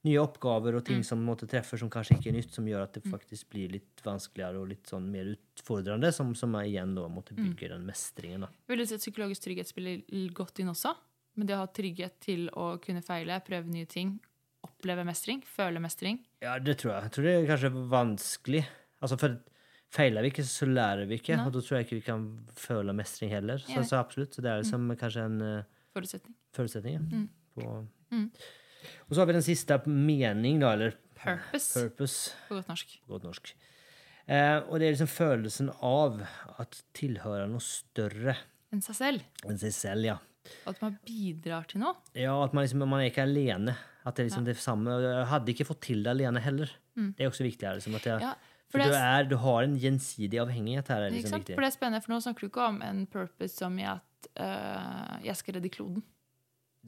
nye 0.06 0.20
oppgaver 0.22 0.76
og 0.78 0.84
ting 0.86 1.01
som 1.06 1.22
måtte 1.26 1.47
treffer 1.49 1.80
som 1.82 1.89
kanskje 1.89 2.18
ikke 2.20 2.30
er 2.30 2.36
nytt, 2.38 2.51
som 2.53 2.68
gjør 2.70 2.84
at 2.86 2.93
det 2.97 3.01
faktisk 3.10 3.49
blir 3.56 3.72
litt 3.74 4.03
vanskeligere 4.06 4.62
og 4.62 4.70
litt 4.70 4.86
sånn 4.91 5.08
mer 5.12 5.32
utfordrende, 5.34 6.12
som, 6.14 6.36
som 6.38 6.53
er 6.60 6.68
igjen 6.70 6.93
da 6.97 7.08
måtte 7.10 7.34
bygge 7.38 7.72
den 7.74 7.88
mestringen. 7.89 8.45
da. 8.45 8.51
Vil 8.70 8.82
du 8.84 8.86
si 8.86 8.95
at 8.97 9.03
psykologisk 9.03 9.47
trygghet 9.47 9.72
spiller 9.72 10.03
godt 10.38 10.62
inn 10.62 10.70
også? 10.72 10.93
Men 11.36 11.49
det 11.49 11.58
å 11.58 11.64
ha 11.66 11.68
trygghet 11.68 12.20
til 12.24 12.45
å 12.56 12.76
kunne 12.84 13.01
feile, 13.03 13.41
prøve 13.43 13.68
nye 13.74 13.89
ting, 13.91 14.14
oppleve 14.66 15.03
mestring, 15.06 15.41
føle 15.45 15.82
mestring. 15.84 16.22
Ja, 16.41 16.56
det 16.64 16.78
tror 16.82 16.93
jeg. 16.95 17.10
Jeg 17.10 17.16
tror 17.18 17.28
det 17.28 17.34
er 17.36 17.49
kanskje 17.49 17.72
vanskelig. 17.91 18.62
Altså, 19.03 19.18
for 19.22 19.36
feiler 19.95 20.26
vi 20.26 20.32
ikke, 20.32 20.45
så 20.47 20.68
lærer 20.70 21.06
vi 21.10 21.18
ikke, 21.20 21.36
Nei. 21.38 21.45
og 21.47 21.53
da 21.58 21.62
tror 21.66 21.78
jeg 21.80 21.86
ikke 21.88 21.99
vi 21.99 22.06
kan 22.08 22.24
føle 22.60 22.95
mestring 22.97 23.34
heller. 23.34 23.60
Så, 23.66 23.84
så 23.89 23.99
absolutt. 23.99 24.34
Så 24.38 24.43
det 24.45 24.51
er 24.53 24.62
liksom 24.64 24.88
kanskje 24.99 25.26
en 25.30 25.41
uh, 25.43 25.82
Forutsetning. 25.95 26.38
forutsetning. 26.56 26.95
ja, 26.99 27.03
Mm. 27.20 27.28
På. 27.56 27.76
Mm. 28.12 28.26
Og 29.10 29.16
så 29.16 29.22
har 29.22 29.26
vi 29.30 29.34
den 29.38 29.46
siste 29.46 29.78
mening, 29.88 30.60
da, 30.60 30.74
eller 30.74 30.96
Purpose, 31.16 31.74
purpose 31.90 32.34
på 32.50 32.56
godt 32.60 32.68
norsk. 32.70 33.00
på 33.08 33.14
godt 33.16 33.24
norsk. 33.24 33.54
Eh, 34.28 34.58
og 34.70 34.80
det 34.80 34.88
er 34.88 34.96
liksom 34.96 35.10
følelsen 35.10 35.70
av 35.86 36.20
at 36.60 36.80
tilhører 36.98 37.48
noe 37.50 37.62
større 37.62 38.36
Enn 38.74 38.82
seg 38.82 38.96
selv. 38.98 39.22
enn 39.46 39.58
seg 39.62 39.74
selv, 39.74 40.06
ja. 40.06 40.18
At 40.68 40.80
man 40.82 40.98
bidrar 41.06 41.66
til 41.68 41.80
noe. 41.82 41.96
Ja, 42.14 42.36
at 42.44 42.54
man, 42.54 42.66
liksom, 42.66 42.84
man 42.88 43.00
er 43.02 43.10
ikke 43.10 43.24
alene. 43.26 43.76
At 44.06 44.16
det 44.16 44.26
er 44.26 44.30
liksom 44.30 44.46
det 44.46 44.58
samme. 44.62 45.00
Jeg 45.02 45.26
hadde 45.32 45.54
ikke 45.56 45.66
fått 45.66 45.82
til 45.82 46.04
det 46.06 46.12
alene 46.12 46.40
heller. 46.42 46.70
Det 46.96 47.20
er 47.26 47.30
også 47.32 47.44
viktig. 47.48 47.66
her, 47.68 47.76
Liksom, 47.80 47.96
at 47.96 48.04
jeg, 48.06 48.20
Mm. 48.20 48.22
Ja, 48.22 48.34
for 48.70 48.72
for 48.72 48.78
du, 48.78 48.84
det 48.92 49.02
er- 49.02 49.24
du 49.30 49.38
har 49.38 49.64
en 49.64 49.78
gjensidig 49.80 50.40
avhengighet 50.42 50.88
her. 50.88 51.02
er 51.02 51.10
Ikke 51.10 51.16
liksom 51.24 51.30
sant? 51.30 51.46
viktig. 51.46 51.56
For 51.56 51.62
det 51.62 51.68
er 51.74 51.78
spennende, 51.78 52.04
for 52.04 52.14
nå 52.14 52.20
snakker 52.22 52.40
du 52.42 52.48
ikke 52.50 52.68
om 52.68 52.82
en 52.82 53.08
purpose 53.08 53.56
som 53.58 53.80
i 53.80 53.84
at 53.84 54.02
øh, 54.38 55.24
jeg 55.26 55.36
skal 55.36 55.54
redde 55.56 55.70
kloden. 55.70 56.04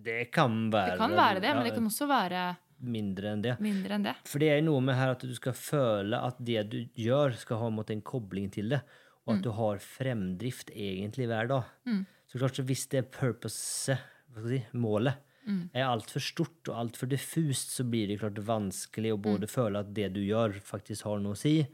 Det 0.03 0.31
kan 0.31 0.69
være, 0.71 0.91
Det 0.91 0.97
kan 1.01 1.15
være 1.17 1.41
det, 1.41 1.55
men 1.55 1.63
det 1.65 1.73
kan 1.73 1.85
også 1.89 2.07
være 2.07 2.57
mindre 2.79 3.31
enn 3.33 3.41
det. 3.41 3.55
mindre 3.59 3.95
enn 3.97 4.03
det. 4.05 4.15
For 4.29 4.39
det 4.39 4.49
er 4.53 4.61
noe 4.61 4.81
med 4.85 4.95
her 4.95 5.09
at 5.15 5.19
du 5.25 5.33
skal 5.35 5.53
føle 5.53 6.19
at 6.21 6.37
det 6.39 6.69
du 6.69 6.77
gjør, 6.95 7.33
skal 7.35 7.57
ha 7.57 7.67
en, 7.67 7.79
en 7.89 8.01
kobling 8.01 8.51
til 8.53 8.69
det. 8.69 8.81
Og 9.27 9.35
at 9.35 9.41
du 9.43 9.49
har 9.51 9.77
fremdrift 9.83 10.69
egentlig 10.71 11.27
hver 11.27 11.47
dag. 11.49 11.63
Mm. 11.85 12.05
Så 12.31 12.39
klart, 12.39 12.55
så 12.55 12.63
hvis 12.63 12.85
det 12.89 13.09
purpose, 13.11 13.97
si, 14.45 14.63
målet, 14.73 15.15
Mm. 15.47 15.69
er 15.73 15.85
altfor 15.87 16.19
stort 16.19 16.67
og 16.67 16.75
altfor 16.75 17.07
diffust, 17.07 17.69
så 17.71 17.83
blir 17.89 18.07
det 18.09 18.19
klart 18.19 18.35
vanskelig 18.35 19.13
å 19.13 19.17
Mm. 19.17 19.21
både 19.23 19.47
føle 19.47 19.79
at 19.79 19.93
det 19.93 20.11
du 20.13 20.19
gjør, 20.19 20.59
faktisk 20.59 21.03
har 21.05 21.19
noe 21.19 21.31
å 21.31 21.37
si, 21.37 21.65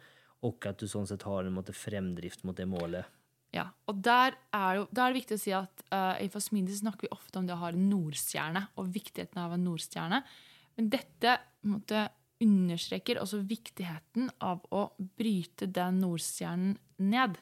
og 0.44 0.64
at 0.68 0.78
du 0.78 0.86
sånn 0.86 1.08
sett 1.08 1.24
har 1.24 1.40
en 1.44 1.54
måte, 1.56 1.74
fremdrift 1.74 2.44
mot 2.44 2.56
det 2.56 2.68
målet. 2.68 3.04
Ja, 3.54 3.68
og 3.86 4.00
der 4.02 4.34
er, 4.50 4.80
jo, 4.80 4.88
der 4.90 5.04
er 5.04 5.14
det 5.14 5.20
viktig 5.20 5.38
å 5.38 5.42
si 5.44 5.54
at 5.54 5.84
uh, 5.94 6.18
i 6.18 6.30
Fasmindi 6.34 6.74
snakker 6.74 7.06
vi 7.06 7.14
ofte 7.14 7.38
om 7.38 7.46
det 7.46 7.54
å 7.54 7.62
ha 7.62 7.70
en 7.70 7.86
nordstjerne, 7.92 8.64
og 8.82 8.90
viktigheten 8.96 9.42
av 9.44 9.54
en 9.54 9.66
nordstjerne. 9.68 10.24
Men 10.80 10.90
dette 10.94 11.38
måte, 11.70 12.08
understreker 12.44 13.22
også 13.22 13.44
viktigheten 13.48 14.28
av 14.44 14.66
å 14.74 14.88
bryte 14.98 15.70
den 15.72 16.02
nordstjernen 16.02 16.74
ned. 16.98 17.38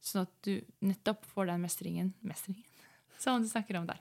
Sånn 0.00 0.24
at 0.24 0.32
du 0.46 0.54
nettopp 0.86 1.26
får 1.28 1.50
den 1.50 1.64
mestringen, 1.66 2.14
mestringen 2.24 2.64
som 3.22 3.42
du 3.42 3.50
snakker 3.50 3.80
om 3.80 3.88
der. 3.90 4.00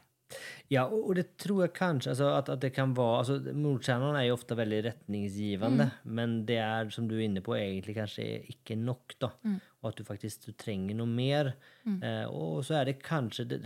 Ja, 0.71 0.85
og, 0.87 1.13
det 1.17 1.37
tror 1.41 1.65
jeg 1.65 1.75
kanskje 1.77 2.13
altså, 2.13 2.31
at, 2.37 2.49
at 2.49 2.61
det 2.63 2.71
kan 2.75 2.95
være 2.97 3.17
altså, 3.21 3.37
Nordstjernen 3.53 4.17
er 4.17 4.27
jo 4.27 4.37
ofte 4.37 4.57
veldig 4.57 4.81
retningsgivende, 4.87 5.89
men 6.17 6.37
det 6.49 6.59
er, 6.63 6.89
som 6.95 7.07
du 7.09 7.17
er 7.17 7.25
inne 7.27 7.43
på, 7.45 7.55
egentlig 7.59 7.97
kanskje 7.99 8.27
ikke 8.53 8.77
nok. 8.79 9.17
da, 9.21 9.33
Og 9.81 9.89
at 9.91 9.99
du 9.99 10.07
faktisk 10.07 10.47
du 10.47 10.53
trenger 10.57 10.97
noe 10.97 11.09
mer. 11.09 11.53
Eh, 11.85 12.25
og 12.29 12.63
så 12.65 12.79
er 12.79 12.91
det 12.91 13.01
kanskje 13.03 13.49
det, 13.51 13.59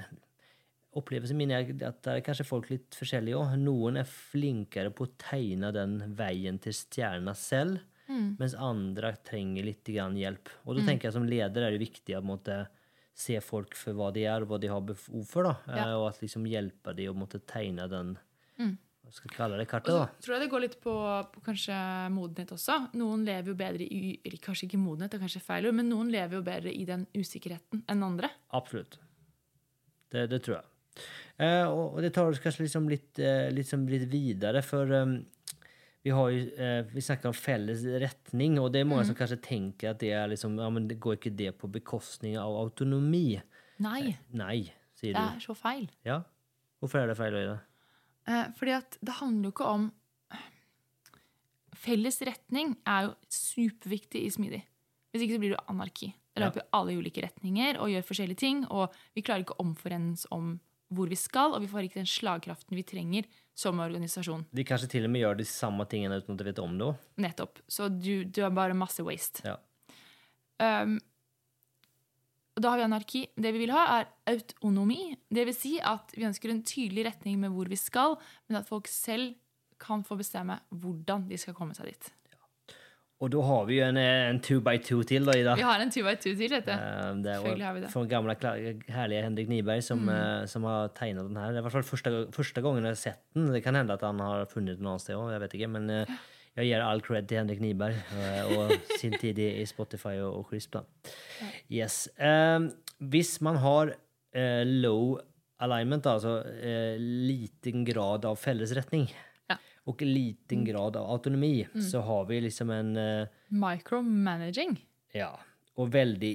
Opplevelsen 0.97 1.37
min 1.37 1.51
er 1.53 1.67
at 1.85 1.99
det 2.01 2.13
er 2.13 2.23
kanskje 2.25 2.47
folk 2.47 2.71
litt 2.71 2.95
forskjellige 2.97 3.37
òg. 3.37 3.53
Noen 3.61 3.99
er 4.01 4.07
flinkere 4.09 4.89
på 4.95 5.05
å 5.05 5.13
tegne 5.21 5.69
den 5.75 5.99
veien 6.17 6.57
til 6.63 6.73
stjerna 6.73 7.35
selv, 7.37 7.83
mens 8.39 8.55
andre 8.55 9.11
trenger 9.27 9.67
litt 9.67 9.83
grann 9.85 10.17
hjelp. 10.17 10.49
Og 10.65 10.77
da 10.77 10.85
tenker 10.87 11.09
jeg 11.09 11.17
som 11.17 11.27
leder 11.27 11.67
er 11.67 11.75
det 11.75 11.83
viktig 11.83 12.15
å 12.17 12.23
måtte 12.25 12.63
se 13.17 13.39
folk 13.41 13.73
for 13.79 13.97
hva 13.97 14.11
de 14.13 14.25
er, 14.29 14.43
og 14.45 14.51
hva 14.51 14.59
de 14.61 14.69
har 14.69 14.81
behov 14.85 15.23
for. 15.25 15.47
da, 15.49 15.55
Ja. 15.67 15.87
Eh, 15.89 15.95
Og 15.97 16.07
at 16.11 16.19
liksom 16.21 16.45
hjelpe 16.45 16.93
de 16.95 17.07
å 17.09 17.15
måtte 17.17 17.39
tegne 17.49 17.87
den 17.89 18.17
hva 19.07 19.13
skal 19.15 19.29
jeg 19.31 19.37
kalle 19.37 19.55
det, 19.57 19.63
Og 19.63 19.71
kartet. 19.71 19.93
så 19.93 19.99
da. 20.01 20.07
tror 20.19 20.33
jeg 20.35 20.41
det 20.43 20.49
går 20.51 20.61
litt 20.65 20.73
på, 20.83 20.93
på 21.31 21.41
kanskje 21.45 21.75
modenhet 22.11 22.49
også. 22.51 22.75
Noen 22.99 23.21
lever 23.23 23.47
jo 23.53 23.55
bedre 23.55 23.85
i 23.87 24.17
Kanskje 24.43 24.67
ikke 24.67 24.77
modenhet, 24.81 25.11
det 25.13 25.21
er 25.21 25.23
kanskje 25.23 25.41
feil 25.45 25.67
ord, 25.69 25.77
men 25.79 25.87
noen 25.87 26.11
lever 26.11 26.35
jo 26.35 26.41
bedre 26.43 26.73
i 26.75 26.83
den 26.85 27.05
usikkerheten 27.15 27.85
enn 27.87 28.03
andre. 28.03 28.29
Absolutt. 28.51 28.97
Det, 30.11 30.25
det 30.29 30.41
tror 30.43 30.57
jeg. 30.57 30.65
Eh, 31.39 31.63
og, 31.69 31.95
og 31.95 32.01
det 32.03 32.11
tar 32.17 32.27
oss 32.27 32.39
kanskje 32.43 32.65
liksom 32.65 32.89
litt, 32.91 33.17
eh, 33.23 33.47
liksom 33.55 33.87
litt 33.87 34.09
videre, 34.11 34.61
for 34.65 34.91
eh, 34.91 35.05
vi 36.07 36.13
har 36.15 36.31
jo 36.31 36.43
eh, 36.55 36.85
vi 36.93 37.03
snakker 37.03 37.27
om 37.27 37.35
felles 37.35 37.83
retning, 37.99 38.55
og 38.61 38.71
det 38.71 38.81
er 38.81 38.87
mange 38.87 39.03
som 39.09 39.17
kanskje 39.17 39.41
tenker 39.43 39.91
at 39.91 39.99
det 39.99 40.13
er 40.15 40.29
liksom, 40.31 40.55
ja, 40.61 40.69
men 40.71 40.87
det 40.87 41.01
går 41.03 41.17
ikke 41.17 41.33
det 41.35 41.51
på 41.59 41.67
bekostning 41.71 42.37
av 42.39 42.55
autonomi? 42.55 43.41
Nei, 43.83 44.15
Nei, 44.31 44.61
sier 44.95 45.11
det 45.11 45.19
du. 45.19 45.35
er 45.35 45.43
så 45.43 45.55
feil. 45.57 45.89
Ja? 46.07 46.21
Hvorfor 46.79 47.03
er 47.03 47.11
det 47.11 47.17
feil 47.19 47.35
Øyda? 47.35 47.57
Eh, 48.27 48.45
fordi 48.55 48.75
at 48.77 48.95
det 49.03 49.17
handler 49.19 49.49
jo 49.49 49.55
ikke 49.55 49.71
om 49.75 49.89
Felles 51.77 52.15
retning 52.25 52.71
er 52.89 53.05
jo 53.05 53.11
superviktig 53.29 54.23
i 54.25 54.31
smidig. 54.33 54.63
Hvis 55.13 55.27
ikke 55.27 55.35
så 55.35 55.41
blir 55.43 55.51
det 55.53 55.59
anarki. 55.69 56.07
Det 56.33 56.41
løper 56.41 56.63
ja. 56.63 56.69
alle 56.79 56.95
ulike 56.97 57.21
retninger 57.21 57.77
og 57.77 57.91
gjør 57.91 58.07
forskjellige 58.07 58.41
ting. 58.41 58.63
Og 58.73 58.95
vi 59.13 59.21
klarer 59.21 59.45
ikke 59.45 59.53
å 59.59 59.61
omforenes 59.61 60.25
om 60.33 60.55
hvor 60.93 61.09
vi 61.11 61.17
skal, 61.19 61.55
og 61.55 61.63
vi 61.63 61.69
får 61.71 61.87
ikke 61.87 61.99
den 61.99 62.09
slagkraften 62.09 62.77
vi 62.77 62.85
trenger 62.87 63.27
som 63.57 63.81
organisasjon. 63.83 64.45
De 64.55 64.65
kanskje 64.67 64.91
til 64.95 65.07
og 65.07 65.11
med 65.13 65.23
gjør 65.25 65.39
de 65.39 65.47
samme 65.49 65.85
tingene 65.89 66.19
uten 66.21 66.35
at 66.35 66.41
de 66.41 66.47
vet 66.47 66.61
om 66.63 66.77
det. 66.79 66.93
Nettopp. 67.25 67.61
Så 67.67 67.89
du, 67.91 68.23
du 68.23 68.41
har 68.45 68.53
bare 68.55 68.77
masse 68.77 69.03
waste. 69.05 69.43
Ja. 69.47 69.57
Um, 70.57 70.97
og 72.57 72.63
da 72.63 72.71
har 72.73 72.79
vi 72.79 72.85
anarki. 72.87 73.23
Det 73.37 73.51
vi 73.53 73.61
vil 73.65 73.73
ha, 73.75 73.83
er 73.99 74.07
autonomi. 74.33 75.11
Det 75.29 75.43
vil 75.45 75.55
si 75.55 75.75
at 75.77 76.15
vi 76.17 76.25
ønsker 76.25 76.53
en 76.53 76.63
tydelig 76.65 77.05
retning 77.05 77.37
med 77.41 77.53
hvor 77.53 77.69
vi 77.69 77.77
skal, 77.77 78.17
men 78.49 78.61
at 78.61 78.69
folk 78.69 78.89
selv 78.89 79.35
kan 79.77 80.01
få 80.05 80.17
bestemme 80.17 80.57
hvordan 80.73 81.27
de 81.29 81.37
skal 81.37 81.53
komme 81.57 81.77
seg 81.77 81.91
dit. 81.91 82.07
Og 83.17 83.31
da 83.33 83.41
har 83.41 83.63
vi 83.65 83.79
jo 83.79 83.85
en, 83.87 83.97
eh, 83.97 84.27
en 84.29 84.39
two 84.45 84.59
by 84.61 84.75
two 84.77 85.01
til, 85.09 85.25
da, 85.25 85.33
Ida. 85.33 85.55
Vi 85.57 85.63
har 85.65 85.81
en 85.81 85.89
two 85.89 86.03
by 86.05 86.13
two 86.21 86.35
til, 86.37 86.51
vet 86.53 86.65
du. 86.67 86.71
Eh, 86.71 87.13
Det 87.23 87.31
er 87.33 87.63
har 87.65 87.73
vi 87.73 87.81
det. 87.81 87.89
fra 87.89 88.03
gamle, 88.05 88.35
herlige 88.93 89.23
Henrik 89.25 89.47
Niberg 89.49 89.81
som, 89.81 90.07
eh, 90.07 90.45
som 90.45 90.63
har 90.69 90.89
tegnet 90.89 91.25
den 91.27 91.35
her. 91.35 91.47
Det 91.51 91.57
er 91.57 91.63
i 91.63 91.65
hvert 91.65 91.71
fall 91.79 91.87
første, 91.97 92.11
første 92.31 92.61
gangen 92.61 92.83
jeg 92.85 92.93
har 92.93 93.01
sett 93.01 93.21
den. 93.33 93.51
Det 93.51 93.63
kan 93.63 93.73
hende 93.73 93.93
at 93.93 94.01
han 94.01 94.19
har 94.19 94.45
funnet 94.45 94.77
den 94.77 94.85
noe 94.85 94.99
sted 94.99 95.15
òg, 95.15 95.31
jeg 95.33 95.41
vet 95.41 95.53
ikke. 95.57 95.69
Men 95.69 95.89
uh, 95.89 96.05
jeg 96.57 96.69
gir 96.69 96.81
all 96.85 97.01
cred 97.01 97.27
til 97.27 97.37
Henrik 97.39 97.59
Niberg 97.59 97.95
uh, 98.13 98.57
og 98.59 98.71
sin 98.99 99.13
tid 99.17 99.39
i, 99.39 99.65
Spotify 99.65 100.19
og, 100.21 100.37
og 100.37 100.45
Crisp. 100.51 100.73
da. 100.77 100.83
Yes. 101.71 102.07
Eh, 102.19 102.69
hvis 103.01 103.41
man 103.41 103.57
har 103.57 103.95
low 104.65 105.17
alignment, 105.59 106.05
altså 106.05 106.43
liten 106.99 107.83
grad 107.83 108.25
av 108.25 108.37
fellesretning, 108.37 109.07
Ja. 109.09 109.23
Og 109.87 110.01
liten 110.03 110.65
grad 110.67 110.97
av 110.99 111.09
autonomi, 111.13 111.65
så 111.79 112.01
har 112.03 112.25
vi 112.27 112.41
liksom 112.43 112.71
en 112.75 112.89
eh, 112.97 113.27
Micromanaging. 113.49 114.77
ja. 115.15 115.31
og 115.77 115.91
veldig 115.93 116.33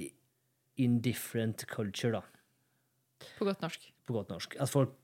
indifferent 0.81 1.65
culture, 1.69 2.11
da, 2.11 2.21
På 3.37 3.45
godt 3.45 3.61
norsk. 3.61 3.91
på 4.07 4.13
godt 4.15 4.29
norsk. 4.33 4.55
At 4.59 4.69
folk 4.71 4.95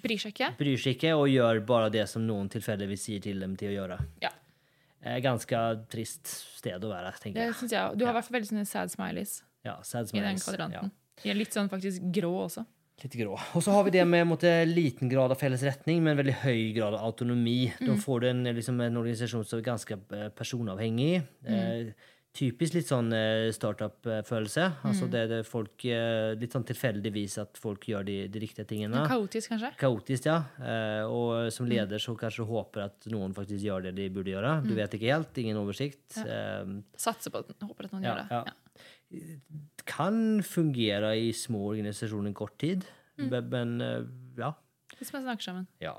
Bryr 0.00 0.16
seg 0.20 0.32
ikke. 0.32 0.50
bryr 0.58 0.76
seg 0.80 0.94
ikke 0.96 1.10
og 1.16 1.26
gjør 1.28 1.58
bare 1.66 1.90
det 1.92 2.06
som 2.08 2.22
noen 2.24 2.48
tilfeldigvis 2.52 3.02
sier 3.08 3.20
til 3.24 3.40
dem 3.42 3.56
til 3.60 3.68
å 3.72 3.74
gjøre. 3.74 3.98
Ja. 4.22 4.30
Eh, 5.02 5.18
ganske 5.24 5.56
trist 5.92 6.26
sted 6.58 6.84
å 6.84 6.88
være, 6.92 7.10
tenker 7.20 7.40
jeg. 7.40 7.52
Det 7.52 7.56
synes 7.58 7.72
jeg. 7.72 7.98
Du 7.98 8.04
har 8.06 8.12
i 8.12 8.16
fall 8.28 8.36
veldig 8.38 8.48
sånne 8.52 8.66
sad 8.68 8.92
smileys 8.92 9.42
Ja, 9.64 9.78
sad 9.82 10.08
smileys. 10.08 10.24
i 10.24 10.34
den 10.36 10.40
kvadranten. 10.44 10.92
Er 11.24 11.36
litt 11.36 11.52
sånn 11.52 11.68
faktisk 11.72 12.06
grå 12.16 12.30
også. 12.46 12.64
Ja, 13.00 13.08
litt 13.08 13.16
grå. 13.16 13.38
Og 13.56 13.64
så 13.64 13.72
har 13.72 13.84
vi 13.86 13.90
det 13.96 14.04
med 14.08 14.26
måtte, 14.28 14.52
liten 14.68 15.08
grad 15.08 15.32
av 15.32 15.40
felles 15.40 15.62
retning, 15.64 16.02
men 16.04 16.18
veldig 16.20 16.38
høy 16.44 16.72
grad 16.76 16.94
av 16.94 17.06
autonomi. 17.08 17.72
Da 17.80 17.96
får 17.96 18.20
du 18.20 18.30
en, 18.30 18.44
liksom, 18.56 18.80
en 18.84 19.00
organisasjon 19.00 19.44
som 19.48 19.58
er 19.60 19.68
ganske 19.72 20.00
personavhengig. 20.36 21.22
personavhengig. 21.40 21.86
Eh, 21.90 22.16
typisk 22.36 22.76
litt 22.76 22.86
sånn 22.86 23.08
eh, 23.16 23.48
startup-følelse. 23.50 24.66
Altså 24.86 25.08
det, 25.10 25.24
det 25.32 25.40
folk 25.48 25.82
eh, 25.90 26.36
Litt 26.38 26.52
sånn 26.54 26.66
tilfeldigvis 26.68 27.38
at 27.42 27.58
folk 27.58 27.88
gjør 27.90 28.06
de, 28.06 28.16
de 28.30 28.42
riktige 28.44 28.68
tingene. 28.70 29.02
Kaotisk, 29.10 29.50
kanskje? 29.50 29.72
Kaotisk, 29.80 30.28
ja. 30.30 30.36
Eh, 30.62 31.02
og 31.10 31.50
som 31.54 31.66
leder 31.66 31.98
så 31.98 32.14
kanskje 32.18 32.46
håper 32.46 32.86
at 32.86 33.10
noen 33.10 33.34
faktisk 33.34 33.64
gjør 33.66 33.88
det 33.88 33.96
de 33.98 34.06
burde 34.14 34.30
gjøre. 34.30 34.60
Du 34.62 34.76
vet 34.78 34.94
ikke 34.94 35.10
helt, 35.10 35.42
ingen 35.42 35.58
oversikt. 35.58 36.20
Eh, 36.22 36.76
Satser 37.00 37.34
på 37.34 37.42
at 37.42 37.50
Håper 37.66 37.88
at 37.90 37.96
noen 37.96 38.06
Ja, 38.06 38.14
gjør 38.14 38.22
det. 38.22 38.28
ja. 38.38 38.56
Kan 39.90 40.42
fungere 40.46 41.12
i 41.18 41.32
små 41.36 41.64
organisasjoner 41.72 42.32
kort 42.38 42.56
tid, 42.62 42.84
men, 43.18 43.48
men 43.52 43.80
eh, 43.84 44.02
ja. 44.38 44.52
Hvis 45.00 45.12
man 45.14 45.22
snakker 45.24 45.42
sammen. 45.46 45.66
ja. 45.80 45.94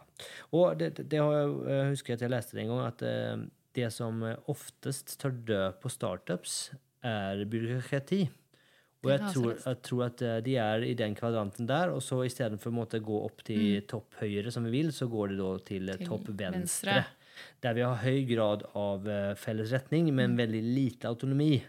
Og 0.54 0.78
det, 0.80 0.94
det, 0.98 1.08
det 1.12 1.20
har 1.22 1.32
jeg, 1.34 1.56
jeg 1.72 1.90
husker 1.96 2.14
at 2.18 2.22
jeg 2.26 2.32
leste 2.34 2.58
det 2.58 2.64
en 2.66 2.72
gang, 2.74 2.86
at 2.88 3.02
eh, 3.08 3.46
det 3.78 3.88
som 3.96 4.22
oftest 4.52 5.16
tar 5.22 5.32
død 5.48 5.80
på 5.82 5.90
startups, 5.90 6.72
er 7.04 7.46
byråkrati. 7.50 8.22
Og 9.02 9.10
jeg 9.10 9.32
tror, 9.34 9.54
jeg 9.66 9.78
tror 9.88 10.04
at 10.06 10.22
eh, 10.22 10.36
de 10.46 10.56
er 10.62 10.84
i 10.86 10.94
den 10.94 11.16
kvadranten 11.18 11.66
der, 11.70 11.90
og 11.96 12.04
så 12.06 12.20
istedenfor 12.28 12.70
å 12.76 12.86
gå 13.02 13.22
opp 13.26 13.42
til 13.48 13.82
topp 13.90 14.20
høyre, 14.22 14.52
som 14.54 14.68
vi 14.68 14.76
vil, 14.76 14.92
så 14.94 15.08
går 15.10 15.34
det 15.34 15.38
da 15.42 15.52
til, 15.72 15.90
eh, 15.90 15.96
Mm. 15.96 15.98
Til 16.04 16.08
topp 16.12 16.28
venstre. 16.38 16.52
venstre. 16.60 17.06
Der 17.64 17.74
vi 17.74 17.82
har 17.82 17.96
høy 18.04 18.20
grad 18.30 18.64
av 18.78 19.08
eh, 19.10 19.34
felles 19.36 19.72
retning, 19.74 20.12
Mm. 20.12 20.14
men 20.16 20.38
veldig 20.38 20.62
lite 20.76 21.08
autonomi. 21.10 21.64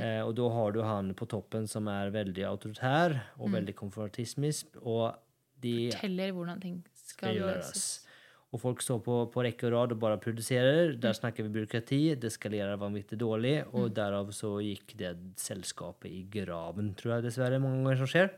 Eh, 0.00 0.22
og 0.24 0.34
da 0.38 0.48
har 0.48 0.72
du 0.72 0.80
han 0.82 1.12
på 1.14 1.26
toppen 1.28 1.66
som 1.68 1.88
er 1.88 2.10
veldig 2.10 2.46
autoritær 2.48 3.12
og 3.38 3.48
Mm. 3.50 3.52
veldig 3.58 3.74
konfrontatismisk, 3.76 4.78
og 4.82 5.14
de 5.60 5.90
Forteller 5.92 6.32
hvordan 6.32 6.60
ting 6.60 6.82
skal 6.94 7.34
gjøres. 7.36 8.06
Og 8.52 8.60
folk 8.60 8.82
står 8.82 8.98
på, 9.02 9.30
på 9.32 9.42
rekke 9.44 9.64
og 9.66 9.72
rad 9.72 9.92
og 9.92 9.98
bare 10.00 10.18
produserer. 10.20 10.98
Der 11.00 11.12
snakker 11.12 11.42
vi 11.44 11.48
byråkrati. 11.60 12.14
Det 12.20 12.30
skalerer 12.32 12.76
vanvittig 12.76 13.16
dårlig, 13.18 13.64
og 13.72 13.94
derav 13.94 14.28
så 14.32 14.58
gikk 14.60 14.96
det 14.96 15.16
selskapet 15.40 16.10
i 16.10 16.22
graven, 16.28 16.94
tror 16.94 17.14
jeg 17.16 17.22
dessverre 17.30 17.60
mange 17.60 17.82
ganger 17.82 17.96
som 18.02 18.06
skjer. 18.06 18.30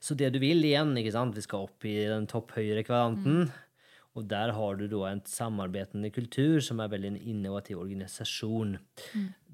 Så 0.00 0.16
det 0.16 0.32
du 0.32 0.38
vil 0.40 0.64
igjen, 0.64 0.96
ikke 0.96 1.12
sant, 1.12 1.34
vi 1.36 1.42
skal 1.44 1.66
opp 1.68 1.84
i 1.84 2.06
den 2.08 2.26
topphøyre 2.26 2.82
kvadranten. 2.84 3.50
Og 4.16 4.24
der 4.28 4.52
har 4.56 4.76
du 4.80 4.86
da 4.88 5.10
en 5.10 5.20
samarbeidende 5.28 6.08
kultur 6.10 6.60
som 6.64 6.80
er 6.80 6.88
veldig 6.88 7.10
en 7.12 7.20
innovativ 7.20 7.78
organisasjon. 7.82 8.78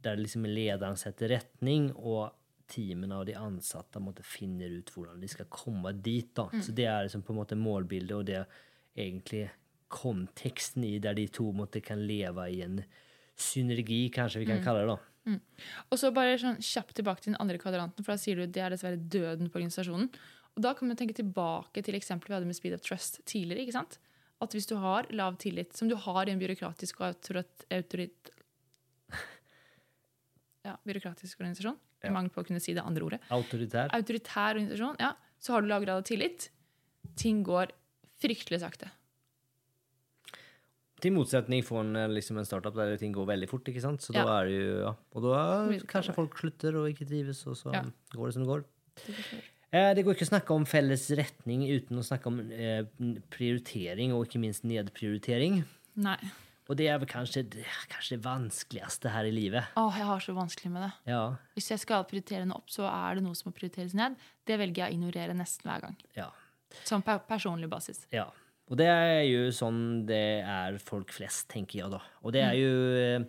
Der 0.03 0.19
liksom 0.19 0.47
lederen 0.49 0.99
setter 0.99 1.37
retning, 1.37 1.91
og 1.95 2.33
teamene 2.73 3.19
og 3.21 3.29
de 3.29 3.37
ansatte 3.39 4.01
måte, 4.03 4.25
finner 4.27 4.73
ut 4.73 4.91
hvordan 4.95 5.21
de 5.23 5.31
skal 5.31 5.51
komme 5.53 5.93
dit. 6.03 6.33
da. 6.35 6.49
Så 6.63 6.75
det 6.75 6.89
er 6.89 7.07
liksom 7.07 7.25
på 7.27 7.35
en 7.35 7.41
måte 7.43 7.59
målbildet, 7.59 8.17
og 8.17 8.27
det 8.29 8.41
er 8.41 8.61
egentlig 8.97 9.47
konteksten 9.93 10.85
i 10.89 10.97
der 11.03 11.17
de 11.19 11.27
to 11.29 11.51
måte, 11.53 11.83
kan 11.85 12.01
leve 12.09 12.49
i 12.49 12.63
en 12.65 12.81
synergi, 13.37 14.07
kanskje 14.15 14.43
vi 14.43 14.49
kan 14.49 14.63
kalle 14.65 14.85
det. 14.87 14.95
da. 14.95 15.01
Og 15.91 15.99
så 16.01 16.11
bare 16.15 16.39
sånn 16.41 16.61
kjapt 16.65 16.97
tilbake 16.99 17.23
til 17.23 17.35
den 17.35 17.41
andre 17.43 17.61
kvadranten, 17.61 18.05
for 18.05 18.15
da 18.15 18.21
sier 18.21 18.41
du 18.41 18.47
det 18.47 18.63
er 18.63 18.75
dessverre 18.75 18.99
døden 18.99 19.51
på 19.51 19.61
organisasjonen. 19.61 20.09
Og 20.57 20.65
da 20.65 20.75
kan 20.77 20.91
man 20.91 20.99
tenke 20.99 21.17
tilbake 21.17 21.85
til 21.85 21.97
eksempelet 21.97 22.33
vi 22.33 22.37
hadde 22.39 22.49
med 22.51 22.59
Speed 22.59 22.77
of 22.77 22.83
Trust 22.85 23.21
tidligere. 23.29 23.65
ikke 23.65 23.77
sant? 23.79 23.99
At 24.43 24.57
hvis 24.57 24.67
du 24.69 24.75
har 24.83 25.07
lav 25.15 25.39
tillit, 25.41 25.77
som 25.77 25.89
du 25.89 25.95
har 25.97 26.27
i 26.27 26.35
en 26.35 26.41
byråkratisk 26.43 27.01
og 27.01 27.13
autorit... 27.13 27.67
autorit 27.71 28.33
ja, 30.65 30.77
byråkratisk 30.87 31.41
organisasjon, 31.41 31.77
Ja. 32.05 32.11
mangel 32.11 32.31
på 32.31 32.43
å 32.43 32.47
kunne 32.47 32.61
si 32.61 32.73
det 32.75 32.83
andre 32.85 33.03
ordet, 33.05 33.21
Autoritær. 33.31 33.89
autoritær 33.95 34.55
organisasjon, 34.57 34.97
ja, 35.01 35.13
så 35.41 35.53
har 35.55 35.63
du 35.63 35.69
lav 35.69 35.83
grad 35.85 35.97
av 35.99 36.05
tillit. 36.05 36.49
Ting 37.17 37.43
går 37.45 37.71
fryktelig 38.23 38.61
sakte. 38.61 38.91
Til 41.03 41.11
motsetning 41.17 41.65
for 41.67 41.81
en, 41.83 41.95
liksom 42.15 42.39
en 42.39 42.47
startup 42.47 42.77
der 42.79 42.97
ting 42.97 43.13
går 43.13 43.27
veldig 43.27 43.49
fort. 43.51 43.65
ikke 43.67 43.81
sant? 43.83 44.01
Så 44.01 44.15
Ja. 44.15 44.25
da 44.25 44.41
er 44.43 44.45
det 44.47 44.53
jo, 44.55 44.77
ja. 44.85 44.95
Og 45.17 45.23
da 45.23 45.33
er, 45.75 45.79
kanskje 45.81 46.15
folk 46.15 46.37
slutter 46.39 46.77
og 46.79 46.87
ikke 46.95 47.09
trives, 47.09 47.45
og 47.47 47.57
så 47.57 47.73
Ja. 47.75 47.83
går 48.15 48.27
det 48.27 48.35
som 48.35 48.43
det 48.45 48.49
går. 48.53 48.65
Eh, 49.73 49.95
Det 49.95 50.05
går 50.05 50.15
ikke 50.15 50.29
å 50.29 50.39
snakke 50.39 50.51
om 50.55 50.65
felles 50.65 51.11
retning 51.17 51.63
uten 51.67 51.99
å 51.99 52.05
snakke 52.07 52.27
om 52.27 52.39
eh, 52.53 52.85
prioritering, 53.31 54.13
og 54.13 54.29
ikke 54.29 54.39
minst 54.39 54.63
nedprioritering. 54.65 55.65
Nei. 55.97 56.19
Og 56.71 56.77
det 56.79 56.87
er 56.89 57.01
vel 57.03 57.09
kanskje 57.11 57.43
kanskje 57.91 58.17
det 58.17 58.25
vanskeligste 58.25 59.11
her 59.11 59.27
i 59.27 59.33
livet. 59.35 59.73
Åh, 59.77 59.97
jeg 59.99 60.07
har 60.07 60.23
så 60.23 60.35
vanskelig 60.37 60.71
med 60.71 60.85
det. 60.87 60.93
Ja, 61.11 61.23
Hvis 61.57 61.71
jeg 61.73 61.83
skal 61.83 62.05
prioritere 62.09 62.47
noe 62.47 62.61
opp, 62.63 62.71
så 62.71 62.87
er 62.87 63.19
det 63.19 63.25
noe 63.27 63.35
som 63.39 63.51
må 63.51 63.57
prioriteres 63.57 63.97
ned. 63.99 64.15
Det 64.47 64.59
velger 64.61 64.85
jeg 64.85 64.95
å 64.95 64.97
ignorere 64.99 65.35
nesten 65.35 65.69
hver 65.69 65.89
gang. 65.89 65.99
ja, 66.17 66.31
Som 66.85 67.03
per 67.03 67.19
personlig 67.29 67.69
basis. 67.73 68.07
ja. 68.13 68.29
Og 68.71 68.79
det 68.79 68.87
er 68.89 69.25
jo 69.27 69.51
sånn 69.53 70.07
det 70.09 70.41
er 70.49 70.79
folk 70.81 71.11
flest, 71.13 71.49
tenker 71.51 71.81
jeg 71.83 71.91
da. 71.93 71.99
Og 72.23 72.33
det 72.33 72.41
er 72.47 72.55
jo 72.57 73.25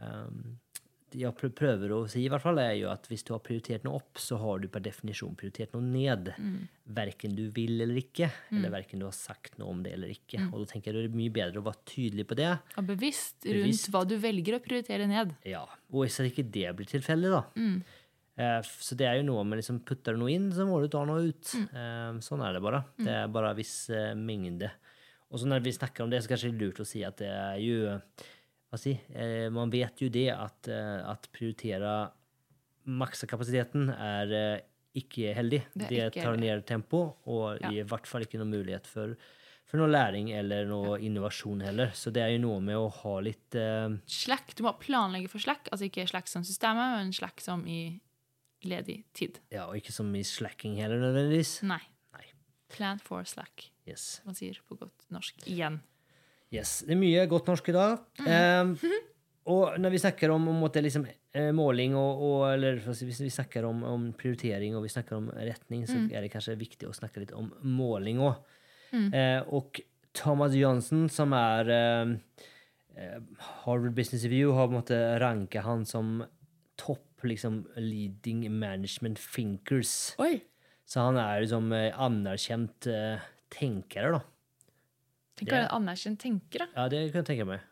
um, 0.00 0.38
jeg 1.18 1.52
prøver 1.56 1.92
å 1.94 2.00
si, 2.10 2.22
i 2.24 2.30
hvert 2.32 2.42
fall, 2.44 2.58
er 2.62 2.74
jo 2.78 2.90
at 2.92 3.06
hvis 3.10 3.24
du 3.28 3.32
har 3.34 3.42
prioritert 3.44 3.84
noe 3.86 4.00
opp, 4.00 4.20
så 4.20 4.38
har 4.40 4.62
du 4.62 4.68
per 4.72 4.82
definisjon 4.84 5.34
prioritert 5.38 5.74
noe 5.76 5.84
ned. 5.84 6.32
Verken 6.92 7.34
du 7.38 7.44
vil 7.54 7.80
eller 7.84 7.98
ikke, 8.00 8.28
eller 8.52 8.72
verken 8.74 9.02
du 9.02 9.06
har 9.08 9.16
sagt 9.16 9.58
noe 9.60 9.70
om 9.72 9.82
det 9.84 9.94
eller 9.96 10.12
ikke. 10.14 10.42
Og 10.50 10.62
da 10.62 10.72
tenker 10.72 10.92
jeg 10.92 10.98
det 10.98 11.10
er 11.12 11.16
mye 11.22 11.34
bedre 11.34 11.62
å 11.62 11.66
være 11.68 11.82
tydelig 11.88 12.26
på 12.30 12.38
det. 12.38 12.50
Og 12.80 12.86
bevisst 12.92 13.48
rundt 13.48 13.88
hva 13.94 14.04
du 14.08 14.16
velger 14.22 14.58
å 14.58 14.62
prioritere 14.64 15.08
ned. 15.10 15.34
Ja, 15.48 15.64
Og 15.92 16.04
hvis 16.06 16.20
ikke 16.24 16.44
det 16.48 16.70
blir 16.78 16.88
tilfellet, 16.88 17.32
da. 17.34 17.42
Eh, 18.40 18.60
så 18.64 18.96
det 18.96 19.04
er 19.08 19.18
jo 19.20 19.26
noe 19.28 19.42
med 19.44 19.60
liksom 19.60 19.82
putter 19.84 20.16
du 20.16 20.22
noe 20.22 20.32
inn, 20.32 20.48
så 20.56 20.64
må 20.68 20.80
du 20.80 20.88
ta 20.92 21.02
noe 21.08 21.28
ut. 21.28 21.54
Eh, 21.68 22.20
sånn 22.24 22.44
er 22.46 22.56
det 22.56 22.62
bare. 22.64 22.84
Det 22.96 23.12
er 23.12 23.32
bare 23.32 23.52
en 23.52 23.58
viss 23.58 23.76
eh, 23.92 24.14
mengde. 24.16 24.70
Og 25.32 25.40
så 25.40 25.48
når 25.48 25.64
vi 25.64 25.72
snakker 25.72 26.04
om 26.04 26.10
det, 26.12 26.22
så 26.24 26.32
kanskje 26.32 26.50
det 26.50 26.56
er 26.56 26.62
lurt 26.66 26.80
å 26.84 26.88
si 26.88 27.02
at 27.08 27.16
det 27.20 27.28
er 27.32 27.58
jo 27.64 27.76
si, 28.80 28.92
eh, 29.14 29.48
Man 29.50 29.70
vet 29.70 30.00
jo 30.00 30.08
det 30.08 30.28
at, 30.32 30.68
å 30.68 31.16
prioritere 31.32 32.10
maksekapasiteten 32.88 33.90
er 33.94 34.32
eh, 34.36 34.60
ikke 34.98 35.32
heldig. 35.36 35.62
Det 35.74 35.88
Det, 35.88 36.08
tar 36.22 36.36
ned 36.36 36.64
tempo, 36.66 37.16
og 37.26 37.60
Ja. 37.62 37.70
i 37.70 37.82
hvert 37.82 38.06
fall 38.06 38.22
ikke 38.26 38.38
noen 38.40 38.52
mulighet 38.52 38.86
for, 38.86 39.14
for 39.64 39.78
noe 39.80 39.88
læring 39.88 40.30
eller 40.36 40.66
noe 40.66 40.98
innovasjon 41.00 41.62
heller. 41.62 41.92
Så 41.96 42.12
det 42.12 42.22
er 42.22 42.32
jo 42.34 42.42
noe 42.44 42.60
med 42.60 42.76
å 42.76 42.88
ha 42.90 43.14
litt 43.20 43.54
uh... 43.56 43.94
Slack, 44.06 44.54
Du 44.56 44.64
må 44.64 44.74
planlegge 44.78 45.30
for 45.32 45.38
Slack. 45.38 45.68
Altså 45.72 45.88
ikke 45.88 46.06
Slack 46.08 46.28
som 46.28 46.44
systemet, 46.44 46.98
men 46.98 47.12
Slack 47.12 47.40
som 47.40 47.64
i 47.66 48.00
ledig 48.64 49.04
tid. 49.14 49.40
Ja, 49.50 49.66
og 49.68 49.76
ikke 49.76 49.92
som 49.92 50.12
i 50.14 50.22
slacking 50.22 50.76
heller, 50.78 51.00
nødvendigvis. 51.00 51.62
Nei. 51.66 51.80
Nei. 52.14 52.26
Plan 52.68 52.98
for 53.02 53.24
Slack, 53.24 53.70
Yes. 53.86 54.20
man 54.24 54.34
sier 54.38 54.60
på 54.68 54.76
godt 54.78 55.08
norsk. 55.10 55.40
Igjen. 55.50 55.80
Yes. 56.54 56.80
Det 56.86 56.94
er 56.94 57.00
mye 57.00 57.26
godt 57.30 57.50
norsk 57.50 57.72
i 57.72 57.76
dag. 57.76 57.98
Eh, 58.22 58.88
og 59.54 59.78
når 59.82 59.94
vi 59.94 60.00
snakker 60.02 60.32
om, 60.34 60.48
om 60.52 60.64
liksom, 60.74 61.06
eh, 61.34 61.50
måling 61.56 61.96
og, 61.98 62.22
og 62.22 62.42
Eller 62.52 62.80
hvis 62.82 63.22
vi 63.24 63.30
snakker 63.32 63.66
om, 63.68 63.82
om 63.88 64.10
prioritering 64.18 64.76
og 64.76 64.84
vi 64.86 64.92
snakker 64.92 65.18
om 65.18 65.30
retning, 65.34 65.86
så 65.88 65.98
er 66.06 66.20
det 66.22 66.32
kanskje 66.32 66.58
viktig 66.60 66.88
å 66.88 66.96
snakke 66.96 67.24
litt 67.24 67.34
om 67.36 67.50
måling 67.64 68.22
òg. 68.22 68.36
Eh, 68.92 69.40
og 69.48 69.80
Thomas 70.16 70.54
Johnsen, 70.56 71.06
som 71.12 71.32
er 71.36 71.70
eh, 71.72 72.12
eh, 73.00 73.18
Harvard 73.64 73.94
Business 73.96 74.26
Review, 74.28 74.52
har 74.56 74.68
på 74.68 74.74
en 74.74 74.80
måte 74.82 75.00
ranka 75.22 75.64
han 75.64 75.86
som 75.88 76.20
topp 76.80 77.24
liksom, 77.24 77.62
leading 77.76 78.44
management 78.52 79.20
thinkers. 79.32 80.12
Oi! 80.22 80.42
Så 80.84 81.06
han 81.06 81.16
er 81.16 81.40
liksom 81.40 81.72
anerkjent 81.72 82.88
eh, 82.90 83.22
tenkere, 83.52 84.18
da. 84.18 84.22
Tenk 85.42 85.52
å 85.52 85.58
være 85.58 85.68
en 85.68 85.76
anerkjent 85.80 86.20
tenker, 86.22 86.64
da. 86.64 86.68
Ja, 86.76 86.88
det 86.92 87.02
kan 87.12 87.22
jeg 87.22 87.28
tenke 87.32 87.48
meg. 87.48 87.68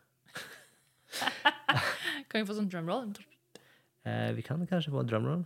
Kan 2.31 2.39
vi 2.39 2.47
få 2.47 2.55
sånn 2.55 2.69
drumroll? 2.71 3.09
Eh, 4.07 4.29
vi 4.37 4.43
kan 4.45 4.61
kanskje 4.67 4.93
få 4.93 5.01
drumroll. 5.07 5.41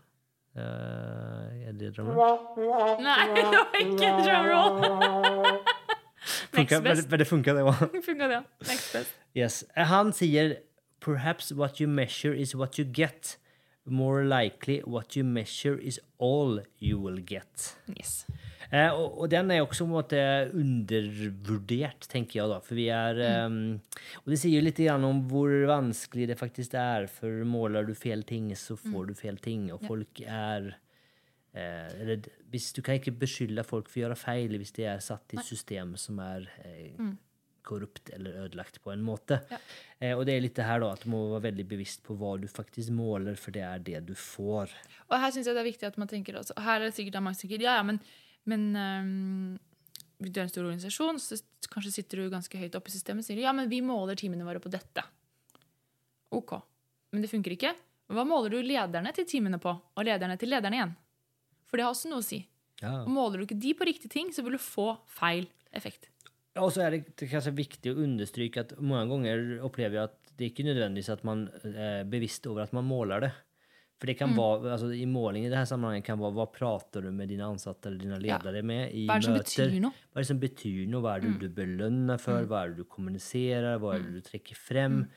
Uh, 0.55 1.49
er 1.67 1.73
det 1.76 1.89
drumroll? 1.95 2.45
Nei, 3.03 3.23
det 3.36 3.45
var 3.49 3.80
ikke 3.82 4.11
drumroll! 4.21 5.57
Funka, 6.55 6.80
best. 6.82 7.09
men 7.09 7.19
det 7.19 7.28
funka, 7.28 7.53
det 7.53 7.65
òg. 7.67 7.82
Funka 8.05 8.30
det. 8.32 8.38
Next 8.69 8.93
best. 8.95 9.17
Yes. 9.38 9.63
Eh, 9.76 9.86
Han 9.86 10.13
sier 10.15 10.55
Perhaps 11.05 11.51
what 11.51 11.80
you 11.80 11.88
measure 11.88 12.34
is 12.34 12.55
what 12.55 12.80
you 12.80 12.86
get. 12.86 13.38
More 13.86 14.23
likely 14.23 14.80
what 14.86 15.15
you 15.15 15.23
measure 15.23 15.78
is 15.78 15.99
all 16.17 16.61
you 16.80 16.97
will 16.97 17.19
get. 17.19 17.76
Yes. 17.86 18.26
Eh, 18.72 18.89
og, 18.89 19.20
og 19.24 19.30
den 19.32 19.51
er 19.53 19.63
også 19.63 19.86
på 19.86 19.89
en 19.89 19.95
måte 19.95 20.22
undervurdert, 20.53 22.07
tenker 22.11 22.41
jeg 22.41 22.51
da. 22.51 22.61
For 22.66 22.80
vi 22.80 22.88
er 22.93 23.22
eh, 23.26 23.59
Og 24.24 24.34
det 24.34 24.39
sier 24.41 24.57
jo 24.57 24.66
litt 24.66 24.82
om 24.95 25.22
hvor 25.30 25.53
vanskelig 25.70 26.30
det 26.32 26.39
faktisk 26.39 26.78
er. 26.80 27.09
For 27.11 27.45
måler 27.47 27.88
du 27.88 27.93
feil 27.97 28.26
ting, 28.28 28.51
så 28.59 28.78
får 28.80 29.11
du 29.11 29.16
feil 29.18 29.38
ting. 29.43 29.70
Og 29.76 29.86
folk 29.86 30.24
er 30.26 30.72
eh, 31.53 31.91
eller, 32.01 32.26
hvis, 32.53 32.72
Du 32.74 32.82
kan 32.86 32.99
ikke 32.99 33.16
beskylde 33.26 33.68
folk 33.68 33.89
for 33.89 33.99
å 33.99 34.05
gjøre 34.07 34.20
feil 34.20 34.57
hvis 34.59 34.76
de 34.76 34.89
er 34.89 35.03
satt 35.03 35.36
i 35.36 35.39
et 35.41 35.47
system 35.47 35.95
som 35.99 36.20
er 36.24 36.49
eh, 36.66 37.13
korrupt 37.66 38.09
eller 38.13 38.45
ødelagt 38.45 38.82
på 38.84 38.91
en 38.93 39.03
måte. 39.05 39.39
Ja. 39.49 39.59
Eh, 39.99 40.13
og 40.13 40.26
det 40.28 40.36
er 40.36 40.43
litt 40.43 40.57
det 40.57 40.68
her 40.68 40.82
da, 40.84 40.91
at 40.93 41.05
du 41.05 41.11
må 41.13 41.24
være 41.34 41.47
veldig 41.49 41.66
bevisst 41.72 42.03
på 42.05 42.18
hva 42.20 42.36
du 42.41 42.47
faktisk 42.51 42.93
måler, 42.95 43.38
for 43.39 43.55
det 43.55 43.63
er 43.66 43.82
det 43.86 44.03
du 44.09 44.13
får. 44.20 44.74
Og 45.09 45.18
her 45.22 45.34
syns 45.34 45.49
jeg 45.49 45.57
det 45.57 45.63
er 45.63 45.72
viktig 45.72 45.89
at 45.89 45.99
man 46.01 46.11
tenker 46.11 46.38
også 46.39 46.57
Her 46.66 46.80
er 46.80 46.89
det 46.89 46.95
sikkert 46.97 47.22
mange 47.24 47.38
som 47.39 47.49
sier 47.49 47.66
ja, 47.66 47.78
ja, 47.80 47.86
men, 47.86 48.01
men 48.49 48.65
um, 48.77 49.57
du 50.21 50.29
er 50.39 50.45
en 50.45 50.51
stor 50.51 50.63
organisasjon, 50.63 51.19
så 51.21 51.37
kanskje 51.71 51.93
sitter 51.97 52.21
du 52.21 52.31
ganske 52.33 52.59
høyt 52.59 52.77
oppe 52.77 52.91
i 52.91 52.95
systemet 52.95 53.25
og 53.25 53.27
sier 53.27 53.43
ja, 53.43 53.53
men 53.55 53.69
vi 53.71 53.81
måler 53.85 54.17
timene 54.19 54.47
våre 54.47 54.61
på 54.63 54.71
dette. 54.73 55.03
Ok. 56.35 56.55
Men 57.13 57.25
det 57.25 57.31
funker 57.31 57.55
ikke. 57.55 57.73
Hva 58.13 58.25
måler 58.27 58.53
du 58.53 58.65
lederne 58.65 59.13
til 59.15 59.27
timene 59.29 59.59
på, 59.61 59.71
og 59.73 60.05
lederne 60.05 60.37
til 60.39 60.51
lederne 60.53 60.77
igjen? 60.77 60.93
For 61.65 61.79
det 61.79 61.87
har 61.87 61.95
også 61.95 62.11
noe 62.11 62.21
å 62.21 62.25
si. 62.25 62.43
Ja. 62.81 62.99
Og 63.01 63.09
måler 63.11 63.39
du 63.39 63.47
ikke 63.47 63.57
de 63.59 63.71
på 63.77 63.87
riktige 63.87 64.13
ting, 64.13 64.29
så 64.35 64.43
vil 64.45 64.57
du 64.57 64.61
få 64.61 64.91
feil 65.09 65.47
effekt. 65.75 66.09
Ja, 66.55 66.63
og 66.63 66.71
så 66.71 66.85
er 66.85 66.93
det 66.93 67.15
det 67.19 67.27
kanskje 67.31 67.55
viktig 67.55 67.91
å 67.91 68.03
understryke 68.05 68.63
at 68.63 68.75
mange 68.79 69.09
ganger 69.11 69.65
opplever 69.65 69.99
jeg 69.99 70.11
at 70.11 70.31
det 70.39 70.51
ikke 70.51 70.67
nødvendigvis 70.67 71.11
at 71.11 71.23
man 71.27 71.45
er 71.71 72.07
bevisst 72.11 72.47
over 72.47 72.63
at 72.63 72.75
man 72.75 72.87
måler 72.87 73.25
det. 73.25 73.31
For 73.97 74.07
det 74.11 74.17
kan 74.19 74.33
være, 74.35 74.71
altså 74.75 74.89
I 74.93 75.05
måling 75.07 75.45
i 75.45 75.49
det 75.49 75.55
her 75.57 75.65
sammenhenget 75.69 76.03
kan 76.05 76.19
være 76.19 76.33
hva 76.35 76.45
prater 76.51 77.01
du 77.01 77.11
med 77.15 77.29
dine 77.31 77.45
ansatte 77.47 77.87
eller 77.87 77.97
dine 78.01 78.17
Ja. 78.27 78.37
ledere 78.37 78.61
med 78.63 78.91
i 78.93 79.05
Hva 79.07 79.15
er 79.15 79.19
det 79.19 79.23
som 79.29 79.33
møter? 79.37 79.69
betyr 79.71 79.81
noe? 79.81 79.91
Hva 80.11 80.17
er 80.17 80.21
det 80.21 80.27
som 80.27 80.39
betyr 80.39 80.87
noe? 80.91 81.01
Hva 81.01 81.13
er 81.15 81.21
det 81.21 81.39
du 81.39 81.47
belønner 81.49 82.19
for? 82.19 82.45
Hva 82.45 82.63
er 82.65 82.67
det 82.73 82.77
du 82.77 82.83
kommuniserer? 82.83 83.79
Hva 83.79 83.95
er 83.95 83.99
det 84.03 84.13
du 84.13 84.21
trekker 84.21 84.55
frem? 84.59 85.07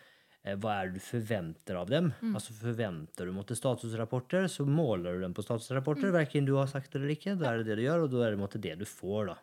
Eh, 0.45 0.55
Hva 0.55 0.76
er 0.81 0.87
det 0.93 0.95
du 0.95 1.01
forventer 1.01 1.74
av 1.76 1.89
dem? 1.91 2.12
Altså 2.33 2.53
Forventer 2.55 3.26
du 3.26 3.33
måtte 3.33 3.57
statusrapporter, 3.59 4.47
så 4.49 4.64
måler 4.64 5.18
du 5.18 5.20
dem 5.26 5.35
på 5.35 5.43
statusrapporter. 5.43 6.12
Verken 6.14 6.47
du 6.47 6.55
har 6.55 6.66
sagt 6.70 6.93
det 6.93 7.01
eller 7.03 7.16
ikke. 7.16 7.37
Da 7.37 7.51
er 7.53 7.59
det 7.59 7.66
det 7.66 7.76
du 7.79 7.83
gjør, 7.83 8.05
og 8.05 8.11
da 8.14 8.22
er 8.29 8.31
det 8.31 8.39
måtte 8.39 8.61
det 8.62 8.79
du 8.79 8.85
får. 8.87 9.26
da. 9.26 9.37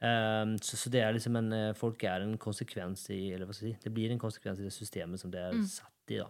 Ehm, 0.00 0.56
så, 0.62 0.76
så 0.78 0.90
det 0.90 1.00
er 1.02 1.12
liksom 1.12 1.36
en, 1.36 1.52
eh, 1.52 1.72
folk 1.74 2.02
er 2.06 2.22
en 2.22 2.36
konsekvens 2.38 3.08
i 3.10 3.32
eller 3.34 3.46
hva 3.46 3.54
skal 3.54 3.68
jeg 3.68 3.76
si, 3.76 3.80
Det 3.84 3.92
blir 3.94 4.10
en 4.14 4.18
konsekvens 4.22 4.60
i 4.60 4.66
det 4.68 4.72
systemet 4.72 5.18
som 5.20 5.30
det 5.30 5.40
er 5.42 5.60
satt 5.66 6.12
i. 6.14 6.18
da. 6.22 6.28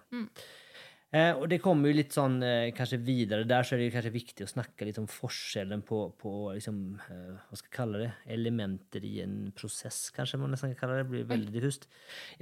Eh, 1.11 1.31
og 1.41 1.47
det 1.49 1.57
kommer 1.65 1.89
jo 1.89 1.97
litt 1.97 2.13
sånn 2.13 2.35
eh, 2.45 2.67
kanskje 2.77 2.99
videre 3.01 3.47
der, 3.49 3.65
så 3.65 3.77
er 3.77 3.81
det 3.81 3.93
kanskje 3.95 4.13
viktig 4.13 4.45
å 4.45 4.51
snakke 4.51 4.85
litt 4.85 4.99
om 5.01 5.07
forskjellen 5.09 5.81
på, 5.89 6.03
på 6.21 6.33
liksom, 6.53 6.83
eh, 7.01 7.39
skal 7.55 7.65
jeg 7.65 7.73
kalle 7.79 8.03
det, 8.03 8.11
elementer 8.37 9.07
i 9.09 9.15
en 9.25 9.39
prosess, 9.57 10.11
kanskje 10.13 10.37
man 10.43 10.53
nesten 10.53 10.75
kan 10.75 10.83
kalle 10.83 10.99
det. 10.99 11.07
Det 11.07 11.13
blir 11.15 11.25
veldig 11.33 11.55
diffust. 11.55 11.89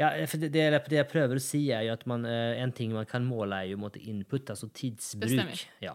Ja, 0.00 0.10
for 0.26 0.42
det, 0.42 0.50
det, 0.56 0.66
det 0.90 0.98
jeg 0.98 1.10
prøver 1.14 1.38
å 1.38 1.46
si, 1.46 1.62
er 1.70 1.86
jo 1.86 1.94
at 1.94 2.02
man, 2.10 2.26
eh, 2.26 2.58
en 2.64 2.74
ting 2.74 2.90
man 2.96 3.06
kan 3.06 3.22
måle, 3.28 3.62
er 3.62 3.70
jo 3.70 3.78
måte 3.86 4.02
input, 4.02 4.50
altså 4.50 4.66
tidsbruk. 4.74 5.66
Ja. 5.86 5.94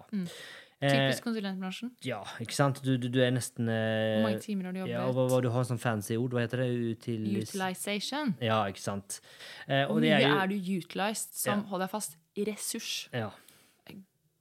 Ja. 0.82 0.96
Typisk 0.96 1.28
konsulentbransjen. 1.28 1.92
ja, 2.08 2.24
ikke 2.42 2.56
sant? 2.58 2.80
Du, 2.82 2.96
du, 2.98 3.04
du 3.14 3.20
er 3.22 3.30
nesten 3.36 3.68
eh, 3.70 4.16
Hvor 4.16 4.24
mange 4.32 4.40
timer 4.42 4.66
har 4.66 4.74
du 4.74 4.80
jobbet? 4.80 4.94
ja, 4.96 5.04
og 5.06 5.14
hva, 5.14 5.26
hva 5.30 5.42
du 5.46 5.50
har 5.54 5.68
sånn 5.70 5.78
fancy 5.78 6.16
ord, 6.18 6.34
hva 6.34 6.42
heter 6.42 6.64
det? 6.64 6.70
Utilis 6.96 7.52
Utilization. 7.52 8.32
ja, 8.42 8.64
ikke 8.72 8.82
sant. 8.82 9.20
Eh, 9.68 9.84
og 9.86 10.00
det 10.02 10.10
mye 10.10 10.16
er 10.18 10.26
jo 10.26 10.40
er 10.40 10.50
du 10.50 10.56
utilized 10.80 11.38
som, 11.38 11.62
Ja. 11.62 11.70
hold 11.70 11.86
deg 11.86 11.92
fast, 11.94 12.18
ressurs? 12.36 13.10
ja. 13.14 13.32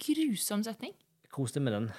Grusom 0.00 0.62
setning. 0.64 0.94
Kos 1.30 1.52
deg 1.52 1.66
med 1.66 1.76
den. 1.76 1.90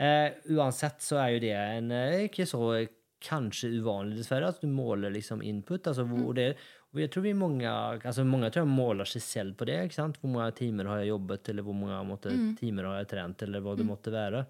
Eh, 0.00 0.32
uansett 0.56 1.02
så 1.04 1.18
er 1.20 1.34
jo 1.34 1.42
det 1.44 1.54
en 1.58 1.90
eh, 1.92 2.26
ikke 2.26 2.46
så 2.48 2.62
eh, 2.78 2.92
kanskje 3.22 3.70
uvanlig, 3.76 4.16
dessverre, 4.18 4.48
at 4.50 4.62
du 4.62 4.70
måler 4.72 5.12
liksom 5.14 5.44
input. 5.46 5.86
Altså, 5.86 6.06
hvor 6.08 6.32
det, 6.36 6.48
og 6.92 7.00
jeg 7.00 7.12
tror 7.12 7.26
vi 7.28 7.34
mange, 7.38 7.70
altså 7.70 8.24
mange 8.26 8.50
tror 8.50 8.66
jeg 8.66 8.72
måler 8.72 9.08
seg 9.08 9.24
selv 9.24 9.56
på 9.58 9.68
det. 9.68 9.78
ikke 9.86 9.98
sant? 10.00 10.18
Hvor 10.20 10.32
mange 10.32 10.56
timer 10.58 10.90
har 10.90 11.02
jeg 11.02 11.12
jobbet, 11.12 11.52
eller 11.52 11.66
hvor 11.66 11.78
mange 11.78 12.02
måtte, 12.08 12.34
timer 12.58 12.90
har 12.90 13.00
jeg 13.02 13.10
trent, 13.14 13.46
eller 13.46 13.64
hva 13.64 13.76
det 13.78 13.88
måtte 13.88 14.14
være. 14.14 14.44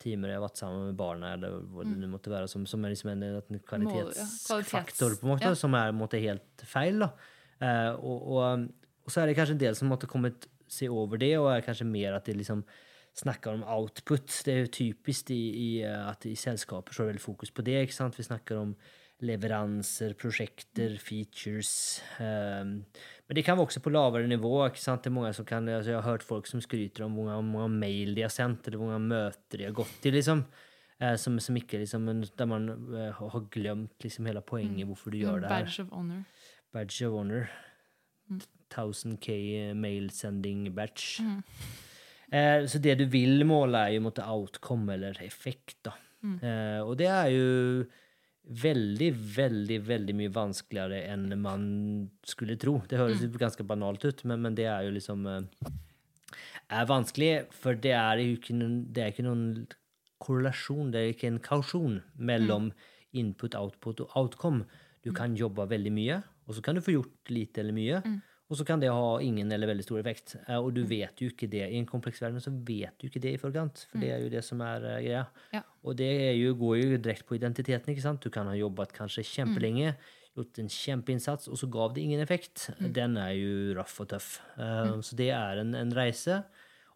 Timer 0.00 0.32
jeg 0.32 0.40
har 0.40 0.46
vært 0.46 0.60
sammen 0.60 0.86
med 0.90 1.00
barna, 1.00 1.34
eller 1.36 1.56
hva 1.60 1.84
det 1.84 1.96
mm. 1.96 2.12
måtte 2.12 2.32
være, 2.32 2.48
som, 2.48 2.62
som 2.68 2.84
er 2.84 2.94
liksom 2.94 3.10
en, 3.14 3.26
en 3.40 3.64
kvalitetsfaktor, 3.72 5.18
på 5.20 5.26
en 5.26 5.34
måte, 5.34 5.50
ja. 5.50 5.58
som 5.58 5.76
er 5.76 5.92
en 5.92 5.98
måte, 6.00 6.20
helt 6.22 6.64
feil. 6.68 7.02
da. 7.04 7.10
Eh, 7.60 7.90
og, 7.98 8.28
og, 8.36 8.68
og 9.10 9.14
så 9.14 9.24
er 9.24 9.26
det 9.26 9.34
kanskje 9.34 9.56
en 9.56 9.64
del 9.64 9.74
som 9.74 9.90
måtte 9.90 10.06
kommet 10.06 10.46
seg 10.70 10.94
over 10.94 11.18
det, 11.18 11.32
og 11.40 11.50
er 11.50 11.64
kanskje 11.66 11.88
mer 11.88 12.14
at 12.14 12.28
det 12.30 12.36
liksom 12.38 12.62
snakker 13.18 13.56
om 13.56 13.64
output. 13.66 14.30
Det 14.46 14.52
er 14.52 14.60
jo 14.62 14.74
typisk 14.76 15.32
i, 15.34 15.42
i, 15.50 15.70
eh, 15.82 16.04
at 16.06 16.22
i 16.30 16.36
selskaper 16.38 16.94
så 16.94 17.02
er 17.02 17.08
det 17.08 17.16
veldig 17.16 17.24
fokus 17.24 17.50
på 17.50 17.64
det. 17.66 17.80
ikke 17.82 17.96
sant? 17.96 18.14
Vi 18.14 18.28
snakker 18.28 18.60
om 18.60 18.76
leveranser, 19.26 20.14
prosjekter, 20.14 20.94
features. 21.02 21.72
Um, 22.22 22.86
men 23.26 23.36
det 23.36 23.42
kan 23.44 23.58
være 23.58 23.66
også 23.66 23.82
på 23.82 23.92
lavere 23.92 24.30
nivå. 24.30 24.52
ikke 24.68 24.80
sant? 24.80 25.02
Det 25.02 25.10
er 25.10 25.16
mange 25.18 25.32
som 25.36 25.44
kan, 25.44 25.66
altså 25.68 25.90
Jeg 25.90 25.98
har 25.98 26.06
hørt 26.06 26.24
folk 26.24 26.46
som 26.46 26.62
skryter 26.62 27.04
om 27.04 27.18
hvor 27.18 27.42
mange, 27.42 27.68
mail 27.82 28.14
de 28.14 28.22
har 28.24 28.32
sendt, 28.32 28.68
eller 28.70 28.78
hvor 28.78 28.94
mange 28.94 29.10
møter 29.10 29.58
de 29.58 29.66
har 29.66 29.74
gått 29.76 29.98
til. 30.00 30.14
liksom. 30.14 30.44
Eh, 31.00 31.16
som, 31.16 31.40
som 31.42 31.56
ikke 31.56 31.82
liksom, 31.82 32.06
Der 32.38 32.46
man 32.46 32.70
uh, 32.94 33.10
har 33.10 33.50
glemt 33.50 34.06
liksom 34.06 34.30
hele 34.30 34.40
poenget 34.40 34.86
hvorfor 34.86 35.10
du 35.10 35.18
gjør 35.18 35.42
det 35.42 35.50
her. 35.50 35.66
Badge 35.66 35.82
of 35.82 35.90
honor. 35.98 36.22
Badge 36.72 37.06
of 37.06 37.18
honor. 37.18 37.50
1000K 38.30 39.74
mail 39.74 40.10
sending 40.14 40.68
batch. 40.74 41.20
Eh, 42.30 42.66
så 42.70 42.78
det 42.78 42.98
du 43.00 43.08
vil 43.10 43.42
måle, 43.48 43.86
er 43.86 43.96
jo 43.96 44.04
måtte 44.06 44.26
outcome 44.26 44.94
eller 44.94 45.18
effekt. 45.24 45.80
da. 45.84 45.96
Eh, 46.22 46.80
og 46.84 46.96
det 47.00 47.08
er 47.08 47.32
jo 47.32 47.84
veldig, 48.50 49.10
veldig 49.36 49.78
veldig 49.86 50.14
mye 50.18 50.32
vanskeligere 50.34 51.04
enn 51.12 51.34
man 51.40 51.64
skulle 52.26 52.58
tro. 52.60 52.80
Det 52.88 52.98
høres 52.98 53.22
mm. 53.22 53.38
ganske 53.38 53.66
banalt 53.66 54.04
ut, 54.04 54.24
men, 54.24 54.42
men 54.46 54.56
det 54.58 54.66
er 54.70 54.86
jo 54.86 54.94
liksom 54.96 55.26
eh, 55.30 55.72
er 56.70 56.88
vanskelig, 56.88 57.30
for 57.54 57.78
det 57.78 57.94
er 57.96 58.22
jo 58.22 58.38
ikke 58.38 58.56
noen, 58.58 58.80
det 58.94 59.04
er 59.04 59.14
ikke 59.14 59.26
noen 59.26 59.46
korrelasjon, 60.20 60.92
det 60.92 61.00
er 61.00 61.14
ikke 61.14 61.30
en 61.30 61.42
kausjon 61.42 62.00
mellom 62.14 62.70
input, 63.16 63.56
output 63.58 64.04
og 64.04 64.16
outcome. 64.18 64.66
Du 65.02 65.14
kan 65.16 65.34
jobbe 65.38 65.64
veldig 65.70 65.92
mye, 65.96 66.20
og 66.50 66.56
så 66.58 66.62
kan 66.66 66.74
du 66.74 66.82
få 66.82 66.96
gjort 66.98 67.30
lite 67.30 67.62
eller 67.62 67.76
mye. 67.76 68.02
Og 68.50 68.58
så 68.58 68.64
kan 68.66 68.80
det 68.82 68.88
ha 68.90 69.10
ingen 69.22 69.46
eller 69.54 69.68
veldig 69.70 69.84
stor 69.86 70.00
effekt. 70.00 70.32
Eh, 70.48 70.56
Og 70.58 70.72
du 70.74 70.80
vet 70.82 71.14
jo 71.22 71.28
ikke 71.30 71.46
det. 71.48 71.62
I 71.70 71.78
en 71.78 71.86
kompleks 71.86 72.18
verden 72.20 72.42
så 72.42 72.50
vet 72.50 72.96
du 72.98 73.06
ikke 73.06 73.20
det 73.22 73.34
i 73.36 73.38
forkant. 73.38 73.84
For 73.92 74.00
det 74.02 74.08
er 74.10 74.24
jo 74.24 74.28
det 74.32 74.42
som 74.42 74.58
er 74.66 74.82
eh, 74.90 75.02
greia. 75.04 75.20
Ja. 75.54 75.60
Og 75.86 75.94
det 76.00 76.08
jo, 76.40 76.56
går 76.58 76.80
jo 76.80 76.96
direkte 76.98 77.28
på 77.30 77.38
identiteten. 77.38 77.92
ikke 77.94 78.02
sant? 78.02 78.20
Du 78.26 78.28
kan 78.34 78.50
ha 78.50 78.56
jobbet 78.58 78.90
kanskje 78.96 79.22
kjempelenge, 79.22 79.94
gjort 80.34 80.58
en 80.58 80.68
kjempeinnsats, 80.68 81.46
og 81.46 81.56
så 81.62 81.70
gav 81.70 81.94
det 81.94 82.02
ingen 82.02 82.20
effekt. 82.20 82.70
Den 82.80 83.14
er 83.22 83.36
jo 83.38 83.54
raff 83.78 84.00
og 84.02 84.08
tøff. 84.10 84.40
Eh, 84.58 84.98
Så 85.06 85.14
det 85.14 85.30
er 85.30 85.62
en, 85.62 85.72
en 85.78 85.94
reise. 85.94 86.42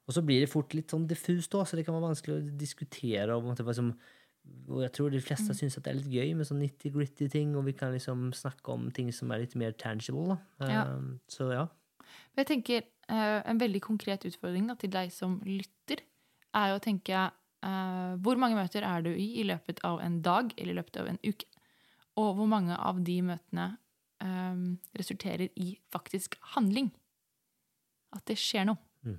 Og 0.09 0.13
så 0.13 0.23
blir 0.27 0.41
det 0.43 0.51
fort 0.51 0.75
litt 0.75 0.91
sånn 0.91 1.07
diffust, 1.09 1.53
da, 1.55 1.63
så 1.65 1.77
det 1.79 1.87
kan 1.87 1.95
være 1.95 2.11
vanskelig 2.11 2.35
å 2.35 2.59
diskutere. 2.59 3.31
På 3.31 3.41
en 3.47 3.55
måte 3.55 3.63
hva 3.65 3.73
som, 3.79 3.95
og 4.69 4.81
jeg 4.83 4.93
tror 4.97 5.13
de 5.13 5.21
fleste 5.21 5.55
syns 5.57 5.77
at 5.79 5.85
det 5.85 5.93
er 5.93 5.99
litt 5.99 6.13
gøy 6.13 6.33
med 6.37 6.49
sånn 6.49 6.61
nitty-gritty 6.63 7.29
ting, 7.33 7.53
og 7.57 7.67
vi 7.69 7.75
kan 7.77 7.93
liksom 7.93 8.31
snakke 8.37 8.73
om 8.73 8.89
ting 8.95 9.11
som 9.13 9.33
er 9.33 9.43
litt 9.45 9.57
mer 9.61 9.75
tangible. 9.81 10.37
Da. 10.61 10.69
Ja. 10.71 10.83
Eh, 10.95 11.15
Så 11.29 11.51
ja. 11.53 11.67
Men 12.35 12.45
Jeg 12.45 12.47
tenker 12.47 12.83
eh, 13.09 13.41
En 13.51 13.61
veldig 13.61 13.81
konkret 13.83 14.25
utfordring 14.29 14.69
da, 14.69 14.77
til 14.81 14.93
deg 14.93 15.13
som 15.13 15.39
lytter, 15.45 16.03
er 16.55 16.71
jo 16.71 16.79
å 16.79 16.83
tenke 16.85 17.15
eh, 17.15 18.13
Hvor 18.23 18.41
mange 18.41 18.59
møter 18.59 18.87
er 18.87 19.05
du 19.05 19.11
i 19.13 19.41
i 19.41 19.47
løpet 19.49 19.83
av 19.85 20.01
en 20.05 20.21
dag 20.23 20.53
eller 20.57 20.73
i 20.73 20.79
løpet 20.81 21.01
av 21.03 21.11
en 21.13 21.21
uke? 21.25 21.49
Og 22.21 22.37
hvor 22.39 22.47
mange 22.47 22.77
av 22.79 23.01
de 23.03 23.17
møtene 23.27 23.73
um, 24.23 24.77
resulterer 24.95 25.49
i 25.59 25.73
faktisk 25.91 26.37
handling? 26.55 26.93
At 28.15 28.23
det 28.31 28.37
skjer 28.39 28.69
noe. 28.69 28.79
Mm. 29.03 29.19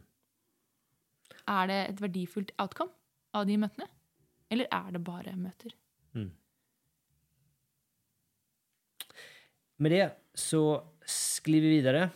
Er 1.51 1.67
det 1.67 1.79
et 1.89 1.99
verdifullt 2.05 2.53
outcome 2.55 2.95
av 3.35 3.49
de 3.49 3.57
møtene? 3.59 3.89
Eller 4.51 4.69
er 4.71 4.91
det 4.93 5.03
bare 5.03 5.35
møter? 5.39 5.73
Med 9.81 9.91
det 9.91 10.05
så 10.39 10.61
sklir 11.05 11.63
vi 11.63 11.77
videre 11.77 12.09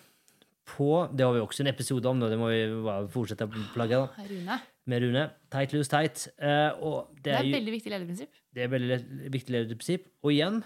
på 0.69 1.09
Det 1.11 1.25
har 1.25 1.33
vi 1.33 1.41
også 1.41 1.63
en 1.63 1.71
episode 1.71 2.05
om, 2.07 2.19
det 2.21 2.37
må 2.39 2.51
vi 2.51 2.59
bare 2.85 3.07
fortsette 3.11 3.47
å 3.47 3.61
plagge. 3.73 3.97
da. 3.97 4.25
Rune, 4.29 4.57
Med 4.85 5.01
Rune. 5.03 5.23
Tight, 5.51 5.73
loose, 5.73 5.89
tight. 5.89 6.27
Uh, 6.37 6.71
og 6.77 7.15
det 7.15 7.23
det 7.25 7.33
er, 7.33 7.47
et 7.47 7.55
veldig 7.57 7.73
viktig 7.73 7.93
lederprinsipp. 7.93 8.43
det 8.53 8.63
er 8.63 8.69
veldig 8.71 8.99
viktig 9.33 9.55
lederprinsipp. 9.55 10.05
Og 10.23 10.35
igjen 10.35 10.61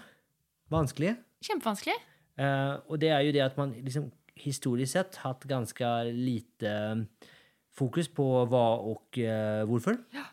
vanskelig. 0.70 1.16
Kjempevanskelig. 1.44 1.96
Uh, 2.38 2.84
og 2.90 3.00
det 3.00 3.10
er 3.14 3.24
jo 3.24 3.32
det 3.32 3.42
at 3.46 3.56
man 3.56 3.72
liksom 3.80 4.10
historisk 4.44 4.92
sett 4.92 5.16
hatt 5.22 5.44
ganske 5.46 5.88
lite 6.10 6.66
eh, 6.66 7.28
fokus 7.70 8.08
på 8.10 8.24
hva 8.50 8.64
og 8.82 9.18
uh, 9.22 9.62
hvorfor. 9.70 9.98
Ja. 10.12 10.26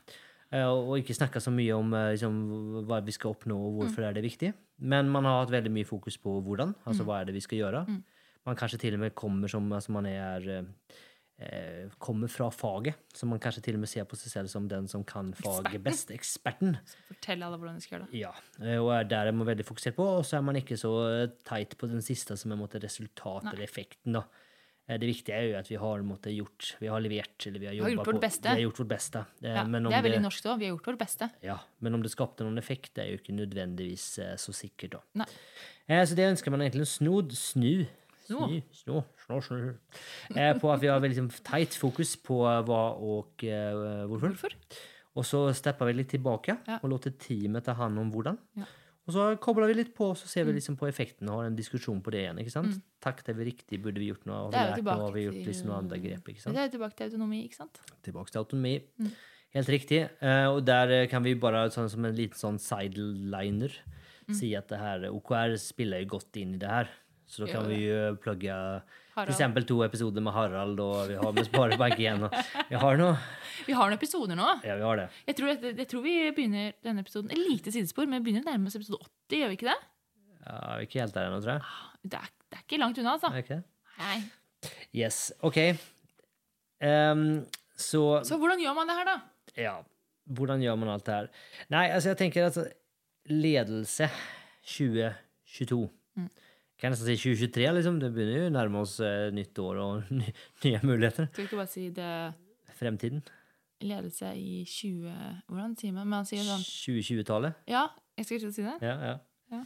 Eh, 0.51 0.67
og 0.67 0.97
ikke 0.99 1.15
snakka 1.15 1.39
så 1.39 1.51
mye 1.53 1.75
om 1.77 1.93
eh, 1.95 2.09
liksom, 2.15 2.39
hva 2.89 2.99
vi 3.05 3.13
skal 3.15 3.31
oppnå, 3.35 3.55
og 3.55 3.77
hvorfor 3.79 4.03
er 4.07 4.17
det 4.17 4.25
viktig. 4.25 4.51
Men 4.83 5.11
man 5.11 5.27
har 5.27 5.45
hatt 5.45 5.53
veldig 5.53 5.71
mye 5.71 5.87
fokus 5.87 6.17
på 6.19 6.39
hvordan. 6.43 6.73
Altså 6.89 7.07
hva 7.07 7.21
er 7.21 7.29
det 7.29 7.37
vi 7.37 7.43
skal 7.45 7.61
gjøre. 7.61 7.85
Man 8.47 8.57
kanskje 8.57 8.81
til 8.81 8.97
og 8.97 9.03
med 9.03 9.15
kommer 9.15 9.51
som 9.51 9.67
altså 9.71 9.93
man 9.93 10.07
er 10.09 10.47
eh, 10.49 11.93
kommer 12.01 12.27
fra 12.31 12.49
faget, 12.51 12.99
som 13.15 13.31
man 13.31 13.39
kanskje 13.39 13.63
til 13.67 13.77
og 13.77 13.83
med 13.85 13.91
ser 13.91 14.07
på 14.09 14.17
seg 14.19 14.33
selv 14.33 14.51
som 14.51 14.67
den 14.67 14.89
som 14.91 15.05
kan 15.07 15.31
faget 15.37 15.69
Eksperten. 15.71 15.85
best. 15.87 16.11
Eksperten. 16.17 16.77
Fortell 17.07 17.45
alle 17.47 17.61
hvordan 17.61 17.77
de 17.79 17.85
skal 17.85 17.99
gjøre 17.99 18.09
det. 18.09 18.21
Ja, 18.25 18.33
og 18.81 18.91
er 18.97 19.07
der 19.13 19.31
er 19.31 19.37
man 19.37 19.47
veldig 19.47 19.67
fokusert 19.69 19.95
på, 19.95 20.09
og 20.19 20.25
så 20.27 20.41
er 20.41 20.47
man 20.49 20.59
ikke 20.59 20.79
så 20.81 20.91
teit 21.47 21.77
på 21.77 21.87
den 21.87 22.03
siste 22.03 22.35
som 22.35 22.51
er 22.51 22.59
måtte, 22.59 22.81
resultatet 22.83 23.53
eller 23.53 23.69
effekten. 23.69 24.19
da. 24.19 24.25
Eh, 24.91 24.97
Det 24.99 25.07
viktige 25.07 25.35
er 25.37 25.45
jo 25.47 25.57
at 25.59 25.69
vi 25.71 25.77
har 25.79 26.01
måte, 26.03 26.31
gjort, 26.35 26.73
vi 26.81 26.87
har 26.91 26.99
levert, 26.99 27.47
eller 27.47 27.59
vi 27.63 27.65
har 27.69 27.73
har 27.73 27.79
jobba 27.79 27.91
gjort 27.95 28.07
vårt 28.11 28.17
på 28.19 28.23
beste. 28.25 28.43
Vi 28.49 28.49
har 28.59 28.65
gjort 28.65 28.79
vårt 28.81 28.91
beste. 28.91 29.21
Eh, 29.41 29.53
Ja, 29.55 29.63
men 29.63 29.85
om 29.85 29.91
det 29.93 29.99
er 29.99 30.03
veldig 30.09 30.21
norsk 30.25 30.43
òg. 30.51 30.59
Vi 30.59 30.65
har 30.67 30.75
gjort 30.75 30.87
vårt 30.91 30.99
beste. 30.99 31.29
Ja, 31.47 31.57
men 31.79 31.93
om 31.95 32.01
det 32.03 32.11
skapte 32.11 32.43
noen 32.43 32.57
effekt, 32.59 32.93
det 32.95 33.05
er 33.05 33.11
jo 33.13 33.21
ikke 33.21 33.35
nødvendigvis 33.39 34.19
eh, 34.19 34.35
så 34.35 34.51
sikkert. 34.53 34.99
da. 35.15 35.25
Eh, 35.87 36.03
så 36.05 36.15
det 36.15 36.27
ønsker 36.33 36.51
man 36.51 36.61
egentlig 36.61 36.87
snod, 36.87 37.31
snu, 37.31 37.87
Snu. 38.27 38.37
snu, 38.71 39.03
snu, 39.17 39.41
snu, 39.41 39.41
snu. 39.41 39.77
Eh, 40.37 40.53
på 40.59 40.71
at 40.73 40.79
vi 40.81 40.87
har 40.87 40.99
veldig 40.99 41.15
liksom, 41.17 41.31
tight 41.43 41.73
fokus 41.75 42.15
på 42.17 42.41
hva 42.65 42.83
og 42.99 43.43
eh, 43.43 44.05
hvorfor. 44.07 44.35
Hvorfor? 44.35 44.53
Og 45.15 45.25
så 45.27 45.39
stepper 45.53 45.85
vi 45.89 45.93
litt 45.93 46.09
tilbake 46.13 46.57
Ja. 46.67 46.77
og 46.81 46.89
låter 46.89 47.11
teamet 47.11 47.65
ta 47.65 47.73
hånd 47.73 47.99
om 47.99 48.11
hvordan. 48.13 48.37
Ja. 48.55 48.63
Og 49.07 49.13
så 49.15 49.23
kobler 49.41 49.67
vi 49.71 49.73
litt 49.79 49.95
på, 49.97 50.11
så 50.15 50.27
ser 50.29 50.45
vi 50.45 50.53
liksom 50.53 50.75
på 50.77 50.85
effekten 50.87 51.27
og 51.29 51.39
har 51.41 51.47
en 51.49 51.55
diskusjon 51.57 52.01
på 52.05 52.11
det 52.13 52.19
igjen. 52.21 52.37
ikke 52.43 52.51
sant? 52.53 52.75
Taktet 53.01 53.35
vi 53.35 53.47
riktig? 53.49 53.79
Burde 53.81 53.97
vi 53.99 54.11
gjort 54.11 54.25
noe? 54.29 54.35
Har 54.35 54.51
Mm. 54.51 54.75
Vi 54.75 54.81
lært 54.81 54.85
noe? 54.85 55.05
Har 55.07 55.11
vi 55.15 55.23
gjort 55.25 55.45
liksom 55.47 55.67
noen 55.67 55.77
andre 55.83 55.97
grep? 55.99 56.27
ikke 56.29 56.41
sant? 56.41 56.53
Det 56.55 56.61
er 56.61 56.69
jo 56.69 56.77
tilbake 56.77 56.95
til 56.95 57.05
autonomi, 57.09 57.39
ikke 57.47 57.55
sant? 57.57 57.79
Tilbake 58.03 58.31
til 58.31 58.39
autonomi. 58.43 58.75
Mm. 58.99 59.11
Helt 59.53 59.67
riktig. 59.73 60.01
Uh, 60.21 60.47
og 60.55 60.65
der 60.65 60.91
eh, 60.91 61.07
kan 61.07 61.23
vi 61.23 61.33
bare 61.35 61.65
sånn 61.73 61.89
som 61.89 62.05
en 62.05 62.15
liten 62.15 62.37
sånn 62.37 62.59
sideliner 62.61 63.73
Mm. 64.29 64.35
si 64.37 64.55
at 64.55 64.67
det 64.69 64.77
her 64.77 65.09
OKR 65.09 65.57
spiller 65.57 66.05
godt 66.05 66.37
inn 66.37 66.53
i 66.55 66.57
det 66.61 66.69
her. 66.69 66.87
Så 67.27 67.45
da 67.45 67.51
kan 67.51 67.67
vi 67.67 67.87
jo 67.87 68.15
plugge 68.21 68.53
eksempel 69.19 69.65
to 69.67 69.81
episoder 69.83 70.23
med 70.23 70.33
Harald, 70.33 70.79
og 70.79 71.09
vi 71.09 71.15
har 71.19 71.31
med 71.35 71.45
Sparebank 71.47 71.99
igjen. 71.99 72.23
Vi 72.69 72.75
har 72.79 72.97
noe. 72.99 73.15
Vi 73.67 73.73
har 73.77 73.89
noen 73.91 73.97
episoder 73.99 74.37
nå. 74.39 74.47
Ja, 74.65 74.75
vi 74.79 74.85
har 74.87 74.97
det. 75.01 75.07
Jeg 75.27 75.35
tror, 75.37 75.51
jeg, 75.51 75.73
jeg 75.77 75.87
tror 75.91 76.01
vi 76.05 76.13
begynner 76.35 76.71
denne 76.83 77.03
episoden 77.03 77.31
Et 77.31 77.37
lite 77.37 77.71
sidespor, 77.75 78.07
men 78.09 78.21
vi 78.23 78.31
begynner 78.31 78.47
nærmest 78.51 78.79
episode 78.79 79.03
80, 79.29 79.37
gjør 79.41 79.51
vi 79.51 79.57
ikke 79.59 79.69
det? 79.69 79.77
Ja, 80.41 80.55
vi 80.57 80.73
er 80.77 80.85
ikke 80.87 81.01
helt 81.03 81.13
der 81.17 81.27
ennå, 81.29 81.41
tror 81.43 81.57
jeg. 81.57 81.61
Det 82.03 82.19
er, 82.21 82.29
det 82.49 82.57
er 82.57 82.63
ikke 82.65 82.81
langt 82.81 82.97
unna, 83.03 83.11
altså. 83.17 83.33
Okay. 83.43 83.59
Nei. 84.01 84.19
Yes, 84.95 85.19
OK. 85.45 85.57
Um, 86.81 87.25
så 87.77 88.21
Så 88.25 88.37
hvordan 88.41 88.59
gjør 88.63 88.73
man 88.77 88.89
det 88.89 88.95
her, 88.97 89.05
da? 89.11 89.19
ja, 89.57 89.75
hvordan 90.25 90.61
gjør 90.63 90.75
man 90.79 90.89
alt 90.95 91.05
det 91.05 91.13
her? 91.13 91.27
Nei, 91.69 91.87
altså 91.91 92.09
jeg 92.13 92.17
tenker 92.17 92.45
at 92.47 92.57
ledelse 93.29 94.07
2022 94.65 95.89
Kan 96.81 96.95
nesten 96.95 97.05
si 97.11 97.17
2023, 97.21 97.67
liksom. 97.77 97.99
Det 98.01 98.09
begynner 98.15 98.39
jo 98.39 98.47
å 98.49 98.53
nærme 98.55 98.79
oss 98.81 98.95
eh, 99.05 99.27
nytt 99.37 99.59
år 99.61 99.77
og 99.83 100.07
ny, 100.17 100.31
nye 100.65 100.79
muligheter. 100.87 101.27
Skal 101.29 101.43
vi 101.43 101.47
ikke 101.51 101.59
bare 101.61 101.69
si 101.75 101.83
det 101.93 102.09
Fremtiden. 102.81 103.21
ledelse 103.85 104.31
i 104.37 104.63
20 104.65 105.45
Hvordan 105.49 105.75
sier 105.77 105.93
man? 105.93 106.09
Man 106.09 106.25
sier 106.25 106.41
sånn 106.47 106.63
2020-tallet. 106.65 107.61
Ja, 107.69 107.85
jeg 108.17 108.25
skal 108.27 108.39
ikke 108.39 108.53
si 108.57 108.65
det. 108.65 108.75
Ja, 108.81 108.95
ja. 109.11 109.15
Ja. 109.53 109.61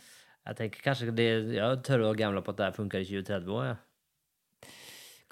Jeg 0.46 0.58
tenker 0.60 0.84
kanskje 0.86 1.14
det, 1.18 1.26
Jeg 1.56 1.80
tør 1.88 2.04
å 2.10 2.16
gamble 2.18 2.42
på 2.46 2.52
at 2.54 2.60
det 2.60 2.68
her 2.68 2.76
funker 2.76 3.02
i 3.02 3.08
2030 3.08 3.56
òg. 3.56 3.64
Ja. 3.72 3.78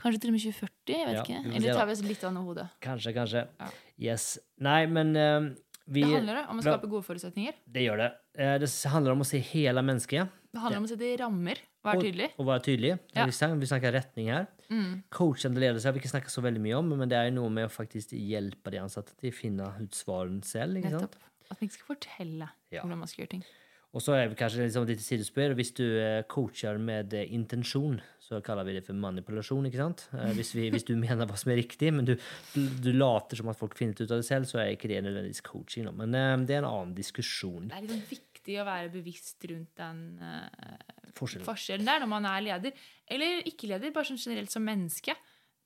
Kanskje 0.04 0.20
til 0.24 0.32
og 0.32 0.36
med 0.36 0.44
2040? 0.44 0.94
Jeg 0.94 1.06
vet 1.08 1.16
Ja, 1.18 1.22
ikke. 1.24 1.42
Eller 1.58 1.78
tar 1.78 1.88
vi 1.88 1.94
oss 1.96 2.02
litt 2.08 2.24
an 2.28 2.40
hodet? 2.42 2.66
Kanskje, 2.84 3.14
kanskje. 3.16 3.44
Ja. 3.60 3.68
Yes. 4.08 4.26
Nei, 4.64 4.80
men 4.92 5.14
eh, 5.20 5.52
vi 5.86 6.04
Det 6.04 6.16
handler 6.16 6.42
om 6.50 6.60
å 6.60 6.66
skape 6.66 6.90
gode 6.92 7.06
forutsetninger. 7.08 7.60
Det 7.76 7.86
gjør 7.86 8.02
det. 8.04 8.10
Eh, 8.40 8.56
Det 8.64 8.72
handler 8.96 9.16
om 9.16 9.24
å 9.24 9.28
se 9.28 9.40
hele 9.52 9.84
mennesket. 9.86 10.34
Det 10.54 10.64
handler 10.64 10.82
om 10.82 10.88
å 10.88 10.92
sette 10.92 11.12
rammer. 11.22 11.62
Være 11.84 12.06
tydelig. 12.06 12.30
Og, 12.34 12.40
og 12.44 12.48
være 12.48 12.64
tydelig. 12.68 12.92
Ja. 13.16 13.26
Vi, 13.28 13.36
snakker, 13.36 13.60
vi 13.60 13.70
snakker 13.72 13.96
retning 13.98 14.30
her. 14.32 14.46
Mm. 14.70 14.92
Coachende 15.14 15.60
ledelse 15.64 15.90
har 15.90 15.96
vi 15.96 16.00
ikke 16.04 16.14
snakket 16.14 16.32
så 16.34 16.44
veldig 16.46 16.62
mye 16.64 16.78
om, 16.80 16.94
men 17.02 17.12
det 17.12 17.18
er 17.20 17.28
jo 17.28 17.36
noe 17.42 17.52
med 17.54 17.68
å 17.68 17.74
faktisk 17.74 18.16
hjelpe 18.16 18.72
de 18.74 18.80
ansatte 18.84 19.18
til 19.20 19.34
å 19.34 19.36
finne 19.36 19.68
ut 19.82 19.98
svarene 19.98 20.46
selv. 20.48 20.80
ikke 20.80 20.94
sant? 20.96 21.18
Nettopp. 21.18 21.30
At 21.52 21.60
man 21.60 21.68
ikke 21.68 21.78
skal 21.80 21.92
fortelle 21.96 22.48
Ja. 22.72 22.82
hvordan 22.82 23.04
man 23.04 23.12
skal 23.12 23.26
gjøre 23.26 23.36
ting. 23.36 23.46
Og 23.94 24.02
så 24.02 24.16
er 24.18 24.26
det 24.26 24.40
kanskje 24.40 24.64
liksom 24.64 24.88
litt 24.90 25.04
sidespor. 25.06 25.54
Hvis 25.54 25.70
du 25.78 25.84
eh, 26.02 26.24
coacher 26.26 26.80
med 26.82 27.14
eh, 27.14 27.28
intensjon, 27.36 28.00
så 28.24 28.40
kaller 28.42 28.66
vi 28.66 28.74
det 28.80 28.88
for 28.88 28.98
manipulasjon. 28.98 29.68
ikke 29.70 29.78
sant? 29.84 30.08
Eh, 30.18 30.32
Hvis, 30.34 30.56
vi, 30.58 30.72
hvis 30.74 30.88
du 30.88 30.96
mener 31.04 31.30
hva 31.30 31.38
som 31.38 31.52
er 31.54 31.60
riktig, 31.62 31.92
men 31.94 32.08
du, 32.08 32.16
du, 32.56 32.90
later 32.96 33.38
som 33.38 33.52
at 33.54 33.60
folk 33.60 33.78
finner 33.78 33.94
ut 33.94 34.10
av 34.10 34.24
det 34.24 34.26
selv, 34.26 34.50
så 34.50 34.64
er 34.64 34.74
ikke 34.74 34.90
det 34.90 35.04
nødvendigvis 35.06 35.46
coaching. 35.46 35.92
Men 35.94 36.16
det 36.48 36.56
er 36.58 36.64
en 36.64 36.72
annen 36.72 36.96
diskusjon. 36.98 37.70
Det 37.70 37.78
er 37.78 37.86
liksom 37.86 38.08
viktig 38.44 38.60
å 38.60 38.66
være 38.68 38.92
bevisst 38.92 39.46
rundt 39.50 39.78
den 39.80 40.20
uh, 40.20 41.14
Forskjellen. 41.16 41.46
forskjellen 41.46 41.88
der 41.88 42.02
når 42.04 42.10
man 42.12 42.26
er 42.28 42.42
leder. 42.44 42.84
Eller 43.08 43.44
ikke 43.48 43.70
leder, 43.72 43.94
bare 43.94 44.10
sånn 44.10 44.20
generelt 44.20 44.52
som 44.52 44.64
menneske. 44.64 45.16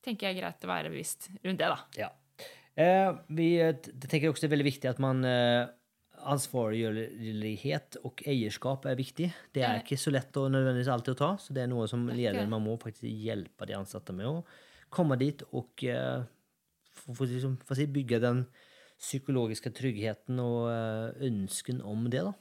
tenker 0.03 0.27
jeg 0.27 0.37
er 0.37 0.41
greit 0.41 0.63
å 0.63 0.69
være 0.69 0.91
bevisst 0.91 1.29
rundt 1.43 1.59
det, 1.59 1.67
da. 1.67 1.79
Ja. 1.97 2.11
Eh, 2.77 3.09
vi 3.33 3.57
tenker 4.05 4.29
også 4.29 4.45
det 4.45 4.51
er 4.51 4.53
veldig 4.53 4.67
viktig 4.67 4.89
at 4.91 4.99
man 5.01 5.25
eh, 5.25 5.65
Ansvarlighet 6.27 7.99
og 8.03 8.21
eierskap 8.27 8.85
er 8.89 8.97
viktig. 8.97 9.27
Det 9.53 9.61
er 9.63 9.79
ikke 9.79 9.99
så 10.01 10.11
lett 10.11 10.35
å 10.35 10.47
nødvendigvis 10.49 10.89
alltid 10.91 11.13
å 11.13 11.19
ta, 11.19 11.29
så 11.39 11.53
det 11.53 11.61
er 11.63 11.69
noe 11.71 11.85
som 11.87 12.07
Det 12.07 12.15
er 12.17 12.33
leder 12.33 12.49
man 12.49 12.65
må 12.65 12.73
faktisk 12.81 13.05
hjelpe 13.05 13.67
de 13.69 13.75
ansatte 13.77 14.15
med 14.17 14.25
å 14.25 14.41
komme 14.91 15.15
dit 15.21 15.43
og 15.53 15.85
eh, 15.85 16.25
for, 16.97 17.13
få, 17.19 17.29
liksom, 17.29 17.59
for 17.63 17.79
si, 17.79 17.85
bygge 17.93 18.19
den 18.23 18.41
psykologiske 18.97 19.71
tryggheten 19.77 20.41
og 20.41 20.67
eh, 20.73 21.29
ønsken 21.29 21.85
om 21.85 22.09
det. 22.09 22.25
da. 22.25 22.33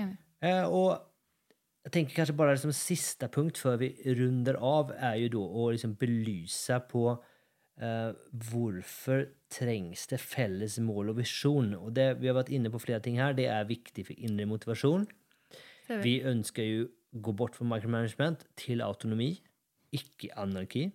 Enig. 0.00 0.16
Eh, 0.44 0.64
og 0.66 0.96
jeg 1.84 1.92
tenker 1.98 2.18
kanskje 2.18 2.36
bare 2.38 2.56
som 2.60 2.72
siste 2.74 3.28
punkt 3.32 3.60
før 3.60 3.78
vi 3.82 3.92
runder 4.16 4.58
av, 4.58 4.92
er 4.96 5.18
jo 5.24 5.32
da 5.36 5.44
å 5.44 5.68
liksom 5.74 5.94
belyse 6.00 6.78
på 6.90 7.04
eh, 7.12 8.10
hvorfor 8.48 9.26
trengs 9.52 10.06
det 10.10 10.20
felles 10.22 10.78
mål 10.82 11.12
og 11.12 11.20
visjon. 11.20 11.74
Og 11.78 11.92
det 11.96 12.14
vi 12.22 12.30
har 12.30 12.38
vært 12.38 12.52
inne 12.56 12.72
på 12.72 12.82
flere 12.82 13.04
ting 13.04 13.20
her, 13.20 13.36
det 13.36 13.50
er 13.52 13.68
viktig 13.68 14.06
for 14.08 14.26
indre 14.28 14.48
motivasjon. 14.50 15.06
Vi. 15.90 16.00
Vi 16.00 16.14
ønsker 16.24 16.64
jo 16.64 16.86
gå 17.24 17.34
bort 17.36 17.54
fra 17.58 17.66
micromanagement 17.68 18.46
til 18.58 18.80
autonomi, 18.82 19.36
ikke 19.94 20.32
anarki. 20.40 20.88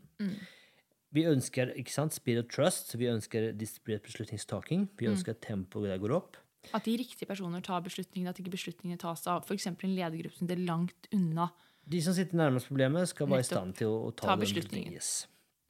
Vi 1.16 1.24
ønsker 1.26 1.72
ikke 1.80 1.94
sant, 1.94 2.14
speed 2.14 2.42
of 2.42 2.50
trust, 2.52 2.92
så 2.92 3.00
vi 3.00 3.08
ønsker 3.10 3.54
distribuert 3.58 4.04
beslutningstaking. 4.06 4.90
Vi 5.00 5.08
ønsker 5.10 5.34
at 5.34 5.42
tempoet 5.46 5.90
der 5.94 6.02
går 6.02 6.18
opp. 6.18 6.38
At 6.76 6.86
de 6.86 6.98
riktige 7.00 7.28
personer 7.30 7.64
tar 7.66 7.82
beslutningene, 7.86 8.34
at 8.34 8.40
ikke 8.42 8.54
beslutningene 8.54 9.00
tas 9.02 9.26
av 9.32 9.48
f.eks. 9.48 9.70
en 9.72 9.96
ledergruppe 9.96 10.38
som 10.38 10.52
er 10.52 10.62
langt 10.68 11.10
unna. 11.16 11.50
De 11.90 12.02
som 12.06 12.14
sitter 12.14 12.38
nærmest 12.38 12.70
problemet, 12.70 13.10
skal 13.10 13.30
være 13.32 13.46
i 13.46 13.48
stand 13.48 13.78
til 13.80 13.90
å, 13.90 14.10
å 14.10 14.12
ta, 14.14 14.34
Ta 14.34 14.38
beslutningen. 14.38 14.94
Yes. 14.94 15.24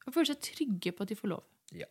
Og 0.08 0.16
føle 0.16 0.32
seg 0.32 0.42
trygge 0.50 0.96
på 0.96 1.06
at 1.06 1.14
de 1.14 1.18
får 1.20 1.34
lov. 1.36 1.46
Ja. 1.78 1.86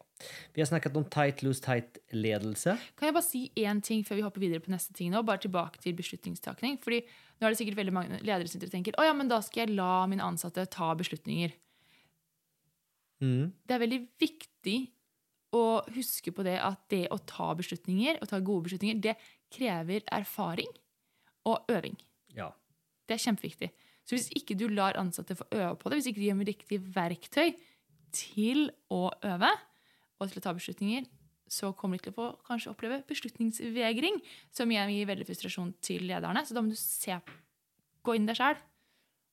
Vi 0.52 0.60
har 0.60 0.66
snakket 0.66 0.96
om 0.98 1.06
tight, 1.06 1.44
loose, 1.46 1.62
tight-ledelse. 1.62 2.74
Kan 2.98 3.08
jeg 3.08 3.14
bare 3.14 3.26
si 3.26 3.44
én 3.62 3.80
ting 3.84 4.02
før 4.06 4.18
vi 4.18 4.24
hopper 4.26 4.42
videre 4.42 4.62
på 4.64 4.72
neste 4.74 4.94
ting 4.96 5.12
nå? 5.14 5.22
Bare 5.26 5.40
tilbake 5.44 5.80
til 5.82 5.94
beslutningstakning. 5.98 6.80
Fordi 6.82 6.98
nå 7.38 7.46
er 7.46 7.54
det 7.54 7.60
sikkert 7.60 7.78
veldig 7.78 7.94
mange 7.94 8.20
ledere 8.26 8.50
som 8.50 8.62
tenker 8.64 8.98
å 8.98 9.06
ja, 9.06 9.14
men 9.16 9.30
da 9.30 9.38
skal 9.44 9.64
jeg 9.64 9.78
la 9.78 10.02
mine 10.10 10.26
ansatte 10.26 10.66
ta 10.74 10.90
beslutninger. 10.98 11.54
Mm. 13.22 13.54
Det 13.66 13.76
er 13.76 13.82
veldig 13.82 14.00
viktig 14.20 14.78
å 15.54 15.80
huske 15.94 16.32
på 16.34 16.44
det 16.44 16.58
at 16.60 16.80
det 16.92 17.06
å 17.14 17.18
ta 17.28 17.50
beslutninger, 17.56 18.20
og 18.20 18.30
ta 18.30 18.40
gode 18.44 18.68
beslutninger, 18.68 19.00
det 19.00 19.16
krever 19.54 20.04
erfaring 20.12 20.68
og 21.48 21.70
øving. 21.72 21.96
Ja. 22.36 22.50
Det 23.08 23.16
er 23.16 23.24
kjempeviktig. 23.24 23.70
Så 24.04 24.16
hvis 24.16 24.28
ikke 24.36 24.56
du 24.56 24.66
lar 24.72 24.96
ansatte 25.00 25.36
få 25.36 25.46
øve 25.52 25.74
på 25.80 25.90
det, 25.90 25.98
hvis 25.98 26.10
ikke 26.10 26.20
de 26.22 26.28
gir 26.28 26.36
dem 26.36 26.48
riktig 26.48 26.80
verktøy 26.94 27.54
til 28.16 28.68
å 28.92 29.08
øve 29.12 29.50
og 30.18 30.30
til 30.30 30.40
å 30.40 30.44
ta 30.44 30.54
beslutninger, 30.56 31.08
så 31.48 31.72
kommer 31.76 31.96
de 31.96 32.06
til 32.06 32.12
å 32.12 32.18
få 32.18 32.28
kanskje 32.48 32.72
oppleve 32.72 33.02
beslutningsvegring, 33.08 34.18
som 34.52 34.68
igjen 34.72 34.92
gir 34.92 35.08
veldig 35.08 35.26
frustrasjon 35.28 35.72
til 35.84 36.04
lederne. 36.08 36.44
Så 36.44 36.56
da 36.56 36.64
må 36.64 36.72
du 36.72 36.78
se, 36.80 37.16
gå 38.04 38.16
inn 38.16 38.28
deg 38.28 38.36
sjæl 38.40 38.60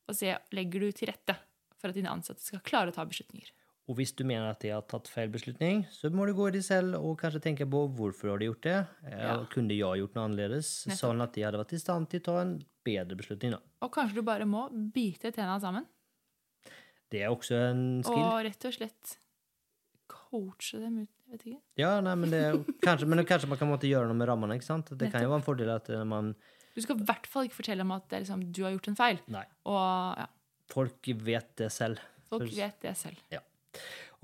og 0.06 0.16
se 0.16 0.32
legger 0.54 0.84
du 0.84 0.96
til 0.96 1.10
rette 1.10 1.36
for 1.76 1.90
at 1.90 1.96
dine 1.96 2.12
ansatte 2.12 2.44
skal 2.44 2.64
klare 2.64 2.92
å 2.92 2.96
ta 2.96 3.04
beslutninger. 3.08 3.50
Og 3.88 3.94
hvis 4.00 4.10
du 4.18 4.24
mener 4.26 4.48
at 4.50 4.58
de 4.64 4.72
har 4.74 4.82
tatt 4.82 5.06
feil 5.06 5.28
beslutning, 5.30 5.84
så 5.94 6.08
må 6.10 6.24
du 6.26 6.32
gå 6.34 6.48
i 6.48 6.54
deg 6.56 6.64
selv 6.66 6.96
og 6.98 7.20
kanskje 7.20 7.38
tenke 7.44 7.66
på 7.70 7.84
hvorfor 7.94 8.32
har 8.32 8.38
de 8.42 8.48
gjort 8.48 8.62
det. 8.66 8.78
Eh, 9.06 9.18
Ja. 9.22 9.36
Kunne 9.52 9.70
jeg 9.76 10.00
gjort 10.02 10.16
noe 10.16 10.24
annerledes, 10.26 10.70
Nettopp. 10.88 10.98
sånn 10.98 11.22
at 11.22 11.32
de 11.36 11.42
hadde 11.46 11.60
vært 11.60 11.72
i 11.72 11.78
stand 11.78 12.08
til 12.10 12.20
å 12.20 12.24
ta 12.24 12.34
en 12.40 12.56
bedre 12.84 13.14
beslutning? 13.16 13.52
da. 13.54 13.60
Og 13.82 13.92
kanskje 13.94 14.14
du 14.18 14.22
bare 14.26 14.44
må 14.44 14.64
bite 14.92 15.30
tenna 15.32 15.60
sammen 15.62 15.86
Det 17.10 17.22
er 17.22 17.30
også 17.30 17.54
en 17.70 18.02
skill. 18.02 18.18
og 18.18 18.42
rett 18.44 18.64
og 18.66 18.72
slett 18.74 19.16
coache 20.10 20.80
dem 20.82 20.98
ut. 21.04 21.08
Jeg 21.26 21.32
vet 21.38 21.46
ikke. 21.46 21.60
Ja, 21.78 21.92
nei, 22.02 22.14
men, 22.18 22.30
det 22.30 22.42
kanskje, 22.86 23.06
men 23.10 23.22
kanskje 23.26 23.48
man 23.50 23.58
kan 23.60 23.70
måtte 23.70 23.88
gjøre 23.90 24.06
noe 24.10 24.18
med 24.18 24.28
rammene. 24.30 24.58
ikke 24.58 24.66
sant? 24.66 24.90
Det 24.98 25.10
kan 25.12 25.22
jo 25.22 25.30
være 25.30 25.42
en 25.42 25.46
fordel 25.46 25.70
at 25.74 25.88
eh, 25.94 26.02
man 26.06 26.34
Du 26.74 26.80
skal 26.82 26.98
i 26.98 27.06
hvert 27.08 27.26
fall 27.30 27.46
ikke 27.48 27.60
fortelle 27.62 27.86
om 27.86 27.94
at 27.96 28.08
det 28.10 28.24
liksom, 28.24 28.42
du 28.52 28.62
har 28.66 28.74
gjort 28.74 28.88
en 28.92 28.98
feil. 28.98 29.20
Nei. 29.32 29.44
Og 29.66 30.18
ja, 30.20 30.26
Folk 30.74 31.06
vet 31.22 31.52
det 31.56 31.70
selv. 31.70 32.00
folk 32.28 32.50
vet 32.50 32.80
det 32.82 32.96
selv. 32.98 33.22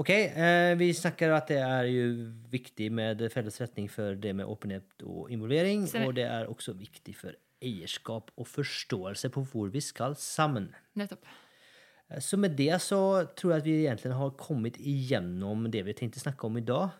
Ok, 0.00 0.08
eh, 0.10 0.72
vi 0.80 0.88
snakker 0.96 1.34
at 1.36 1.50
det 1.52 1.58
er 1.60 1.86
jo 1.92 2.06
viktig 2.50 2.88
med 2.90 3.20
felles 3.30 3.58
retning 3.60 3.90
for 3.92 4.14
det 4.16 4.32
med 4.34 4.48
åpenhet 4.48 5.04
og 5.04 5.28
involvering, 5.30 5.84
Stemmer. 5.86 6.08
og 6.08 6.14
det 6.16 6.24
er 6.24 6.48
også 6.48 6.72
viktig 6.78 7.14
for 7.18 7.36
eierskap 7.62 8.30
og 8.36 8.46
forståelse 8.48 9.28
på 9.30 9.44
hvor 9.52 9.68
vi 9.70 9.80
skal 9.84 10.16
sammen. 10.18 10.70
Nettopp. 10.98 11.26
Eh, 12.10 12.18
Så 12.20 12.36
med 12.40 12.56
det 12.56 12.72
så 12.80 13.26
tror 13.36 13.52
jeg 13.52 13.58
at 13.60 13.64
vi 13.68 13.76
egentlig 13.86 14.16
har 14.16 14.30
kommet 14.40 14.76
igjennom 14.80 15.70
det 15.70 15.84
vi 15.84 15.92
tenkte 15.92 16.20
snakke 16.20 16.44
om 16.48 16.56
i 16.56 16.64
dag. 16.64 16.90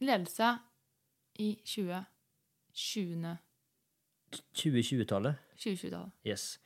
Ledelse 0.00 0.58
i 1.38 1.54
2020 1.64 3.38
2020-tallet. 4.54 5.36
2020-tallet. 5.58 6.10
Yes. 6.26 6.58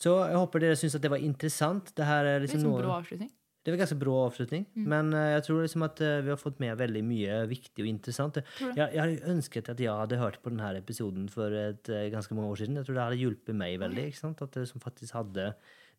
Så 0.00 0.14
jeg 0.24 0.38
håper 0.38 0.62
dere 0.64 0.76
syns 0.78 0.94
at 0.96 1.02
det 1.04 1.10
var 1.12 1.20
interessant. 1.20 1.92
Det 1.96 2.06
her 2.08 2.24
er 2.24 2.40
Litt 2.40 2.48
liksom 2.48 2.62
sånn 2.64 2.72
noe 2.72 2.84
Bra 2.86 2.96
avslutning. 3.02 3.30
Det 3.62 3.74
var 3.74 3.78
ganske 3.82 3.98
bra 4.00 4.14
avslutning, 4.30 4.62
men 4.74 5.12
eh, 5.12 5.34
jeg 5.34 5.42
tror 5.44 5.58
liksom 5.66 5.82
at 5.84 6.00
eh, 6.00 6.20
vi 6.24 6.30
har 6.32 6.38
fått 6.40 6.60
med 6.62 6.78
veldig 6.80 7.02
mye 7.04 7.40
viktig 7.50 7.82
og 7.84 7.88
interessant. 7.90 8.38
Jeg, 8.58 8.76
jeg 8.78 9.00
hadde 9.02 9.28
ønsket 9.34 9.68
at 9.68 9.82
jeg 9.84 9.92
hadde 9.92 10.16
hørt 10.16 10.38
på 10.42 10.48
denne 10.54 10.70
episoden 10.78 11.26
for 11.28 11.52
et, 11.52 11.88
eh, 11.92 12.06
ganske 12.14 12.32
mange 12.34 12.48
år 12.54 12.56
siden. 12.62 12.78
Jeg 12.80 12.86
tror 12.88 12.96
det 12.96 13.04
hadde 13.04 13.20
hjulpet 13.20 13.54
meg 13.60 13.76
veldig. 13.82 14.06
ikke 14.08 14.22
sant? 14.22 14.40
At 14.42 14.52
det 14.56 14.64
som 14.70 14.80
faktisk 14.80 15.12
hadde 15.18 15.50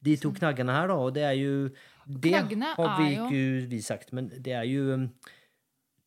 de 0.01 0.15
to 0.17 0.31
knaggene 0.33 0.73
her, 0.73 0.87
da. 0.89 0.95
Og 0.97 1.13
det 1.13 1.21
er 1.27 1.37
jo 1.37 1.69
Det 2.09 2.31
Knaggene 2.33 2.73
har 2.79 2.97
vi 2.97 3.11
ikke 3.13 3.37
jo- 3.37 3.67
vi 3.69 3.81
sagt, 3.85 4.11
men 4.17 4.31
det 4.41 4.53
er 4.57 4.65
jo 4.65 4.93
um, 4.95 5.05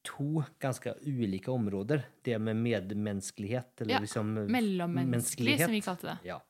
to 0.05 0.43
ganske 0.61 0.91
ulike 1.07 1.49
områder. 1.55 2.03
Det 2.27 2.41
med 2.41 2.57
medmenneskelighet, 2.57 3.81
eller 3.81 3.95
Ja, 3.95 4.01
liksom 4.01 4.35
Mellommenneskelig, 4.51 5.61
som 5.63 5.71
vi 5.73 5.81
kalte 5.81 6.11
det. 6.11 6.19
Ja. 6.33 6.41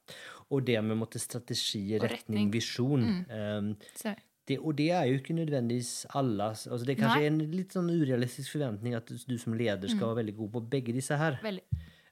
Og 0.50 0.64
det 0.64 0.80
med 0.82 0.96
måtte 0.96 1.20
strategi, 1.20 1.98
retning, 1.98 2.10
retning. 2.16 2.50
visjon. 2.50 3.04
Um, 3.30 3.76
Så, 3.94 4.14
det, 4.48 4.58
og 4.60 4.74
det 4.76 4.90
er 4.92 5.06
jo 5.08 5.16
ikke 5.20 5.34
nødvendigvis 5.38 6.06
alle. 6.14 6.50
altså 6.52 6.84
Det 6.84 6.94
er 6.98 7.00
kanskje 7.00 7.22
Nei. 7.22 7.30
en 7.30 7.38
litt 7.56 7.72
sånn 7.72 7.88
urealistisk 7.88 8.52
forventning 8.58 8.94
at 8.98 9.08
du, 9.08 9.36
som 9.40 9.56
leder 9.56 9.88
skal 9.88 10.10
være 10.10 10.20
veldig 10.22 10.36
god 10.36 10.50
på 10.56 10.62
begge 10.76 10.92
disse 10.96 11.16
her. 11.16 11.38
veldig. 11.42 11.64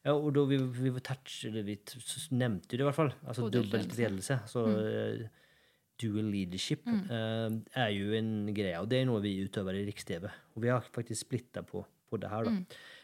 Ja, 0.02 0.14
og 0.16 0.32
da 0.34 0.42
vi, 0.50 0.56
vi, 0.58 0.90
touch, 1.04 1.44
vi 1.52 1.76
nevnte 2.34 2.72
det 2.74 2.80
i 2.80 2.86
hvert 2.88 2.96
fall. 2.96 3.12
Altså 3.22 3.46
dobbelt 3.52 3.92
ledelse. 3.94 4.40
Så 4.50 4.64
eh, 4.66 5.28
dual 6.02 6.30
leadership 6.32 6.86
Mm. 6.86 7.04
uh, 7.06 7.60
er 7.78 7.90
jo 7.94 8.12
en 8.18 8.32
greie, 8.54 8.80
og 8.80 8.88
det 8.90 8.98
er 9.02 9.06
noe 9.06 9.20
vi 9.22 9.36
utøver 9.44 9.76
i 9.78 9.84
Riks-TV. 9.86 10.24
Og 10.56 10.62
vi 10.64 10.72
har 10.72 10.82
faktisk 10.82 11.28
splitta 11.28 11.62
på, 11.62 11.84
på 12.10 12.18
det 12.18 12.30
her, 12.32 12.48
da. 12.48 12.56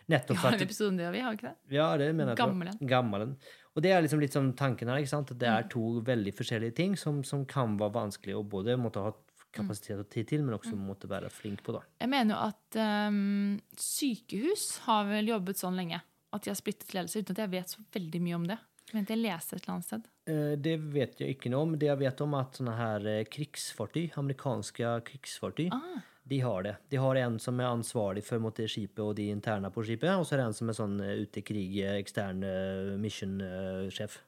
Mm. 0.09 0.27
Vi 0.29 0.35
har 0.43 0.53
en 0.57 0.63
episode 0.63 0.89
om 0.89 0.97
det, 0.97 1.13
vi 1.13 1.21
har 1.21 1.33
ikke 1.37 1.49
det? 1.51 1.57
ja, 1.77 1.97
det 2.01 2.15
mener 2.15 2.33
jeg. 2.35 2.39
Gammelen. 2.41 2.79
Gammelen. 2.89 3.37
Og 3.77 3.83
det 3.83 3.91
er 3.93 4.03
liksom 4.03 4.21
litt 4.21 4.33
sånn 4.33 4.55
tanken 4.57 4.89
her, 4.89 4.97
ikke 5.03 5.09
sant? 5.13 5.31
at 5.31 5.39
det 5.39 5.49
Mm. 5.49 5.59
er 5.59 5.69
to 5.69 6.01
veldig 6.03 6.33
forskjellige 6.35 6.75
ting 6.75 6.97
som, 6.97 7.23
som 7.25 7.45
kan 7.45 7.77
være 7.79 7.93
vanskelig 7.93 8.35
å 8.35 8.43
både 8.49 8.77
måtte 8.81 9.03
ha 9.05 9.13
kapasitet 9.53 9.99
og 9.99 10.09
tid 10.11 10.27
til, 10.29 10.43
men 10.43 10.59
også 10.59 10.77
måtte 10.77 11.09
være 11.09 11.31
flink 11.31 11.63
på. 11.63 11.73
da. 11.73 11.81
Jeg 12.01 12.09
mener 12.11 12.35
jo 12.35 12.41
at 12.49 13.09
um, 13.09 13.61
sykehus 13.77 14.79
har 14.87 15.07
vel 15.09 15.29
jobbet 15.33 15.57
sånn 15.61 15.77
lenge 15.79 16.01
at 16.33 16.45
de 16.45 16.51
har 16.53 16.59
splittet 16.59 16.93
ledelse, 16.93 17.23
uten 17.23 17.33
at 17.37 17.39
jeg 17.45 17.51
vet 17.55 17.69
så 17.73 17.85
veldig 17.95 18.21
mye 18.21 18.35
om 18.37 18.47
det. 18.51 18.59
Men 18.93 19.05
jeg 19.09 19.19
leste 19.21 19.57
et 19.57 19.63
eller 19.65 19.75
annet 19.75 19.85
sted. 19.87 20.05
Eh, 20.29 20.57
Det 20.57 20.75
vet 20.93 21.19
jeg 21.21 21.37
ikke 21.37 21.51
noe 21.53 21.63
om. 21.67 21.73
Det 21.79 21.89
jeg 21.89 21.99
vet 22.01 22.21
om, 22.25 22.35
er 22.35 22.41
at 22.47 22.57
sånne 22.57 22.77
her 22.77 23.07
eh, 23.07 23.25
krigsfartøy, 23.25 24.11
amerikanske 24.17 24.93
krigsfartøy, 25.09 25.69
Ah, 25.73 26.01
de 26.29 26.41
har 26.41 26.63
det. 26.63 26.75
De 26.89 27.01
har 27.01 27.17
en 27.17 27.39
som 27.41 27.61
er 27.61 27.71
ansvarlig 27.71 28.25
for 28.27 28.43
måtte, 28.43 28.69
skipet 28.69 29.01
og 29.05 29.17
de 29.17 29.31
interne 29.33 29.71
på 29.73 29.85
skipet, 29.87 30.13
og 30.13 30.27
så 30.27 30.37
er 30.37 30.43
det 30.43 30.51
en 30.51 30.61
som 30.61 30.71
er 30.71 30.77
sånn 30.77 31.01
eh, 31.05 31.25
ute 31.25 31.41
i 31.41 31.47
krig, 31.47 31.81
eh, 31.81 31.99
ekstern 32.03 32.45
eh, 32.45 32.95
mission-sjef. 33.01 34.23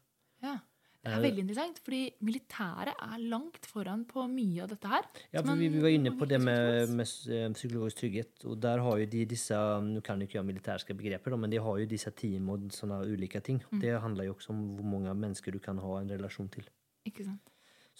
ja. 0.46 0.58
Det 1.00 1.14
er 1.16 1.22
veldig 1.24 1.40
interessant, 1.46 1.78
fordi 1.80 2.00
militæret 2.28 2.98
er 3.06 3.22
langt 3.32 3.64
foran 3.64 4.02
på 4.04 4.26
mye 4.28 4.66
av 4.66 4.68
dette 4.68 4.90
her. 4.92 5.06
Ja, 5.32 5.40
for 5.40 5.56
vi, 5.56 5.70
vi 5.72 5.80
var 5.80 5.94
inne 5.96 6.12
på 6.12 6.28
det 6.28 6.36
med, 6.44 6.92
med 6.92 7.54
psykologisk 7.56 8.02
trygghet, 8.02 8.44
og 8.44 8.58
der 8.60 8.82
har 8.84 8.98
jo 9.00 9.06
de 9.14 9.22
disse 9.30 9.56
Nå 9.86 10.02
kan 10.04 10.20
jeg 10.20 10.28
ikke 10.28 10.36
gjøre 10.36 10.48
militærske 10.50 10.98
begreper, 10.98 11.38
men 11.40 11.54
de 11.54 11.62
har 11.64 11.78
jo 11.80 11.88
disse 11.88 12.12
team 12.20 12.52
og 12.52 12.68
sånne 12.76 13.00
ulike 13.08 13.40
ting. 13.40 13.62
Mm. 13.70 13.80
Det 13.80 13.96
handler 14.04 14.28
jo 14.28 14.36
også 14.36 14.52
om 14.52 14.60
hvor 14.76 14.90
mange 14.92 15.16
mennesker 15.24 15.56
du 15.56 15.62
kan 15.64 15.80
ha 15.80 15.96
en 16.02 16.12
relasjon 16.12 16.52
til. 16.52 16.68
Ikke 17.08 17.24
sant? 17.24 17.49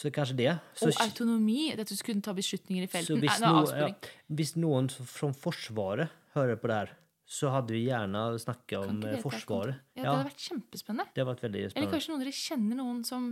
Så 0.01 0.09
kanskje 0.15 0.37
det. 0.39 0.53
Så, 0.79 0.89
Og 0.89 1.03
autonomi, 1.05 1.73
at 1.75 1.89
du 1.89 1.93
skulle 1.99 2.23
ta 2.25 2.33
beslutninger 2.37 2.87
i 2.87 2.89
felten. 2.89 3.21
hvis, 3.21 3.43
no, 3.45 3.67
ja, 3.77 3.91
hvis 4.33 4.55
noen 4.57 4.89
fra 4.89 5.29
Forsvaret 5.37 6.09
hører 6.33 6.57
på 6.57 6.71
det 6.71 6.79
her, 6.79 6.95
så 7.31 7.53
hadde 7.55 7.77
vi 7.77 7.85
gjerne 7.85 8.23
snakka 8.43 8.81
om 8.89 9.03
eh, 9.07 9.19
Forsvaret. 9.23 9.83
Ja, 9.95 10.03
det 10.03 10.09
hadde 10.09 10.31
vært 10.31 10.47
kjempespennende. 10.49 11.07
det 11.13 11.21
hadde 11.23 11.31
vært 11.35 11.45
veldig 11.47 11.65
Eller 11.69 11.93
kanskje 11.93 12.15
noen 12.15 12.25
dere 12.25 12.35
kjenner 12.35 12.81
noen 12.81 13.05
som 13.07 13.29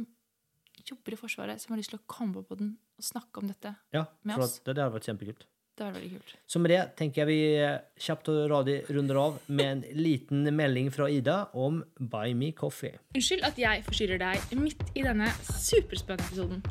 jobber 0.84 1.16
i 1.16 1.18
Forsvaret, 1.18 1.62
som 1.62 1.72
har 1.74 1.80
lyst 1.80 1.94
til 1.94 1.98
å 1.98 2.06
komme 2.10 2.44
på 2.46 2.58
den 2.60 2.76
og 2.98 3.06
snakke 3.06 3.42
om 3.42 3.48
dette. 3.50 3.72
Ja, 3.94 4.04
med 4.22 4.38
oss. 4.38 4.58
Ja, 4.58 4.64
for 4.68 4.74
det 4.76 4.84
hadde 4.84 4.94
vært 4.98 5.08
kjempekult. 5.08 5.48
Det 5.78 5.86
var 5.86 5.94
veldig 5.94 6.10
kult. 6.16 6.34
Så 6.50 6.58
med 6.58 6.72
det 6.74 6.80
tenker 6.98 7.22
jeg 7.22 7.28
vi 7.30 7.40
eh, 7.62 7.76
kjapt 8.02 8.30
og 8.32 8.40
radig 8.50 8.80
runder 8.90 9.20
av 9.22 9.36
med 9.46 9.68
en 9.70 9.84
liten 9.94 10.42
melding 10.58 10.90
fra 10.90 11.06
Ida 11.06 11.36
om 11.54 11.84
Buy 12.00 12.34
Me 12.34 12.50
Coffee. 12.56 12.98
Unnskyld 13.14 13.46
at 13.46 13.60
jeg 13.62 13.84
forstyrrer 13.86 14.18
deg 14.18 14.58
midt 14.58 14.82
i 14.98 15.06
denne 15.06 15.30
superspennende 15.46 16.26
episoden. 16.26 16.64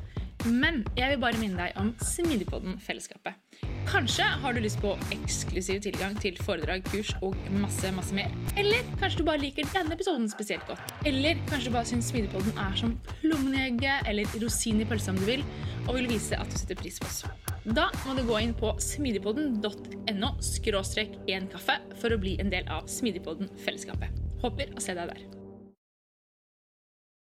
Men 0.46 0.84
jeg 0.96 1.10
vil 1.14 1.22
bare 1.24 1.40
minne 1.42 1.58
deg 1.60 1.80
om 1.80 1.94
Smidigpodden-fellesskapet. 2.04 3.40
Kanskje 3.88 4.28
har 4.44 4.54
du 4.54 4.60
lyst 4.62 4.80
på 4.84 4.92
eksklusiv 5.16 5.82
tilgang 5.88 6.16
til 6.22 6.38
foredrag, 6.44 6.84
kurs 6.92 7.14
og 7.24 7.36
masse, 7.64 7.92
masse 7.96 8.16
mer. 8.16 8.32
Eller 8.60 8.84
kanskje 9.00 9.24
du 9.24 9.28
bare 9.28 9.42
liker 9.42 9.68
denne 9.74 9.96
episoden 9.96 10.28
spesielt 10.32 10.68
godt. 10.68 10.96
Eller 11.08 11.40
kanskje 11.48 11.72
du 11.72 11.78
bare 11.80 11.90
syns 11.90 12.12
Smidigpodden 12.12 12.60
er 12.68 12.76
som 12.80 12.98
plommen 13.22 13.56
i 13.56 13.66
egget 13.70 14.12
eller 14.12 14.40
rosin 14.44 14.84
i 14.84 14.88
pølsa 14.88 15.16
om 15.16 15.22
du 15.24 15.30
vil, 15.32 15.46
og 15.88 15.96
vil 15.96 16.12
vise 16.12 16.36
at 16.36 16.52
du 16.52 16.60
setter 16.60 16.80
pris 16.80 17.00
på 17.00 17.08
oss. 17.08 17.24
Da 17.68 17.90
må 18.06 18.14
du 18.16 18.22
gå 18.24 18.38
inn 18.40 18.54
på 18.56 18.70
smidigpodden.no 18.80 20.30
skråstrek 20.40 21.18
en 21.34 21.50
kaffe 21.52 21.76
for 22.00 22.16
å 22.16 22.20
bli 22.22 22.38
en 22.40 22.52
del 22.54 22.70
av 22.72 22.88
Smidigpodden-fellesskapet. 22.88 24.22
Håper 24.40 24.72
å 24.72 24.84
se 24.84 24.96
deg 24.96 25.12
der. 25.12 25.37